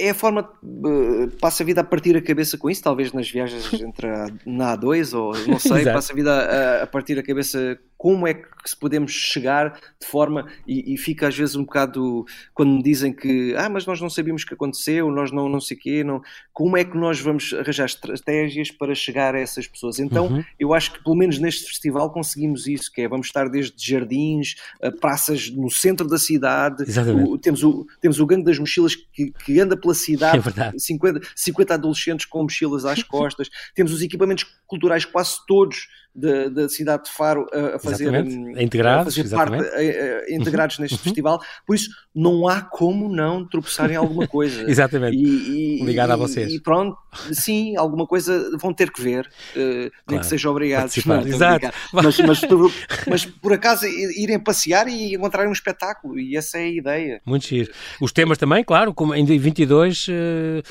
é 0.00 0.10
a 0.10 0.14
forma 0.14 0.50
uh, 0.62 1.30
passa 1.38 1.62
a 1.62 1.66
vida 1.66 1.82
a 1.82 1.84
partir 1.84 2.16
a 2.16 2.22
cabeça 2.22 2.56
com 2.56 2.70
isso, 2.70 2.82
talvez 2.82 3.12
nas 3.12 3.30
viagens 3.30 3.70
entre 3.80 4.08
a, 4.08 4.28
na 4.46 4.76
A2 4.76 5.16
ou 5.16 5.36
não 5.46 5.58
sei, 5.58 5.84
passa 5.92 6.12
a 6.12 6.16
vida 6.16 6.32
a, 6.32 6.82
a, 6.84 6.86
partir 6.86 7.18
a 7.18 7.22
cabeça 7.22 7.78
como 8.00 8.26
é 8.26 8.32
que 8.32 8.48
se 8.64 8.74
podemos 8.74 9.12
chegar 9.12 9.78
de 10.00 10.06
forma 10.06 10.46
e, 10.66 10.94
e, 10.94 10.96
fica 10.96 11.28
às 11.28 11.36
vezes 11.36 11.54
um 11.54 11.64
bocado 11.64 12.24
quando 12.54 12.72
me 12.72 12.82
dizem 12.82 13.12
que 13.12 13.54
ah, 13.58 13.68
mas 13.68 13.84
nós 13.84 14.00
não 14.00 14.08
sabíamos 14.08 14.42
o 14.42 14.46
que 14.46 14.54
aconteceu, 14.54 15.10
nós 15.10 15.30
não, 15.30 15.50
não 15.50 15.60
sei 15.60 15.76
o 15.76 15.80
quê, 15.80 16.02
não, 16.02 16.22
como 16.50 16.78
é 16.78 16.84
que 16.84 16.96
nós 16.96 17.20
vamos 17.20 17.52
arranjar 17.52 17.84
estratégias 17.84 18.70
para 18.70 18.94
chegar 18.94 19.34
a 19.34 19.38
essas 19.38 19.66
pessoas? 19.66 19.98
Então 19.98 20.28
uhum. 20.28 20.44
eu 20.58 20.72
acho 20.72 20.94
que 20.94 21.04
pelo 21.04 21.14
menos 21.14 21.38
neste 21.38 21.66
festival 21.66 22.10
conseguimos 22.10 22.66
isso, 22.66 22.90
que 22.90 23.02
é 23.02 23.08
vamos 23.08 23.26
estar 23.26 23.50
desde 23.50 23.74
jardins, 23.76 24.54
praças 24.98 25.50
no 25.50 25.70
centro 25.70 26.08
da 26.08 26.16
cidade, 26.16 26.84
o, 27.28 27.36
temos, 27.36 27.62
o, 27.62 27.86
temos 28.00 28.18
o 28.18 28.24
gangue 28.24 28.44
das 28.44 28.58
mochilas 28.58 28.96
que, 28.96 29.30
que 29.44 29.60
anda 29.60 29.76
pela 29.76 29.92
cidade, 29.92 30.42
é 30.58 30.78
50, 30.78 31.20
50 31.36 31.74
adolescentes 31.74 32.24
com 32.24 32.44
mochilas 32.44 32.86
às 32.86 33.02
costas, 33.02 33.50
temos 33.74 33.92
os 33.92 34.00
equipamentos 34.00 34.46
culturais 34.66 35.04
quase 35.04 35.36
todos 35.46 35.86
da, 36.14 36.48
da 36.48 36.68
cidade 36.68 37.04
de 37.04 37.10
Faro 37.10 37.46
a, 37.52 37.76
a 37.76 37.78
fazer, 37.78 38.12
integrados, 38.58 39.18
a 39.18 39.22
fazer 39.22 39.34
parte, 39.34 39.56
a, 39.56 40.34
integrados 40.34 40.78
neste 40.78 40.96
uhum. 40.98 41.02
festival, 41.02 41.40
por 41.66 41.74
isso 41.74 41.90
não 42.14 42.48
há 42.48 42.60
como 42.60 43.08
não 43.08 43.46
tropeçar 43.46 43.90
em 43.90 43.96
alguma 43.96 44.26
coisa. 44.26 44.62
exatamente, 44.70 45.16
e, 45.16 45.80
e, 45.80 45.84
ligado 45.84 46.12
a 46.12 46.16
vocês. 46.16 46.52
E 46.52 46.60
pronto, 46.60 46.96
sim, 47.32 47.76
alguma 47.76 48.06
coisa 48.06 48.50
vão 48.58 48.72
ter 48.72 48.90
que 48.90 49.00
ver, 49.00 49.26
uh, 49.26 49.52
claro. 49.54 49.92
nem 50.08 50.20
que 50.20 50.26
sejam 50.26 50.50
obrigados. 50.50 50.96
Não, 51.04 51.20
Exato. 51.20 51.70
Mas, 51.92 52.18
mas, 52.18 52.40
mas, 53.06 53.26
por 53.26 53.52
acaso 53.52 53.86
irem 53.86 54.38
passear 54.38 54.88
e 54.88 55.14
encontrarem 55.14 55.48
um 55.48 55.52
espetáculo, 55.52 56.18
e 56.18 56.36
essa 56.36 56.58
é 56.58 56.62
a 56.62 56.68
ideia. 56.68 57.20
Muito 57.24 57.46
giro. 57.46 57.72
Os 58.00 58.12
temas 58.12 58.38
também, 58.38 58.64
claro, 58.64 58.92
como 58.92 59.14
em 59.14 59.24
22, 59.24 60.06
eh, 60.08 60.62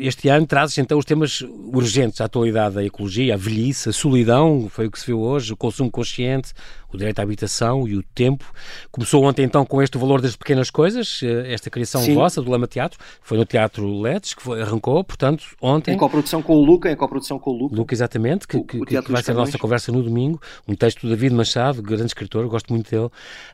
este 0.00 0.28
ano 0.28 0.46
trazes 0.46 0.78
então 0.78 0.98
os 0.98 1.04
temas 1.04 1.42
urgentes, 1.42 2.20
a 2.20 2.24
atualidade 2.24 2.74
da 2.74 2.84
ecologia, 2.84 3.34
a 3.34 3.36
velhice, 3.36 3.88
a 3.88 3.92
solidão, 3.92 4.68
foi 4.80 4.86
o 4.86 4.90
que 4.90 4.98
se 4.98 5.06
viu 5.06 5.20
hoje, 5.20 5.52
o 5.52 5.56
consumo 5.58 5.90
consciente, 5.90 6.54
o 6.90 6.96
direito 6.96 7.18
à 7.18 7.22
habitação 7.22 7.86
e 7.86 7.96
o 7.96 8.02
tempo. 8.02 8.44
Começou 8.90 9.22
ontem 9.24 9.42
então 9.42 9.66
com 9.66 9.82
este 9.82 9.98
valor 9.98 10.22
das 10.22 10.34
pequenas 10.34 10.70
coisas, 10.70 11.20
eh, 11.22 11.52
esta 11.52 11.68
criação 11.68 12.00
Sim. 12.00 12.14
vossa 12.14 12.40
do 12.40 12.50
Lama 12.50 12.66
Teatro, 12.66 12.98
foi 13.20 13.36
no 13.36 13.44
Teatro 13.44 14.00
Ledes 14.00 14.32
que 14.32 14.42
foi, 14.42 14.62
arrancou, 14.62 15.04
portanto, 15.04 15.44
ontem. 15.60 15.92
Em 15.94 15.98
coprodução 15.98 16.40
com 16.40 16.54
o 16.54 16.64
Luca, 16.64 16.90
em 16.90 16.96
coprodução 16.96 17.38
com 17.38 17.50
o 17.50 17.58
Luca. 17.58 17.76
Luca, 17.76 17.94
exatamente, 17.94 18.48
que, 18.48 18.56
o, 18.56 18.64
que, 18.64 18.78
o 18.78 18.86
que 18.86 19.12
vai 19.12 19.22
ser 19.22 19.32
a 19.32 19.34
nossa 19.34 19.58
conversa 19.58 19.92
no 19.92 20.02
domingo. 20.02 20.40
Um 20.66 20.74
texto 20.74 21.02
do 21.02 21.10
David 21.10 21.34
Machado, 21.34 21.82
grande 21.82 22.06
escritor, 22.06 22.48
gosto 22.48 22.72
muito 22.72 22.90
dele. 22.90 23.10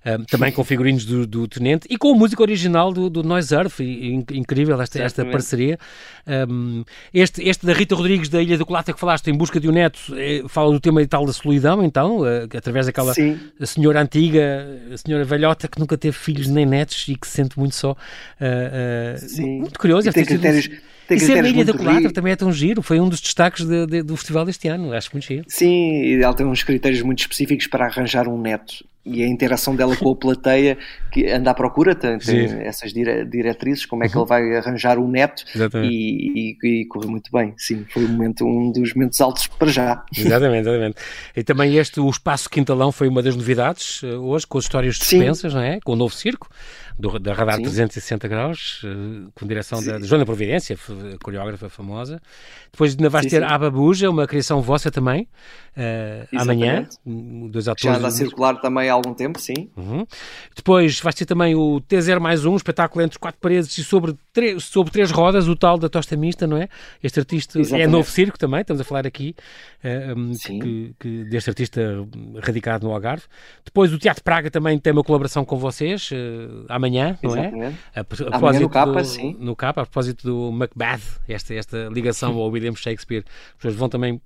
Um, 0.07 0.25
também 0.27 0.53
com 0.53 0.63
figurinos 0.63 1.05
do, 1.05 1.27
do, 1.27 1.49
Tenente 1.49 1.89
e 1.91 1.99
com 1.99 2.13
a 2.13 2.15
música 2.15 2.41
original 2.41 2.93
do, 2.93 3.11
do 3.11 3.25
Noise 3.25 3.53
Earth, 3.53 3.81
e, 3.81 4.25
incrível 4.33 4.81
esta, 4.81 5.03
esta 5.03 5.25
parceria. 5.25 5.77
Um, 6.49 6.85
este, 7.13 7.43
este 7.49 7.67
da 7.67 7.73
Rita 7.73 7.97
Rodrigues 7.97 8.29
da 8.29 8.41
Ilha 8.41 8.57
do 8.57 8.65
Colata 8.65 8.93
que 8.93 9.01
falaste, 9.01 9.29
Em 9.29 9.37
Busca 9.37 9.59
de 9.59 9.69
um 9.69 9.73
Neto, 9.73 9.99
é, 10.15 10.45
fala 10.49 10.73
do 10.73 10.79
tema 10.79 11.03
e 11.03 11.07
tal 11.17 11.25
da 11.25 11.33
solidão, 11.33 11.83
então, 11.83 12.21
uh, 12.21 12.45
através 12.57 12.87
daquela 12.87 13.15
Sim 13.15 13.39
senhora 13.77 14.01
antiga, 14.01 14.67
a 14.93 14.97
senhora 14.97 15.25
velhota 15.25 15.69
que 15.69 15.79
nunca 15.79 15.97
teve 15.97 16.17
filhos 16.17 16.47
nem 16.49 16.65
netos 16.65 17.07
e 17.09 17.17
que 17.17 17.27
se 17.27 17.35
sente 17.35 17.59
muito 17.59 17.75
só. 17.75 17.93
Uh, 17.93 19.43
uh, 19.43 19.47
muito 19.61 19.79
curioso. 19.79 20.09
E 20.09 20.13
tem 20.13 20.25
critérios, 20.25 20.71
tem 21.07 21.17
e 21.17 21.21
ser 21.21 21.43
na 21.43 21.49
Ilha 21.49 21.65
da 21.65 21.73
Colatra 21.73 22.13
também 22.13 22.33
é 22.33 22.37
tão 22.37 22.53
giro, 22.53 22.83
foi 22.83 23.01
um 23.01 23.09
dos 23.09 23.21
destaques 23.21 23.65
de, 23.65 23.87
de, 23.87 24.03
do 24.03 24.17
festival 24.17 24.45
deste 24.45 24.69
ano, 24.69 24.93
acho 24.93 25.11
muito 25.13 25.27
giro. 25.27 25.45
Sim, 25.49 26.03
e 26.03 26.23
ela 26.23 26.35
tem 26.35 26.47
uns 26.47 26.63
critérios 26.63 27.03
muito 27.03 27.21
específicos 27.21 27.67
para 27.67 27.87
arranjar 27.87 28.29
um 28.29 28.41
neto 28.41 28.85
e 29.07 29.23
a 29.23 29.29
interação 29.29 29.77
dela 29.77 29.97
com 29.97 30.11
a 30.11 30.17
plateia 30.17 30.77
que 31.13 31.31
anda 31.31 31.53
à 31.53 31.55
procura, 31.55 31.95
tem, 31.95 32.19
tem 32.19 32.45
essas 32.67 32.93
dire, 32.93 33.25
diretrizes, 33.25 33.87
como 33.87 34.03
é 34.03 34.09
que 34.09 34.17
uhum. 34.17 34.23
ele 34.23 34.29
vai 34.29 34.57
arranjar 34.57 34.99
um 34.99 35.09
neto 35.09 35.45
e, 35.85 36.57
e, 36.63 36.81
e 36.81 36.87
correu 36.87 37.09
muito 37.09 37.31
bem, 37.33 37.55
sim, 37.57 37.87
foi 37.89 38.05
um, 38.05 38.09
momento, 38.09 38.45
um 38.45 38.73
dos 38.73 38.93
momentos 38.93 39.21
altos 39.21 39.47
para 39.47 39.69
já. 39.69 40.05
Exatamente, 40.15 40.69
exatamente. 40.69 40.97
E 41.37 41.45
também 41.45 41.77
este, 41.77 42.01
o 42.01 42.11
Espaço 42.11 42.51
Quintalão 42.51 42.91
foi 42.91 43.09
uma 43.09 43.23
das 43.23 43.37
novidades 43.37 44.03
uh, 44.03 44.21
hoje, 44.23 44.47
com 44.47 44.59
as 44.59 44.65
histórias 44.65 44.99
suspensas, 44.99 45.55
não 45.55 45.63
é? 45.63 45.79
Com 45.85 45.93
o 45.93 45.97
novo 45.97 46.13
circo, 46.13 46.51
do, 46.99 47.19
da 47.19 47.33
Radar 47.33 47.57
Sim. 47.57 47.63
360 47.63 48.29
Graus, 48.29 48.83
uh, 48.83 49.31
com 49.35 49.47
direção 49.47 49.81
Sim. 49.81 49.87
da, 49.87 50.01
Joana 50.01 50.25
Providência, 50.25 50.77
coreógrafa 51.23 51.69
famosa. 51.69 52.21
Depois 52.73 52.93
ainda 52.93 53.09
vais 53.09 53.25
Sim, 53.25 53.31
ter 53.31 53.45
Aba 53.45 53.71
Buja, 53.71 54.11
uma 54.11 54.27
criação 54.27 54.61
vossa 54.61 54.91
também, 54.91 55.29
uh, 55.77 56.41
amanhã. 56.41 56.87
Dois 57.05 57.69
atores. 57.69 57.83
Já 57.83 57.97
anda 57.97 58.09
a 58.09 58.11
circular 58.11 58.61
também 58.61 58.89
algum 58.89 59.15
tempo, 59.15 59.41
sim. 59.41 59.71
Uhum. 59.77 60.07
Depois 60.55 61.01
vais 61.01 61.15
ter 61.15 61.27
também 61.27 61.55
o 61.55 61.81
T0 61.81 62.19
mais 62.19 62.45
um, 62.45 62.57
espetáculo 62.57 63.05
entre 63.05 63.19
quatro 63.19 63.41
paredes 63.41 63.77
e 63.79 63.85
sobre, 63.85 64.17
sobre 64.61 64.93
três 64.93 65.11
rodas, 65.11 65.49
o 65.49 65.57
tal 65.57 65.79
da 65.79 65.89
Tosta 65.89 66.17
Mista, 66.17 66.47
não 66.47 66.57
é? 66.57 66.69
Este 67.03 67.21
artista 67.21 67.59
Exatamente. 67.59 67.89
é 67.89 67.91
novo 67.91 68.11
circo 68.11 68.39
também, 68.39 68.61
estamos 68.61 68.81
a 68.81 68.85
falar 68.85 69.07
aqui 69.07 69.35
uh, 69.85 70.61
que, 70.61 70.95
que, 70.99 71.25
deste 71.25 71.51
artista 71.51 71.81
radicado 72.43 72.87
no 72.87 72.93
Algarve. 72.93 73.25
Depois 73.65 73.93
o 73.93 73.99
Teatro 73.99 74.23
Praga 74.23 74.51
também 74.51 74.79
tem 74.79 74.93
uma 74.93 75.05
colaboração 75.05 75.45
com 75.45 75.57
vocês 75.57 76.11
uh, 76.11 76.65
amanhã, 76.69 76.86
não 77.23 77.37
é? 77.37 77.73
É? 77.95 78.01
A, 78.01 78.01
a 78.01 78.37
amanhã 78.37 78.61
no 78.61 78.69
Capa, 78.69 79.03
do, 79.03 79.05
sim. 79.05 79.37
No 79.39 79.57
Capa, 79.57 79.83
a 79.83 79.87
propósito 79.87 80.27
do 80.27 80.53
Macbeth, 80.53 81.21
esta, 81.29 81.55
esta 81.55 81.89
ligação 81.91 82.37
ao 82.37 82.51
William 82.51 82.75
Shakespeare. 82.75 83.25
As 83.27 83.55
pessoas 83.57 83.75
vão 83.75 83.89
também 83.89 84.21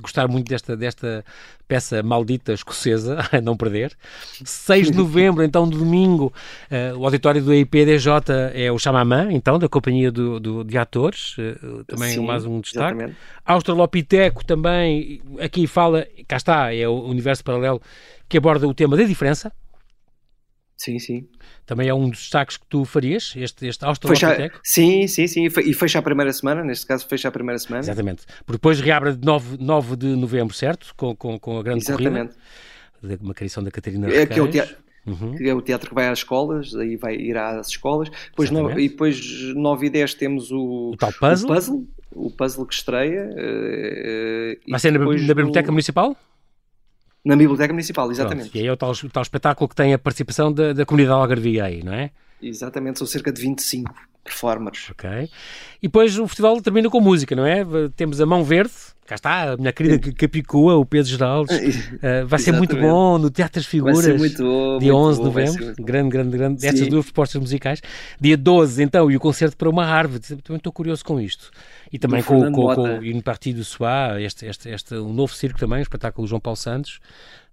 gostar 0.00 0.28
muito 0.28 0.48
desta, 0.48 0.76
desta 0.76 1.24
peça 1.66 2.02
maldita 2.02 2.52
escocesa, 2.52 3.18
a 3.30 3.40
não 3.40 3.56
perder. 3.56 3.96
6 4.44 4.90
de 4.90 4.96
novembro, 4.96 5.44
então, 5.44 5.68
domingo, 5.68 6.32
uh, 6.70 6.98
o 6.98 7.04
auditório 7.04 7.42
do 7.42 7.54
IPDJ 7.54 8.10
é 8.54 8.72
o 8.72 8.78
Chamamã, 8.78 9.28
então, 9.30 9.58
da 9.58 9.68
Companhia 9.68 10.10
do, 10.10 10.40
do 10.40 10.64
de 10.64 10.78
Atores, 10.78 11.36
uh, 11.38 11.84
também 11.84 12.12
Sim, 12.12 12.24
mais 12.24 12.44
um 12.44 12.60
destaque. 12.60 12.94
Exatamente. 12.94 13.18
Australopiteco 13.44 14.44
também, 14.44 15.20
aqui 15.40 15.66
fala, 15.66 16.06
cá 16.26 16.36
está, 16.36 16.74
é 16.74 16.88
o 16.88 17.04
universo 17.04 17.44
paralelo 17.44 17.80
que 18.28 18.38
aborda 18.38 18.66
o 18.66 18.74
tema 18.74 18.96
da 18.96 19.04
diferença. 19.04 19.52
Sim, 20.78 21.00
sim. 21.00 21.28
Também 21.66 21.88
é 21.88 21.94
um 21.94 22.08
dos 22.08 22.20
destaques 22.20 22.56
que 22.56 22.64
tu 22.66 22.84
farias, 22.84 23.34
este, 23.36 23.66
este 23.66 23.84
Australopiteco? 23.84 24.60
Sim, 24.62 25.08
sim, 25.08 25.26
sim. 25.26 25.46
E 25.46 25.74
fecha 25.74 25.98
a 25.98 26.02
primeira 26.02 26.32
semana, 26.32 26.62
neste 26.62 26.86
caso 26.86 27.04
fecha 27.04 27.26
a 27.26 27.32
primeira 27.32 27.58
semana. 27.58 27.80
Exatamente. 27.80 28.22
Porque 28.46 28.58
depois 28.58 28.80
reabre 28.80 29.16
de 29.16 29.26
9, 29.26 29.56
9 29.58 29.96
de 29.96 30.06
novembro, 30.06 30.54
certo? 30.54 30.94
Com, 30.96 31.16
com, 31.16 31.36
com 31.38 31.58
a 31.58 31.62
grande 31.64 31.82
Exatamente. 31.82 32.34
corrida. 33.00 33.22
Uma 33.24 33.34
criação 33.34 33.62
da 33.62 33.72
Catarina 33.72 34.08
é, 34.08 34.24
que 34.24 34.38
é 34.38 34.42
o 34.42 34.48
teatro. 34.48 34.76
Uhum. 35.04 35.36
que 35.36 35.48
é 35.48 35.54
o 35.54 35.62
teatro 35.62 35.88
que 35.88 35.94
vai 35.94 36.06
às 36.08 36.18
escolas, 36.18 36.74
aí 36.76 36.96
vai 36.96 37.16
ir 37.16 37.36
às 37.36 37.68
escolas. 37.68 38.08
Depois 38.30 38.50
no, 38.50 38.78
e 38.78 38.88
depois 38.88 39.20
9 39.54 39.86
e 39.86 39.90
10 39.90 40.14
temos 40.14 40.52
o, 40.52 40.92
o 40.92 40.96
tal 40.96 41.12
puzzle. 41.12 41.50
O 41.50 41.54
puzzle, 41.54 41.86
o 42.12 42.30
puzzle 42.30 42.66
que 42.66 42.74
estreia. 42.74 43.30
Uh, 43.32 44.70
vai 44.70 44.78
ser 44.78 44.92
na, 44.92 44.98
na 45.00 45.34
Biblioteca 45.34 45.72
Municipal? 45.72 46.16
Na 47.28 47.36
Biblioteca 47.36 47.74
Municipal, 47.74 48.10
exatamente. 48.10 48.48
Pronto, 48.48 48.56
e 48.56 48.60
aí 48.60 48.66
é 48.66 48.72
o 48.72 48.76
tal, 48.76 48.90
o 48.90 49.10
tal 49.10 49.22
espetáculo 49.22 49.68
que 49.68 49.74
tem 49.74 49.92
a 49.92 49.98
participação 49.98 50.50
da, 50.50 50.72
da 50.72 50.86
comunidade 50.86 51.20
algarvia 51.20 51.64
aí, 51.64 51.82
não 51.84 51.92
é? 51.92 52.10
Exatamente, 52.40 52.98
são 52.98 53.06
cerca 53.06 53.30
de 53.30 53.42
25 53.42 53.92
performers. 54.28 54.90
Ok. 54.90 55.08
E 55.82 55.86
depois 55.86 56.18
o 56.18 56.26
festival 56.26 56.60
termina 56.60 56.88
com 56.88 57.00
música, 57.00 57.34
não 57.34 57.46
é? 57.46 57.64
Temos 57.96 58.20
a 58.20 58.26
Mão 58.26 58.44
Verde, 58.44 58.72
cá 59.06 59.14
está, 59.14 59.52
a 59.52 59.56
minha 59.56 59.72
querida 59.72 59.98
Capicua, 60.12 60.76
o 60.76 60.84
Pedro 60.84 61.08
Geraldes. 61.08 61.56
Uh, 61.56 62.26
vai 62.28 62.38
ser 62.38 62.52
muito 62.52 62.76
bom 62.76 63.18
no 63.18 63.30
Teatro 63.30 63.60
das 63.60 63.66
Figuras. 63.66 63.96
Vai 63.96 64.04
ser 64.04 64.18
muito 64.18 64.42
bom. 64.42 64.78
Dia 64.78 64.92
muito 64.92 65.08
11 65.08 65.18
de 65.18 65.24
novembro. 65.24 65.74
Grande, 65.80 66.10
grande, 66.10 66.36
grande. 66.36 66.60
Sim. 66.60 66.68
Estas 66.68 66.88
duas 66.88 67.06
propostas 67.06 67.40
musicais. 67.40 67.80
Dia 68.20 68.36
12, 68.36 68.82
então, 68.82 69.10
e 69.10 69.16
o 69.16 69.20
concerto 69.20 69.56
para 69.56 69.68
uma 69.68 69.86
árvore. 69.86 70.20
Também 70.20 70.58
estou 70.58 70.72
curioso 70.72 71.04
com 71.04 71.20
isto. 71.20 71.50
E 71.92 71.98
também 71.98 72.22
com, 72.22 72.40
com, 72.40 72.52
com, 72.52 72.74
com 72.74 72.82
o 72.82 72.98
Une 72.98 73.22
Partie 73.22 73.54
do 73.54 73.64
Soir, 73.64 74.20
este, 74.20 74.46
este, 74.46 74.68
este, 74.68 74.94
um 74.94 75.12
novo 75.12 75.32
circo 75.32 75.58
também, 75.58 75.78
o 75.78 75.82
espetáculo 75.82 76.26
João 76.26 76.40
Paulo 76.40 76.56
Santos. 76.56 77.00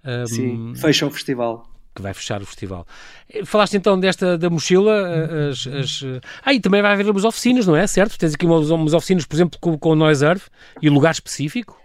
Um, 0.04 0.26
Sim, 0.28 0.74
fecha 0.76 1.06
o 1.06 1.12
festival 1.12 1.75
que 1.96 2.02
vai 2.02 2.14
fechar 2.14 2.42
o 2.42 2.46
festival. 2.46 2.86
Eh, 3.30 3.46
falaste 3.46 3.78
então 3.78 4.00
desta 4.00 4.38
da 4.38 4.50
mochila, 4.50 4.92
eh, 4.92 5.50
as, 5.50 5.68
as... 5.68 6.04
ah, 6.44 6.54
e 6.54 6.60
também 6.60 6.82
vai 6.82 6.92
haver 6.92 7.10
umas 7.10 7.24
oficinas, 7.24 7.66
não 7.66 7.76
é? 7.76 7.88
Certo? 7.88 8.18
Tens 8.18 8.34
aqui 8.34 8.46
umas, 8.46 8.70
umas 8.70 8.94
oficinas, 8.94 9.26
por 9.26 9.36
exemplo, 9.36 9.58
com, 9.60 9.78
com 9.78 9.90
o 9.90 9.96
Noise 9.96 10.26
Earth 10.26 10.44
e 10.82 10.90
lugar 10.90 11.12
específico? 11.12 11.80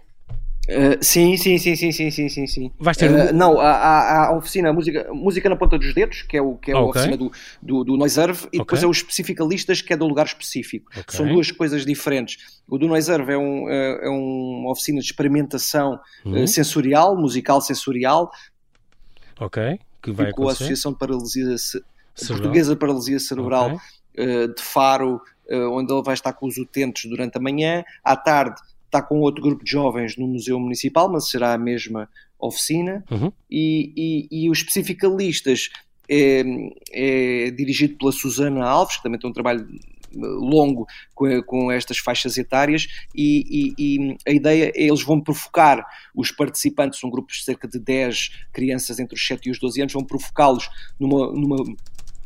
Uh, 0.69 0.95
sim, 1.01 1.35
sim, 1.37 1.57
sim, 1.57 1.75
sim, 1.75 1.91
sim, 1.91 2.11
sim, 2.11 2.29
sim, 2.29 2.47
sim. 2.47 2.71
Vais 2.79 2.95
ter... 2.95 3.09
Uh, 3.09 3.33
não, 3.33 3.59
há, 3.59 4.27
a 4.27 4.37
oficina 4.37 4.71
música, 4.71 5.11
música 5.11 5.49
na 5.49 5.55
ponta 5.55 5.77
dos 5.77 5.93
dedos, 5.93 6.21
que 6.21 6.37
é, 6.37 6.41
o, 6.41 6.55
que 6.55 6.71
é 6.71 6.75
okay. 6.75 6.85
a 6.85 6.89
oficina 6.89 7.17
do, 7.17 7.31
do, 7.61 7.83
do 7.83 7.97
Noiserve, 7.97 8.43
e 8.43 8.47
okay. 8.47 8.59
depois 8.59 8.83
é 8.83 8.87
o 8.87 8.91
especificalistas, 8.91 9.81
que 9.81 9.91
é 9.91 9.97
do 9.97 10.05
lugar 10.07 10.27
específico. 10.27 10.89
Okay. 10.91 11.03
São 11.09 11.27
duas 11.27 11.51
coisas 11.51 11.83
diferentes. 11.83 12.37
O 12.69 12.77
do 12.77 12.87
Noiserve 12.87 13.33
é, 13.33 13.37
um, 13.37 13.67
é, 13.69 14.05
é 14.05 14.09
uma 14.09 14.71
oficina 14.71 14.99
de 14.99 15.05
experimentação 15.05 15.99
uhum. 16.23 16.45
sensorial, 16.45 17.17
musical 17.17 17.59
sensorial. 17.59 18.31
Ok, 19.39 19.79
que 20.01 20.11
vai 20.11 20.31
com 20.31 20.47
a 20.47 20.51
Associação 20.51 20.91
de 20.91 20.97
Paralisia 20.97 21.57
Cerebral. 21.57 21.87
Portuguesa 22.27 22.75
Paralisia 22.75 23.19
Cerebral 23.19 23.81
de 24.15 24.61
Faro, 24.61 25.21
onde 25.71 25.93
ele 25.93 26.03
vai 26.03 26.13
estar 26.13 26.33
com 26.33 26.47
os 26.47 26.57
utentes 26.57 27.09
durante 27.09 27.37
a 27.37 27.41
manhã. 27.41 27.83
À 28.03 28.15
tarde 28.15 28.59
está 28.85 29.01
com 29.01 29.19
outro 29.21 29.41
grupo 29.41 29.63
de 29.63 29.71
jovens 29.71 30.17
no 30.17 30.27
Museu 30.27 30.59
Municipal, 30.59 31.09
mas 31.09 31.29
será 31.29 31.53
a 31.53 31.57
mesma 31.57 32.09
oficina. 32.37 33.03
Uhum. 33.09 33.31
E, 33.49 33.93
e, 33.95 34.45
e, 34.45 34.49
os 34.49 34.59
especificalistas 34.59 35.69
é, 36.09 36.43
é, 36.91 37.51
dirigido 37.51 37.97
pela 37.97 38.11
Susana 38.11 38.65
Alves, 38.65 38.97
que 38.97 39.03
também 39.03 39.19
tem 39.19 39.29
um 39.29 39.33
trabalho 39.33 39.65
longo 40.15 40.85
com, 41.13 41.41
com 41.43 41.71
estas 41.71 41.97
faixas 41.97 42.37
etárias 42.37 42.87
e, 43.15 43.73
e, 43.77 44.17
a 44.27 44.31
ideia 44.31 44.71
é 44.75 44.83
eles 44.83 45.03
vão 45.03 45.21
provocar 45.21 45.85
os 46.15 46.31
participantes, 46.31 47.03
um 47.03 47.09
grupo 47.09 47.31
de 47.31 47.43
cerca 47.43 47.67
de 47.67 47.79
10 47.79 48.29
crianças 48.51 48.99
entre 48.99 49.15
os 49.15 49.25
7 49.25 49.47
e 49.47 49.51
os 49.51 49.59
12 49.59 49.81
anos, 49.81 49.93
vão 49.93 50.03
provocá-los 50.03 50.69
numa, 50.99 51.31
numa 51.31 51.57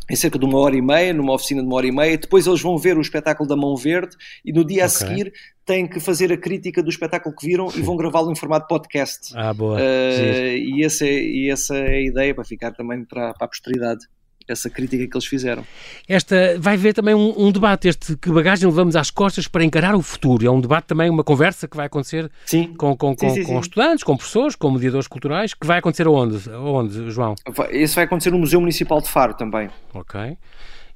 em 0.10 0.16
cerca 0.16 0.38
de 0.38 0.46
uma 0.46 0.60
hora 0.60 0.76
e 0.76 0.82
meia, 0.82 1.14
numa 1.14 1.34
oficina 1.34 1.62
de 1.62 1.68
uma 1.68 1.76
hora 1.76 1.88
e 1.88 1.92
meia. 1.92 2.18
Depois 2.18 2.46
eles 2.46 2.62
vão 2.62 2.78
ver 2.78 2.98
o 2.98 3.02
espetáculo 3.02 3.48
da 3.50 3.56
Mão 3.56 3.76
Verde 3.76 4.16
e 4.44 4.52
no 4.52 4.64
dia 4.64 4.86
okay. 4.86 4.86
a 4.86 4.90
seguir 4.90 5.34
têm 5.66 5.88
que 5.88 6.00
fazer 6.00 6.32
a 6.32 6.38
crítica 6.38 6.84
do 6.84 6.90
espetáculo 6.90 7.36
que 7.36 7.46
viram 7.46 7.68
e 7.76 7.82
vão 7.82 7.96
gravá-lo 7.98 8.32
em 8.32 8.36
formato 8.36 8.68
podcast. 8.68 9.34
Ah, 9.36 9.54
boa. 9.54 9.78
Uh, 9.80 10.58
e, 10.58 10.84
essa 10.86 11.06
é, 11.06 11.24
e 11.24 11.50
essa 11.50 11.76
é 11.76 11.96
a 11.96 12.02
ideia 12.02 12.36
para 12.36 12.46
ficar 12.46 12.72
também 12.72 13.04
para, 13.04 13.34
para 13.34 13.46
a 13.46 13.48
posteridade 13.48 14.06
essa 14.48 14.70
crítica 14.70 15.08
que 15.08 15.16
eles 15.16 15.26
fizeram. 15.26 15.66
Esta 16.08 16.58
vai 16.60 16.76
haver 16.76 16.94
também 16.94 17.14
um, 17.16 17.34
um, 17.48 17.52
debate, 17.52 17.88
este 17.88 18.16
que 18.18 18.32
bagagem 18.32 18.68
levamos 18.68 18.96
às 18.96 19.10
costas 19.10 19.48
para 19.48 19.64
encarar 19.64 19.96
o 19.96 20.02
futuro. 20.02 20.46
É 20.46 20.50
um 20.50 20.62
debate 20.62 20.86
também, 20.86 21.10
uma 21.10 21.24
conversa 21.24 21.68
que 21.68 21.76
vai 21.76 21.88
acontecer 21.88 22.30
sim. 22.46 22.74
com, 22.74 22.96
com, 22.96 23.16
com, 23.16 23.30
sim, 23.30 23.44
sim, 23.44 23.44
com 23.44 23.60
estudantes, 23.60 24.04
com 24.04 24.16
professores, 24.16 24.56
com 24.56 24.72
mediadores 24.72 25.08
culturais, 25.08 25.54
que 25.54 25.66
vai 25.66 25.80
acontecer 25.80 26.08
onde, 26.08 26.50
onde 26.50 27.10
João? 27.10 27.36
Esse 27.70 27.96
vai 27.96 28.06
acontecer 28.06 28.32
no 28.32 28.40
Museu 28.40 28.60
Municipal 28.60 29.02
de 29.02 29.10
Faro 29.10 29.34
também. 29.34 29.70
Ok. 29.94 30.38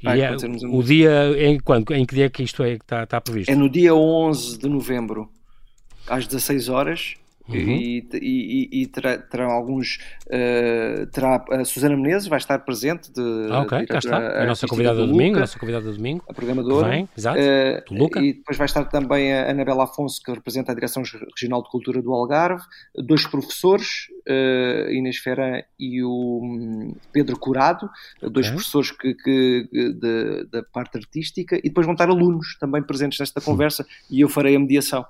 Vai 0.01 0.19
e 0.19 0.21
é, 0.21 0.35
o 0.71 0.81
dia, 0.81 1.11
em, 1.37 1.59
quando, 1.59 1.93
em 1.93 2.05
que 2.05 2.15
dia 2.15 2.25
é 2.25 2.29
que 2.29 2.41
isto 2.41 2.63
é, 2.63 2.73
está, 2.73 3.03
está 3.03 3.19
previsto? 3.19 3.51
É 3.51 3.55
no 3.55 3.69
dia 3.69 3.93
11 3.93 4.57
de 4.57 4.69
novembro, 4.69 5.29
às 6.07 6.25
16 6.25 6.69
horas, 6.69 7.15
Uhum. 7.57 7.75
E, 7.75 8.07
e, 8.13 8.81
e 8.81 8.87
terá, 8.87 9.17
terá, 9.17 9.51
alguns. 9.51 9.99
Uh, 10.27 11.07
terá 11.07 11.43
a 11.49 11.65
Susana 11.65 11.95
Menezes, 11.95 12.27
vai 12.27 12.37
estar 12.37 12.59
presente. 12.59 13.11
De, 13.11 13.47
ah, 13.49 13.61
ok, 13.61 13.85
cá 13.87 13.97
está. 13.97 14.41
A, 14.41 14.45
nossa 14.45 14.67
convidada 14.67 14.99
do 14.99 15.07
domingo. 15.07 15.37
A 15.37 15.41
nossa 15.41 15.57
convidada 15.57 15.85
do 15.85 15.95
domingo. 15.95 16.23
A 16.29 16.33
programadora. 16.33 16.89
Vem, 16.89 17.09
exato. 17.17 17.39
Uh, 17.39 17.95
Luca. 17.95 18.19
E 18.19 18.33
depois 18.33 18.57
vai 18.57 18.65
estar 18.65 18.85
também 18.85 19.33
a 19.33 19.49
Anabela 19.49 19.85
Afonso, 19.85 20.21
que 20.23 20.31
representa 20.31 20.71
a 20.71 20.75
Direção 20.75 21.03
Regional 21.35 21.63
de 21.63 21.69
Cultura 21.69 22.01
do 22.01 22.13
Algarve. 22.13 22.63
Dois 22.95 23.25
professores, 23.25 24.07
uh, 24.27 24.91
Inês 24.91 25.17
Ferran 25.17 25.61
e 25.79 26.03
o 26.03 26.41
um, 26.43 26.95
Pedro 27.11 27.37
Curado, 27.39 27.89
okay. 28.17 28.29
dois 28.29 28.49
professores 28.49 28.91
que, 28.91 29.13
que 29.15 29.67
de, 29.71 30.47
da 30.51 30.63
parte 30.63 30.97
artística. 30.97 31.57
E 31.57 31.63
depois 31.63 31.85
vão 31.85 31.93
estar 31.93 32.09
alunos 32.09 32.57
também 32.59 32.83
presentes 32.83 33.19
nesta 33.19 33.41
conversa 33.41 33.85
e 34.09 34.21
eu 34.21 34.29
farei 34.29 34.55
a 34.55 34.59
mediação. 34.59 35.05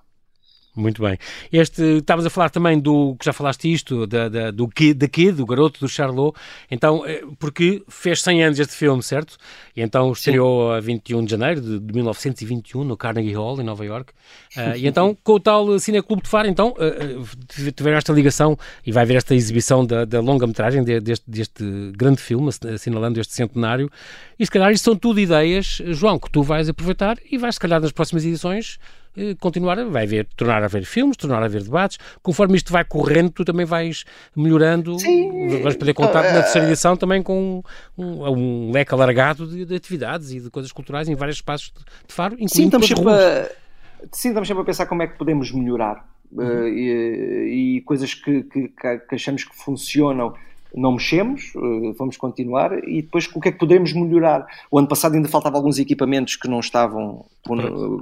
Muito 0.75 1.01
bem. 1.01 1.17
Este, 1.51 1.81
estavas 1.97 2.25
a 2.25 2.29
falar 2.29 2.49
também 2.49 2.79
do, 2.79 3.15
que 3.19 3.25
já 3.25 3.33
falaste 3.33 3.71
isto, 3.71 4.05
da, 4.05 4.29
da, 4.29 4.51
do 4.51 4.67
Kid, 4.67 4.93
da 4.93 5.07
Kid, 5.07 5.33
do 5.33 5.45
garoto 5.45 5.79
do 5.79 5.89
Charlot, 5.89 6.37
então, 6.69 7.05
eh, 7.05 7.23
porque 7.39 7.83
fez 7.87 8.21
100 8.21 8.43
anos 8.43 8.59
este 8.59 8.75
filme, 8.75 9.01
certo? 9.01 9.37
E 9.75 9.81
então 9.81 10.11
estreou 10.11 10.71
a 10.71 10.79
21 10.79 11.25
de 11.25 11.31
janeiro 11.31 11.59
de, 11.59 11.79
de, 11.79 11.93
1921 11.93 12.83
no 12.83 12.95
Carnegie 12.95 13.33
Hall, 13.33 13.59
em 13.59 13.63
Nova 13.63 13.83
York. 13.83 14.13
Uh, 14.55 14.77
e 14.77 14.87
então, 14.87 15.17
com 15.23 15.33
o 15.33 15.39
tal 15.39 15.79
Cineclube 15.79 16.21
de 16.21 16.29
Faro, 16.29 16.47
então, 16.47 16.69
uh, 16.77 17.71
tiveram 17.73 17.97
esta 17.97 18.13
ligação 18.13 18.57
e 18.85 18.91
vai 18.91 19.03
haver 19.03 19.17
esta 19.17 19.33
exibição 19.33 19.83
da, 19.85 20.05
da 20.05 20.21
longa-metragem 20.21 20.83
de, 20.83 20.99
deste, 20.99 21.29
deste 21.29 21.63
grande 21.95 22.21
filme, 22.21 22.49
assinalando 22.73 23.19
este 23.19 23.33
centenário. 23.33 23.89
E 24.37 24.45
se 24.45 24.51
calhar 24.51 24.71
isto 24.71 24.83
são 24.85 24.95
tudo 24.95 25.19
ideias, 25.19 25.81
João, 25.87 26.19
que 26.19 26.29
tu 26.29 26.43
vais 26.43 26.69
aproveitar 26.69 27.17
e 27.29 27.37
vais, 27.37 27.55
se 27.55 27.59
calhar, 27.59 27.81
nas 27.81 27.91
próximas 27.91 28.23
edições 28.23 28.79
continuar, 29.39 29.83
vai 29.85 30.03
haver, 30.03 30.27
tornar 30.35 30.61
a 30.61 30.65
haver 30.65 30.85
filmes, 30.85 31.17
tornar 31.17 31.41
a 31.41 31.45
haver 31.45 31.63
debates, 31.63 31.97
conforme 32.21 32.57
isto 32.57 32.71
vai 32.71 32.83
correndo, 32.83 33.31
tu 33.31 33.45
também 33.45 33.65
vais 33.65 34.05
melhorando, 34.35 34.97
Sim. 34.99 35.61
vais 35.61 35.75
poder 35.75 35.93
contar 35.93 36.23
na 36.23 36.41
terceira 36.41 36.67
edição 36.67 36.95
também 36.95 37.21
com 37.21 37.63
um, 37.97 38.23
um 38.29 38.71
leque 38.71 38.93
alargado 38.93 39.47
de, 39.47 39.65
de, 39.65 39.75
atividades 39.75 40.31
e 40.31 40.39
de 40.39 40.49
coisas 40.49 40.71
culturais 40.71 41.07
em 41.07 41.15
vários 41.15 41.37
espaços 41.37 41.71
de, 41.71 41.79
de 42.07 42.13
Faro, 42.13 42.33
incluindo 42.33 42.53
Sim, 42.53 42.65
estamos 42.65 42.87
sempre 42.87 43.09
a, 43.09 43.49
Sim, 44.11 44.29
estamos 44.29 44.47
sempre 44.47 44.63
a 44.63 44.65
pensar 44.65 44.85
como 44.85 45.03
é 45.03 45.07
que 45.07 45.17
podemos 45.17 45.51
melhorar 45.51 46.05
uhum. 46.31 46.45
uh, 46.45 46.67
e, 46.67 47.77
e, 47.77 47.81
coisas 47.81 48.13
que, 48.13 48.43
que, 48.43 48.69
que 48.69 49.15
achamos 49.15 49.43
que 49.43 49.55
funcionam 49.55 50.33
não 50.75 50.93
mexemos, 50.93 51.53
uh, 51.55 51.93
vamos 51.93 52.17
continuar 52.17 52.87
e 52.87 53.01
depois 53.01 53.27
o 53.33 53.39
que 53.39 53.49
é 53.49 53.51
que 53.51 53.57
podemos 53.57 53.93
melhorar? 53.93 54.45
O 54.69 54.77
ano 54.77 54.87
passado 54.87 55.15
ainda 55.15 55.27
faltava 55.27 55.57
alguns 55.57 55.79
equipamentos 55.79 56.35
que 56.35 56.47
não 56.47 56.59
estavam 56.59 57.25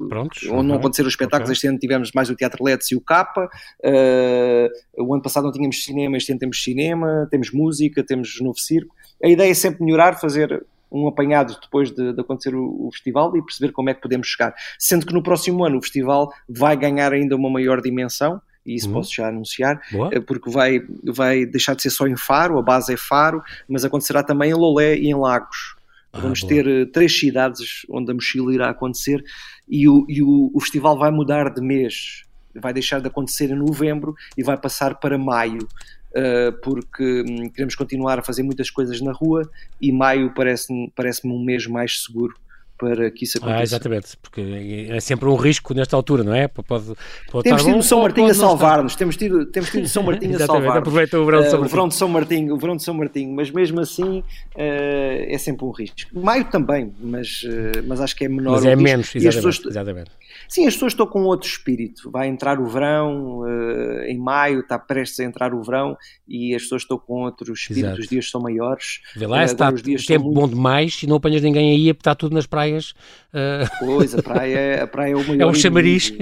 prontos, 0.09 0.43
onde 0.49 0.67
não 0.67 0.75
aconteceram 0.75 1.07
os 1.07 1.13
espetáculos. 1.13 1.49
Okay. 1.49 1.53
Este 1.53 1.67
ano 1.67 1.79
tivemos 1.79 2.11
mais 2.11 2.29
o 2.29 2.35
Teatro 2.35 2.63
Let's 2.63 2.91
e 2.91 2.95
o 2.95 3.01
Capa. 3.01 3.49
Uh, 3.83 5.03
o 5.03 5.13
ano 5.13 5.23
passado 5.23 5.45
não 5.45 5.51
tínhamos 5.51 5.83
cinema, 5.83 6.17
este 6.17 6.31
ano 6.31 6.39
temos 6.39 6.61
cinema, 6.61 7.27
temos 7.31 7.51
música, 7.51 8.03
temos 8.03 8.39
novo 8.41 8.59
circo. 8.59 8.93
A 9.23 9.27
ideia 9.27 9.49
é 9.49 9.53
sempre 9.53 9.83
melhorar, 9.83 10.19
fazer 10.19 10.63
um 10.91 11.07
apanhado 11.07 11.57
depois 11.61 11.91
de, 11.91 12.13
de 12.13 12.21
acontecer 12.21 12.55
o, 12.55 12.87
o, 12.87 12.91
festival 12.91 13.35
e 13.35 13.41
perceber 13.41 13.71
como 13.71 13.89
é 13.89 13.93
que 13.93 14.01
podemos 14.01 14.27
chegar. 14.27 14.53
Sendo 14.79 15.05
que 15.05 15.13
no 15.13 15.21
próximo 15.21 15.63
ano 15.65 15.77
o 15.77 15.81
festival 15.81 16.31
vai 16.47 16.77
ganhar 16.77 17.11
ainda 17.13 17.35
uma 17.35 17.49
maior 17.49 17.81
dimensão, 17.81 18.41
e 18.67 18.75
isso 18.75 18.89
uhum. 18.89 18.95
posso 18.95 19.15
já 19.15 19.29
anunciar, 19.29 19.81
Boa. 19.91 20.09
Eh, 20.11 20.19
porque 20.19 20.51
vai, 20.51 20.81
vai 21.03 21.45
deixar 21.45 21.73
de 21.73 21.81
ser 21.81 21.89
só 21.89 22.05
em 22.05 22.17
Faro, 22.17 22.59
a 22.59 22.61
base 22.61 22.93
é 22.93 22.97
Faro, 22.97 23.41
mas 23.67 23.85
acontecerá 23.85 24.21
também 24.21 24.51
em 24.51 24.53
Lolé 24.53 24.97
e 24.97 25.07
em 25.07 25.15
Lagos. 25.15 25.77
Ah, 26.11 26.19
Vamos 26.19 26.41
boa. 26.41 26.49
ter 26.49 26.67
uh, 26.67 26.85
três 26.87 27.17
cidades 27.17 27.85
onde 27.89 28.11
a 28.11 28.13
mochila 28.13 28.53
irá 28.53 28.69
acontecer 28.69 29.23
e, 29.67 29.87
o, 29.87 30.05
e 30.09 30.21
o, 30.21 30.51
o 30.53 30.59
festival 30.59 30.97
vai 30.97 31.09
mudar 31.09 31.49
de 31.53 31.61
mês. 31.61 32.23
Vai 32.53 32.73
deixar 32.73 32.99
de 32.99 33.07
acontecer 33.07 33.49
em 33.51 33.55
novembro 33.55 34.15
e 34.37 34.43
vai 34.43 34.57
passar 34.57 34.95
para 34.95 35.17
maio. 35.17 35.67
Uh, 36.09 36.51
porque 36.63 37.21
um, 37.21 37.49
queremos 37.49 37.75
continuar 37.75 38.19
a 38.19 38.23
fazer 38.23 38.41
muitas 38.41 38.71
coisas 38.71 38.99
na 39.01 39.11
rua 39.11 39.47
e 39.79 39.91
maio 39.91 40.33
parece-me 40.33 40.91
parece 40.95 41.27
um 41.27 41.43
mês 41.43 41.67
mais 41.67 42.03
seguro 42.03 42.33
para 42.77 43.09
que 43.11 43.23
isso 43.23 43.37
ah, 43.37 43.45
aconteça. 43.45 43.59
Ah, 43.59 43.63
exatamente, 43.63 44.17
porque 44.21 44.87
é 44.89 44.99
sempre 44.99 45.27
um 45.27 45.35
risco 45.35 45.73
nesta 45.73 45.95
altura, 45.95 46.23
não 46.23 46.33
é? 46.33 46.47
Pode, 46.47 46.93
pode 47.31 47.43
temos 47.43 47.63
tido 47.63 47.77
o 47.77 47.83
São 47.83 48.01
Martinho 48.01 48.29
a 48.29 48.33
salvar-nos, 48.33 48.95
temos 48.95 49.17
tido, 49.17 49.45
temos 49.47 49.69
tido 49.69 49.87
São 49.87 50.03
Martinho 50.03 50.35
a 50.35 50.39
salvar 50.45 50.77
aproveita 50.77 51.19
o 51.19 51.25
verão 51.25 51.41
de 51.41 51.49
São 51.49 51.59
Martinho. 51.59 51.63
Uh, 51.63 51.65
o 51.65 51.69
verão 51.69 51.87
de 51.87 51.95
São 51.95 52.09
Martinho. 52.09 52.53
O 52.53 52.57
verão 52.57 52.75
de 52.75 52.83
São 52.83 52.93
Martinho, 52.93 53.35
mas 53.35 53.51
mesmo 53.51 53.79
assim 53.79 54.19
uh, 54.19 54.23
é 54.55 55.37
sempre 55.37 55.65
um 55.65 55.71
risco. 55.71 55.97
Maio 56.13 56.45
também, 56.45 56.93
mas, 56.99 57.43
uh, 57.43 57.83
mas 57.87 57.99
acho 57.99 58.15
que 58.15 58.25
é 58.25 58.29
menor 58.29 58.53
Mas 58.53 58.65
é 58.65 58.75
menos, 58.75 59.15
exatamente, 59.15 59.45
pessoas, 59.45 59.65
exatamente. 59.65 60.11
Sim, 60.47 60.65
as 60.67 60.73
pessoas 60.73 60.93
estão 60.93 61.05
com 61.05 61.23
outro 61.23 61.47
espírito. 61.47 62.09
Vai 62.09 62.27
entrar 62.27 62.59
o 62.59 62.65
verão, 62.65 63.39
uh, 63.39 64.03
em 64.05 64.17
maio 64.17 64.61
está 64.61 64.79
prestes 64.79 65.19
a 65.19 65.23
entrar 65.23 65.53
o 65.53 65.61
verão 65.61 65.97
e 66.27 66.55
as 66.55 66.63
pessoas 66.63 66.83
estão 66.83 66.97
com 66.97 67.23
outro 67.23 67.53
espírito. 67.53 67.85
Exato. 67.85 68.01
Os 68.01 68.07
dias 68.07 68.29
são 68.29 68.41
maiores. 68.41 69.01
Vê 69.15 69.27
lá, 69.27 69.41
uh, 69.41 69.43
está 69.43 69.71
os 69.71 69.81
dias 69.81 70.05
tempo 70.05 70.25
muito... 70.25 70.35
bom 70.35 70.47
demais 70.47 71.01
e 71.03 71.07
não 71.07 71.17
apanhas 71.17 71.41
ninguém 71.41 71.71
aí, 71.71 71.89
está 71.89 72.15
tudo 72.15 72.33
nas 72.33 72.45
praias. 72.45 72.91
Uh... 73.33 73.67
Pois, 73.79 74.15
a 74.15 74.21
praia, 74.21 74.83
a 74.83 74.87
praia 74.87 75.13
é 75.13 75.15
o 75.15 75.23
maior. 75.27 75.41
É 75.41 75.45
o 75.45 75.53
chamariz. 75.53 76.13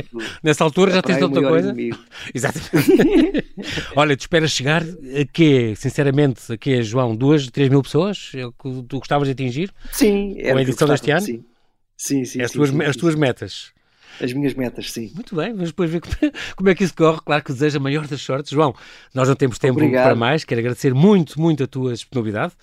Nessa 0.43 0.63
altura 0.63 0.91
já 0.91 1.01
tens 1.01 1.17
é 1.17 1.23
outra 1.23 1.41
coisa. 1.41 1.69
Inimigo. 1.69 1.99
Exatamente. 2.33 3.45
Olha, 3.95 4.17
tu 4.17 4.21
esperas 4.21 4.51
chegar 4.51 4.81
a 4.81 5.25
quê? 5.31 5.73
Sinceramente, 5.75 6.51
a 6.51 6.57
quê, 6.57 6.81
João? 6.81 7.15
Duas, 7.15 7.47
três 7.47 7.69
mil 7.69 7.81
pessoas? 7.81 8.31
É 8.33 8.45
o 8.45 8.51
que 8.51 8.83
tu 8.87 8.99
gostavas 8.99 9.27
de 9.27 9.33
atingir? 9.33 9.71
Sim. 9.91 10.35
Com 10.41 10.57
a 10.57 10.61
edição 10.61 10.87
deste 10.87 11.11
ano? 11.11 11.21
Sim. 11.21 11.45
Sim, 11.97 12.25
sim, 12.25 12.41
é 12.41 12.43
as, 12.43 12.51
sim, 12.51 12.57
tuas, 12.57 12.69
sim, 12.71 12.83
as 12.83 12.95
tuas 12.97 13.15
metas 13.15 13.73
as 14.21 14.33
minhas 14.33 14.53
metas, 14.53 14.91
sim. 14.91 15.11
Muito 15.13 15.35
bem, 15.35 15.51
vamos 15.51 15.69
depois 15.69 15.89
ver 15.89 16.01
como 16.55 16.69
é 16.69 16.75
que 16.75 16.83
isso 16.83 16.95
corre. 16.95 17.19
Claro 17.25 17.43
que 17.43 17.53
desejo 17.53 17.77
a 17.77 17.81
maior 17.81 18.07
das 18.07 18.21
sortes. 18.21 18.51
João, 18.51 18.75
nós 19.13 19.27
não 19.27 19.35
temos 19.35 19.59
tempo 19.59 19.79
obrigado. 19.79 20.05
para 20.05 20.15
mais. 20.15 20.43
Quero 20.43 20.59
agradecer 20.59 20.93
muito, 20.93 21.39
muito 21.39 21.63
a 21.63 21.67
tua 21.67 21.93
disponibilidade. 21.93 22.53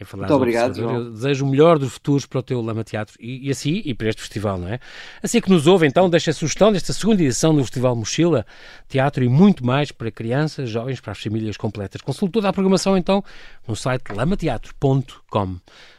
Em 0.00 0.04
falar 0.04 0.22
muito 0.22 0.36
obrigado, 0.36 0.74
João. 0.74 0.94
Eu 0.96 1.10
desejo 1.12 1.44
o 1.44 1.48
melhor 1.48 1.78
dos 1.78 1.92
futuros 1.92 2.26
para 2.26 2.40
o 2.40 2.42
teu 2.42 2.60
Lama 2.60 2.82
Teatro 2.82 3.14
e, 3.20 3.46
e, 3.46 3.50
assim 3.50 3.82
e 3.84 3.94
para 3.94 4.08
este 4.08 4.20
festival, 4.20 4.58
não 4.58 4.68
é? 4.68 4.80
Assim 5.22 5.40
que 5.40 5.48
nos 5.48 5.66
ouve, 5.66 5.86
então, 5.86 6.10
deixa 6.10 6.30
a 6.30 6.34
sugestão 6.34 6.72
desta 6.72 6.92
segunda 6.92 7.22
edição 7.22 7.54
do 7.54 7.62
Festival 7.62 7.94
Mochila, 7.94 8.44
teatro 8.88 9.22
e 9.22 9.28
muito 9.28 9.64
mais 9.64 9.92
para 9.92 10.10
crianças, 10.10 10.68
jovens, 10.68 11.00
para 11.00 11.12
as 11.12 11.22
famílias 11.22 11.56
completas. 11.56 12.00
Consulte 12.00 12.32
toda 12.32 12.48
a 12.48 12.52
programação, 12.52 12.96
então, 12.96 13.22
no 13.66 13.76
site 13.76 14.12
lamateatro.com. 14.12 15.56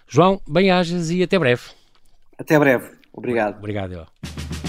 João, 0.07 0.41
bem-ajas 0.47 1.09
e 1.09 1.24
até 1.24 1.39
breve. 1.39 1.64
Até 2.38 2.59
breve. 2.59 2.89
Obrigado. 3.14 3.57
Obrigado, 3.57 3.93
eu. 3.93 4.62